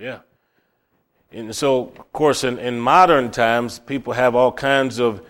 Yeah. 0.00 0.20
And 1.32 1.54
so, 1.54 1.92
of 1.98 2.12
course, 2.14 2.44
in, 2.44 2.58
in 2.58 2.80
modern 2.80 3.30
times, 3.30 3.78
people 3.78 4.14
have 4.14 4.34
all 4.34 4.52
kinds 4.52 4.98
of 4.98 5.20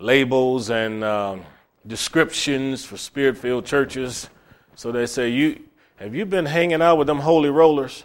labels 0.00 0.70
and. 0.70 1.04
Um, 1.04 1.44
descriptions 1.86 2.84
for 2.84 2.96
spirit 2.96 3.38
filled 3.38 3.64
churches. 3.64 4.28
So 4.74 4.90
they 4.90 5.06
say, 5.06 5.28
you, 5.28 5.65
Have 5.96 6.14
you 6.14 6.26
been 6.26 6.46
hanging 6.46 6.82
out 6.82 6.98
with 6.98 7.06
them 7.06 7.20
holy 7.20 7.48
rollers? 7.48 8.04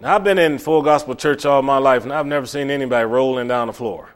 Now, 0.00 0.14
I've 0.14 0.22
been 0.22 0.38
in 0.38 0.58
full 0.58 0.82
gospel 0.82 1.16
church 1.16 1.44
all 1.44 1.60
my 1.60 1.78
life, 1.78 2.04
and 2.04 2.12
I've 2.12 2.26
never 2.26 2.46
seen 2.46 2.70
anybody 2.70 3.04
rolling 3.04 3.48
down 3.48 3.66
the 3.66 3.72
floor. 3.72 4.10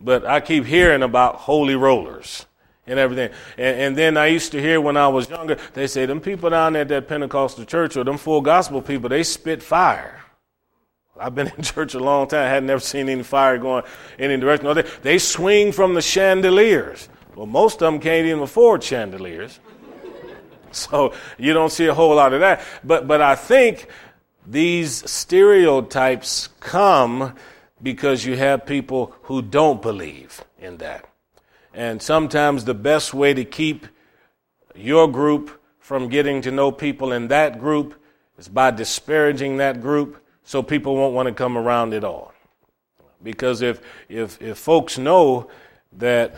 But 0.00 0.24
I 0.24 0.40
keep 0.40 0.64
hearing 0.64 1.02
about 1.02 1.36
holy 1.36 1.74
rollers 1.74 2.46
and 2.86 2.98
everything. 2.98 3.30
And, 3.58 3.80
and, 3.80 3.98
then 3.98 4.16
I 4.16 4.26
used 4.28 4.52
to 4.52 4.60
hear 4.62 4.80
when 4.80 4.96
I 4.96 5.08
was 5.08 5.28
younger, 5.28 5.58
they 5.74 5.86
say, 5.86 6.06
them 6.06 6.22
people 6.22 6.48
down 6.48 6.74
at 6.74 6.88
that 6.88 7.06
Pentecostal 7.06 7.66
church 7.66 7.98
or 7.98 8.04
them 8.04 8.16
full 8.16 8.40
gospel 8.40 8.80
people, 8.80 9.10
they 9.10 9.22
spit 9.22 9.62
fire. 9.62 10.20
I've 11.18 11.34
been 11.34 11.48
in 11.56 11.62
church 11.62 11.92
a 11.92 12.00
long 12.00 12.28
time. 12.28 12.46
I 12.46 12.48
had 12.48 12.64
never 12.64 12.80
seen 12.80 13.10
any 13.10 13.22
fire 13.22 13.58
going 13.58 13.84
any 14.18 14.38
direction. 14.38 14.64
No, 14.64 14.72
they, 14.72 14.86
they 15.02 15.18
swing 15.18 15.70
from 15.70 15.92
the 15.92 16.02
chandeliers. 16.02 17.10
Well, 17.36 17.46
most 17.46 17.82
of 17.82 17.92
them 17.92 18.00
can't 18.00 18.26
even 18.26 18.42
afford 18.42 18.82
chandeliers. 18.82 19.60
So 20.74 21.14
you 21.38 21.52
don't 21.52 21.72
see 21.72 21.86
a 21.86 21.94
whole 21.94 22.14
lot 22.14 22.32
of 22.32 22.40
that. 22.40 22.62
But, 22.84 23.06
but 23.08 23.20
I 23.20 23.34
think 23.34 23.88
these 24.46 25.08
stereotypes 25.10 26.48
come 26.60 27.34
because 27.82 28.24
you 28.24 28.36
have 28.36 28.66
people 28.66 29.14
who 29.22 29.42
don't 29.42 29.82
believe 29.82 30.44
in 30.58 30.78
that. 30.78 31.08
And 31.72 32.02
sometimes 32.02 32.64
the 32.64 32.74
best 32.74 33.14
way 33.14 33.34
to 33.34 33.44
keep 33.44 33.86
your 34.74 35.10
group 35.10 35.60
from 35.78 36.08
getting 36.08 36.42
to 36.42 36.50
know 36.50 36.70
people 36.72 37.12
in 37.12 37.28
that 37.28 37.58
group 37.58 37.94
is 38.38 38.48
by 38.48 38.70
disparaging 38.70 39.58
that 39.58 39.80
group 39.80 40.22
so 40.44 40.62
people 40.62 40.96
won't 40.96 41.14
want 41.14 41.28
to 41.28 41.34
come 41.34 41.56
around 41.56 41.94
at 41.94 42.04
all. 42.04 42.32
Because 43.22 43.60
if, 43.60 43.80
if, 44.08 44.40
if 44.40 44.58
folks 44.58 44.98
know 44.98 45.50
that 45.92 46.34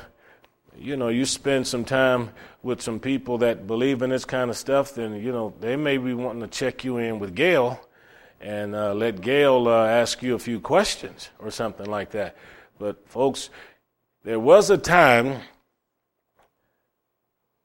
you 0.83 0.97
know, 0.97 1.09
you 1.09 1.25
spend 1.25 1.67
some 1.67 1.85
time 1.85 2.31
with 2.63 2.83
some 2.83 2.99
people 2.99 3.39
that 3.39 3.67
believe 3.67 4.03
in 4.03 4.11
this 4.11 4.25
kind 4.25 4.51
of 4.51 4.57
stuff, 4.57 4.95
then, 4.95 5.15
you 5.15 5.31
know, 5.31 5.55
they 5.61 5.77
may 5.77 5.97
be 5.97 6.13
wanting 6.13 6.43
to 6.43 6.49
check 6.49 6.83
you 6.85 6.99
in 6.99 7.21
with 7.21 7.35
Gail 7.35 7.81
and 8.41 8.75
uh, 8.75 8.93
let 8.93 9.21
Gail 9.21 9.69
uh, 9.69 9.87
ask 9.87 10.23
you 10.23 10.35
a 10.35 10.39
few 10.39 10.59
questions 10.59 11.31
or 11.39 11.53
something 11.53 11.87
like 11.87 12.11
that. 12.11 12.37
But, 12.79 13.09
folks, 13.09 13.49
there 14.25 14.41
was 14.41 14.71
a 14.71 14.79
time 14.79 15.43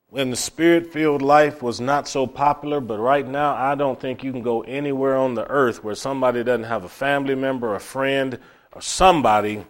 when 0.09 0.30
the 0.30 0.36
spirit 0.36 0.93
filled 0.93 1.24
life 1.24 1.63
was 1.63 1.82
not 1.82 2.07
so 2.07 2.28
popular, 2.28 2.80
but 2.80 2.99
right 2.99 3.28
now 3.28 3.55
I 3.55 3.74
don't 3.74 3.99
think 3.99 4.24
you 4.24 4.32
can 4.32 4.43
go 4.43 4.61
anywhere 4.61 5.18
on 5.18 5.34
the 5.34 5.49
earth 5.49 5.84
where 5.84 5.95
somebody 5.95 6.43
doesn't 6.43 6.65
have 6.65 6.84
a 6.84 6.89
family 6.89 7.36
member, 7.36 7.74
a 7.74 7.80
friend, 7.80 8.38
or 8.74 8.82
somebody 8.82 9.65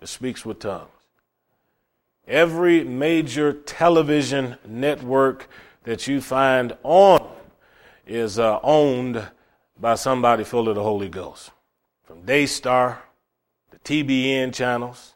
that 0.00 0.06
speaks 0.06 0.46
with 0.46 0.60
tongues. 0.60 0.88
Every 2.28 2.84
major 2.84 3.54
television 3.54 4.58
network 4.66 5.48
that 5.84 6.06
you 6.06 6.20
find 6.20 6.76
on 6.82 7.26
is 8.06 8.38
uh, 8.38 8.60
owned 8.62 9.26
by 9.80 9.94
somebody 9.94 10.44
full 10.44 10.68
of 10.68 10.74
the 10.74 10.82
Holy 10.82 11.08
Ghost. 11.08 11.50
From 12.04 12.26
Daystar, 12.26 12.98
the 13.70 13.78
TBN 13.78 14.52
channels, 14.52 15.14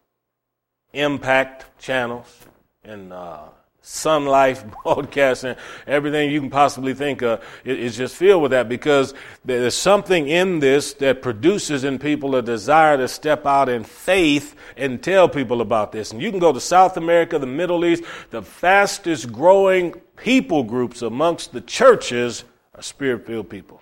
Impact 0.94 1.78
channels, 1.78 2.46
and 2.82 3.12
uh, 3.12 3.44
SonLife 3.82 4.72
broadcasting, 4.82 5.56
everything 5.86 6.30
you 6.30 6.40
can 6.40 6.50
possibly 6.50 6.94
think 6.94 7.22
of 7.22 7.44
is 7.64 7.96
just 7.96 8.16
filled 8.16 8.42
with 8.42 8.52
that 8.52 8.68
because 8.68 9.12
there's 9.44 9.76
something 9.76 10.28
in 10.28 10.60
this 10.60 10.94
that 10.94 11.20
produces 11.20 11.84
in 11.84 11.98
people 11.98 12.36
a 12.36 12.42
desire 12.42 12.96
to 12.96 13.08
step 13.08 13.44
out 13.44 13.68
in 13.68 13.82
faith 13.82 14.54
and 14.76 15.02
tell 15.02 15.28
people 15.28 15.60
about 15.60 15.92
this. 15.92 16.12
And 16.12 16.22
you 16.22 16.30
can 16.30 16.38
go 16.38 16.52
to 16.52 16.60
South 16.60 16.96
America, 16.96 17.38
the 17.38 17.46
Middle 17.46 17.84
East, 17.84 18.04
the 18.30 18.42
fastest 18.42 19.32
growing 19.32 19.92
people 20.16 20.62
groups 20.62 21.02
amongst 21.02 21.52
the 21.52 21.60
churches 21.60 22.44
are 22.74 22.82
spirit 22.82 23.26
filled 23.26 23.50
people. 23.50 23.81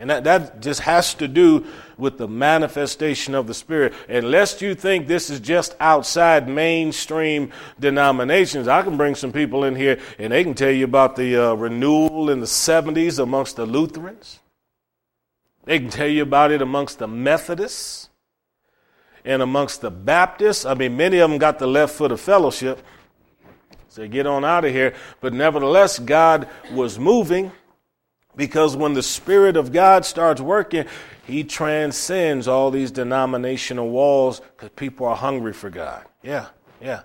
And 0.00 0.08
that, 0.08 0.24
that 0.24 0.62
just 0.62 0.80
has 0.80 1.12
to 1.14 1.28
do 1.28 1.66
with 1.98 2.16
the 2.16 2.26
manifestation 2.26 3.34
of 3.34 3.46
the 3.46 3.52
Spirit. 3.52 3.92
Unless 4.08 4.62
you 4.62 4.74
think 4.74 5.06
this 5.06 5.28
is 5.28 5.40
just 5.40 5.76
outside 5.78 6.48
mainstream 6.48 7.52
denominations, 7.78 8.66
I 8.66 8.80
can 8.80 8.96
bring 8.96 9.14
some 9.14 9.30
people 9.30 9.62
in 9.64 9.76
here 9.76 10.00
and 10.18 10.32
they 10.32 10.42
can 10.42 10.54
tell 10.54 10.70
you 10.70 10.86
about 10.86 11.16
the 11.16 11.36
uh, 11.36 11.52
renewal 11.52 12.30
in 12.30 12.40
the 12.40 12.46
70s 12.46 13.18
amongst 13.18 13.56
the 13.56 13.66
Lutherans. 13.66 14.40
They 15.64 15.78
can 15.78 15.90
tell 15.90 16.08
you 16.08 16.22
about 16.22 16.50
it 16.50 16.62
amongst 16.62 16.98
the 16.98 17.06
Methodists 17.06 18.08
and 19.22 19.42
amongst 19.42 19.82
the 19.82 19.90
Baptists. 19.90 20.64
I 20.64 20.72
mean, 20.72 20.96
many 20.96 21.18
of 21.18 21.28
them 21.28 21.38
got 21.38 21.58
the 21.58 21.66
left 21.66 21.94
foot 21.94 22.10
of 22.10 22.22
fellowship. 22.22 22.82
So 23.88 24.08
get 24.08 24.26
on 24.26 24.46
out 24.46 24.64
of 24.64 24.72
here. 24.72 24.94
But 25.20 25.34
nevertheless, 25.34 25.98
God 25.98 26.48
was 26.72 26.98
moving 26.98 27.52
because 28.36 28.76
when 28.76 28.94
the 28.94 29.02
Spirit 29.02 29.56
of 29.56 29.72
God 29.72 30.04
starts 30.04 30.40
working, 30.40 30.86
He 31.26 31.44
transcends 31.44 32.48
all 32.48 32.70
these 32.70 32.90
denominational 32.90 33.90
walls 33.90 34.40
because 34.40 34.70
people 34.70 35.06
are 35.06 35.16
hungry 35.16 35.52
for 35.52 35.70
God. 35.70 36.04
Yeah, 36.22 36.46
yeah. 36.80 37.02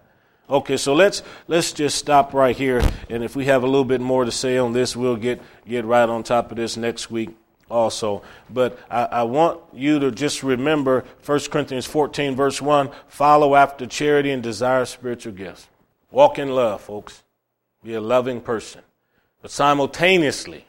Okay, 0.49 0.77
so 0.77 0.93
let's 0.93 1.23
let's 1.47 1.71
just 1.71 1.97
stop 1.97 2.33
right 2.33 2.55
here, 2.55 2.81
and 3.09 3.23
if 3.23 3.35
we 3.35 3.45
have 3.45 3.63
a 3.63 3.65
little 3.65 3.85
bit 3.85 4.01
more 4.01 4.25
to 4.25 4.31
say 4.31 4.57
on 4.57 4.73
this, 4.73 4.95
we'll 4.95 5.15
get 5.15 5.41
get 5.67 5.85
right 5.85 6.07
on 6.07 6.21
top 6.21 6.51
of 6.51 6.57
this 6.57 6.77
next 6.77 7.09
week 7.09 7.35
also. 7.69 8.21
But 8.49 8.77
I, 8.89 9.05
I, 9.05 9.23
want 9.23 9.59
you 9.73 9.99
to 9.99 10.11
just 10.11 10.43
remember 10.43 11.03
1 11.25 11.39
Corinthians 11.51 11.85
14, 11.85 12.35
verse 12.35 12.61
1 12.61 12.91
follow 13.07 13.55
after 13.55 13.87
charity 13.87 14.31
and 14.31 14.43
desire 14.43 14.85
spiritual 14.85 15.33
gifts. 15.33 15.67
Walk 16.11 16.37
in 16.39 16.49
love, 16.49 16.81
folks. 16.81 17.23
Be 17.83 17.93
a 17.93 18.01
loving 18.01 18.41
person. 18.41 18.81
But 19.41 19.51
simultaneously, 19.51 20.65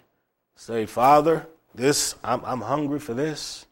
Say, 0.57 0.86
Father, 0.86 1.46
this, 1.74 2.14
I'm, 2.24 2.44
I'm 2.44 2.62
hungry 2.62 2.98
for 2.98 3.14
this. 3.14 3.66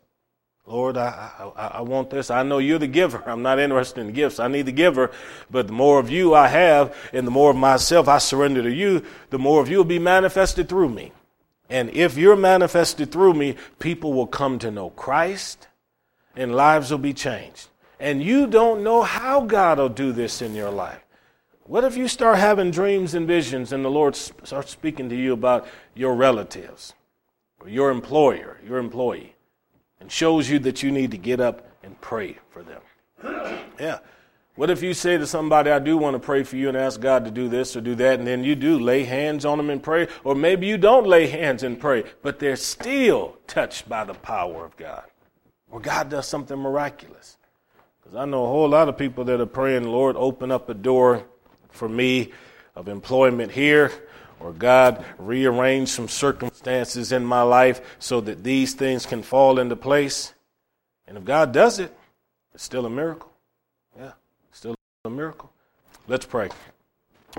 Lord, 0.66 0.96
I, 0.96 1.30
I, 1.56 1.66
I, 1.66 1.80
want 1.82 2.08
this. 2.08 2.30
I 2.30 2.42
know 2.42 2.56
you're 2.56 2.78
the 2.78 2.86
giver. 2.86 3.22
I'm 3.26 3.42
not 3.42 3.58
interested 3.58 4.00
in 4.00 4.12
gifts. 4.12 4.40
I 4.40 4.48
need 4.48 4.66
the 4.66 4.72
giver. 4.72 5.10
But 5.50 5.66
the 5.66 5.74
more 5.74 5.98
of 5.98 6.08
you 6.10 6.34
I 6.34 6.48
have 6.48 6.96
and 7.12 7.26
the 7.26 7.30
more 7.30 7.50
of 7.50 7.56
myself 7.56 8.08
I 8.08 8.16
surrender 8.16 8.62
to 8.62 8.72
you, 8.72 9.04
the 9.28 9.38
more 9.38 9.60
of 9.60 9.68
you 9.68 9.78
will 9.78 9.84
be 9.84 9.98
manifested 9.98 10.68
through 10.68 10.88
me. 10.88 11.12
And 11.68 11.90
if 11.90 12.16
you're 12.16 12.36
manifested 12.36 13.12
through 13.12 13.34
me, 13.34 13.56
people 13.78 14.12
will 14.14 14.26
come 14.26 14.58
to 14.60 14.70
know 14.70 14.90
Christ 14.90 15.68
and 16.36 16.54
lives 16.54 16.90
will 16.90 16.98
be 16.98 17.14
changed. 17.14 17.68
And 18.00 18.22
you 18.22 18.46
don't 18.46 18.82
know 18.82 19.02
how 19.02 19.42
God 19.42 19.78
will 19.78 19.88
do 19.88 20.12
this 20.12 20.40
in 20.40 20.54
your 20.54 20.70
life. 20.70 21.04
What 21.66 21.84
if 21.84 21.96
you 21.96 22.08
start 22.08 22.38
having 22.38 22.70
dreams 22.70 23.14
and 23.14 23.26
visions 23.26 23.72
and 23.72 23.82
the 23.82 23.90
Lord 23.90 24.14
starts 24.14 24.70
speaking 24.70 25.08
to 25.08 25.16
you 25.16 25.32
about 25.32 25.66
your 25.94 26.14
relatives 26.14 26.92
or 27.58 27.70
your 27.70 27.90
employer, 27.90 28.60
your 28.66 28.76
employee, 28.76 29.34
and 29.98 30.12
shows 30.12 30.50
you 30.50 30.58
that 30.58 30.82
you 30.82 30.90
need 30.90 31.10
to 31.12 31.16
get 31.16 31.40
up 31.40 31.66
and 31.82 31.98
pray 32.02 32.38
for 32.50 32.62
them? 32.62 32.82
Yeah. 33.80 33.98
What 34.54 34.70
if 34.70 34.84
you 34.84 34.94
say 34.94 35.18
to 35.18 35.26
somebody, 35.26 35.68
I 35.68 35.80
do 35.80 35.96
want 35.96 36.14
to 36.14 36.20
pray 36.20 36.44
for 36.44 36.54
you 36.54 36.68
and 36.68 36.76
ask 36.76 37.00
God 37.00 37.24
to 37.24 37.30
do 37.32 37.48
this 37.48 37.74
or 37.74 37.80
do 37.80 37.96
that, 37.96 38.20
and 38.20 38.28
then 38.28 38.44
you 38.44 38.54
do 38.54 38.78
lay 38.78 39.02
hands 39.02 39.44
on 39.44 39.58
them 39.58 39.68
and 39.68 39.82
pray, 39.82 40.06
or 40.22 40.36
maybe 40.36 40.68
you 40.68 40.78
don't 40.78 41.08
lay 41.08 41.26
hands 41.26 41.64
and 41.64 41.80
pray, 41.80 42.04
but 42.22 42.38
they're 42.38 42.54
still 42.54 43.36
touched 43.48 43.88
by 43.88 44.04
the 44.04 44.14
power 44.14 44.64
of 44.64 44.76
God, 44.76 45.02
or 45.72 45.80
God 45.80 46.08
does 46.08 46.28
something 46.28 46.56
miraculous. 46.56 47.36
Because 48.00 48.14
I 48.14 48.26
know 48.26 48.44
a 48.44 48.48
whole 48.48 48.68
lot 48.68 48.88
of 48.88 48.96
people 48.96 49.24
that 49.24 49.40
are 49.40 49.46
praying, 49.46 49.88
Lord, 49.88 50.14
open 50.16 50.52
up 50.52 50.68
a 50.68 50.74
door 50.74 51.24
for 51.74 51.88
me 51.88 52.32
of 52.74 52.88
employment 52.88 53.52
here, 53.52 53.92
or 54.40 54.52
God 54.52 55.04
rearrange 55.18 55.88
some 55.88 56.08
circumstances 56.08 57.12
in 57.12 57.24
my 57.24 57.42
life 57.42 57.80
so 57.98 58.20
that 58.20 58.42
these 58.42 58.74
things 58.74 59.06
can 59.06 59.22
fall 59.22 59.58
into 59.58 59.76
place. 59.76 60.32
And 61.06 61.18
if 61.18 61.24
God 61.24 61.52
does 61.52 61.78
it, 61.78 61.94
it's 62.54 62.64
still 62.64 62.86
a 62.86 62.90
miracle. 62.90 63.32
Yeah, 63.98 64.12
still 64.52 64.74
a 65.04 65.10
miracle. 65.10 65.52
Let's 66.08 66.26
pray. 66.26 66.48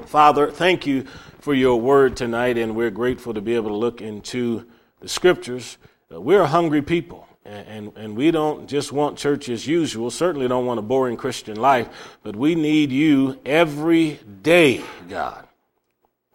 Father, 0.06 0.52
thank 0.52 0.86
you 0.86 1.06
for 1.40 1.54
your 1.54 1.80
word 1.80 2.18
tonight, 2.18 2.58
and 2.58 2.76
we're 2.76 2.92
grateful 2.92 3.34
to 3.34 3.42
be 3.42 3.56
able 3.56 3.70
to 3.70 3.76
look 3.76 4.02
into 4.02 4.68
the 5.00 5.08
scriptures. 5.08 5.78
Uh, 6.14 6.20
we're 6.20 6.42
a 6.42 6.48
hungry 6.48 6.82
people. 6.82 7.28
And, 7.46 7.94
and 7.96 8.18
we 8.18 8.32
don't 8.32 8.68
just 8.68 8.92
want 8.92 9.20
church 9.20 9.50
as 9.50 9.68
usual, 9.68 10.10
certainly 10.10 10.48
don't 10.48 10.66
want 10.66 10.80
a 10.80 10.82
boring 10.82 11.16
Christian 11.16 11.58
life, 11.58 12.18
but 12.24 12.36
we 12.36 12.56
need 12.56 12.92
you 12.92 13.40
every 13.46 14.20
day, 14.42 14.82
God, 15.08 15.48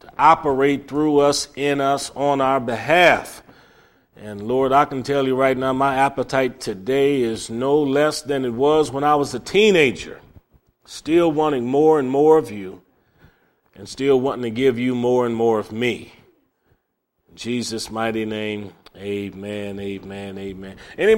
to 0.00 0.08
operate 0.16 0.86
through 0.86 1.18
us, 1.18 1.48
in 1.56 1.80
us, 1.80 2.12
on 2.14 2.40
our 2.40 2.61
behalf. 2.61 3.42
And 4.16 4.46
Lord, 4.46 4.72
I 4.72 4.84
can 4.84 5.02
tell 5.02 5.26
you 5.26 5.34
right 5.34 5.56
now, 5.56 5.72
my 5.72 5.96
appetite 5.96 6.61
today 6.61 7.22
is 7.22 7.50
no 7.50 7.82
less 7.82 8.22
than 8.22 8.44
it 8.44 8.52
was 8.52 8.92
when 8.92 9.02
I 9.02 9.16
was 9.16 9.34
a 9.34 9.40
teenager, 9.40 10.20
still 10.84 11.32
wanting 11.32 11.66
more 11.66 11.98
and 11.98 12.08
more 12.08 12.38
of 12.38 12.52
you, 12.52 12.82
and 13.74 13.88
still 13.88 14.20
wanting 14.20 14.42
to 14.42 14.50
give 14.50 14.78
you 14.78 14.94
more 14.94 15.26
and 15.26 15.34
more 15.34 15.58
of 15.58 15.72
me. 15.72 16.12
In 17.30 17.34
Jesus' 17.34 17.90
mighty 17.90 18.24
name, 18.24 18.74
Amen, 18.97 19.78
amen, 19.80 20.36
amen. 20.38 20.76
Anybody 20.99 21.14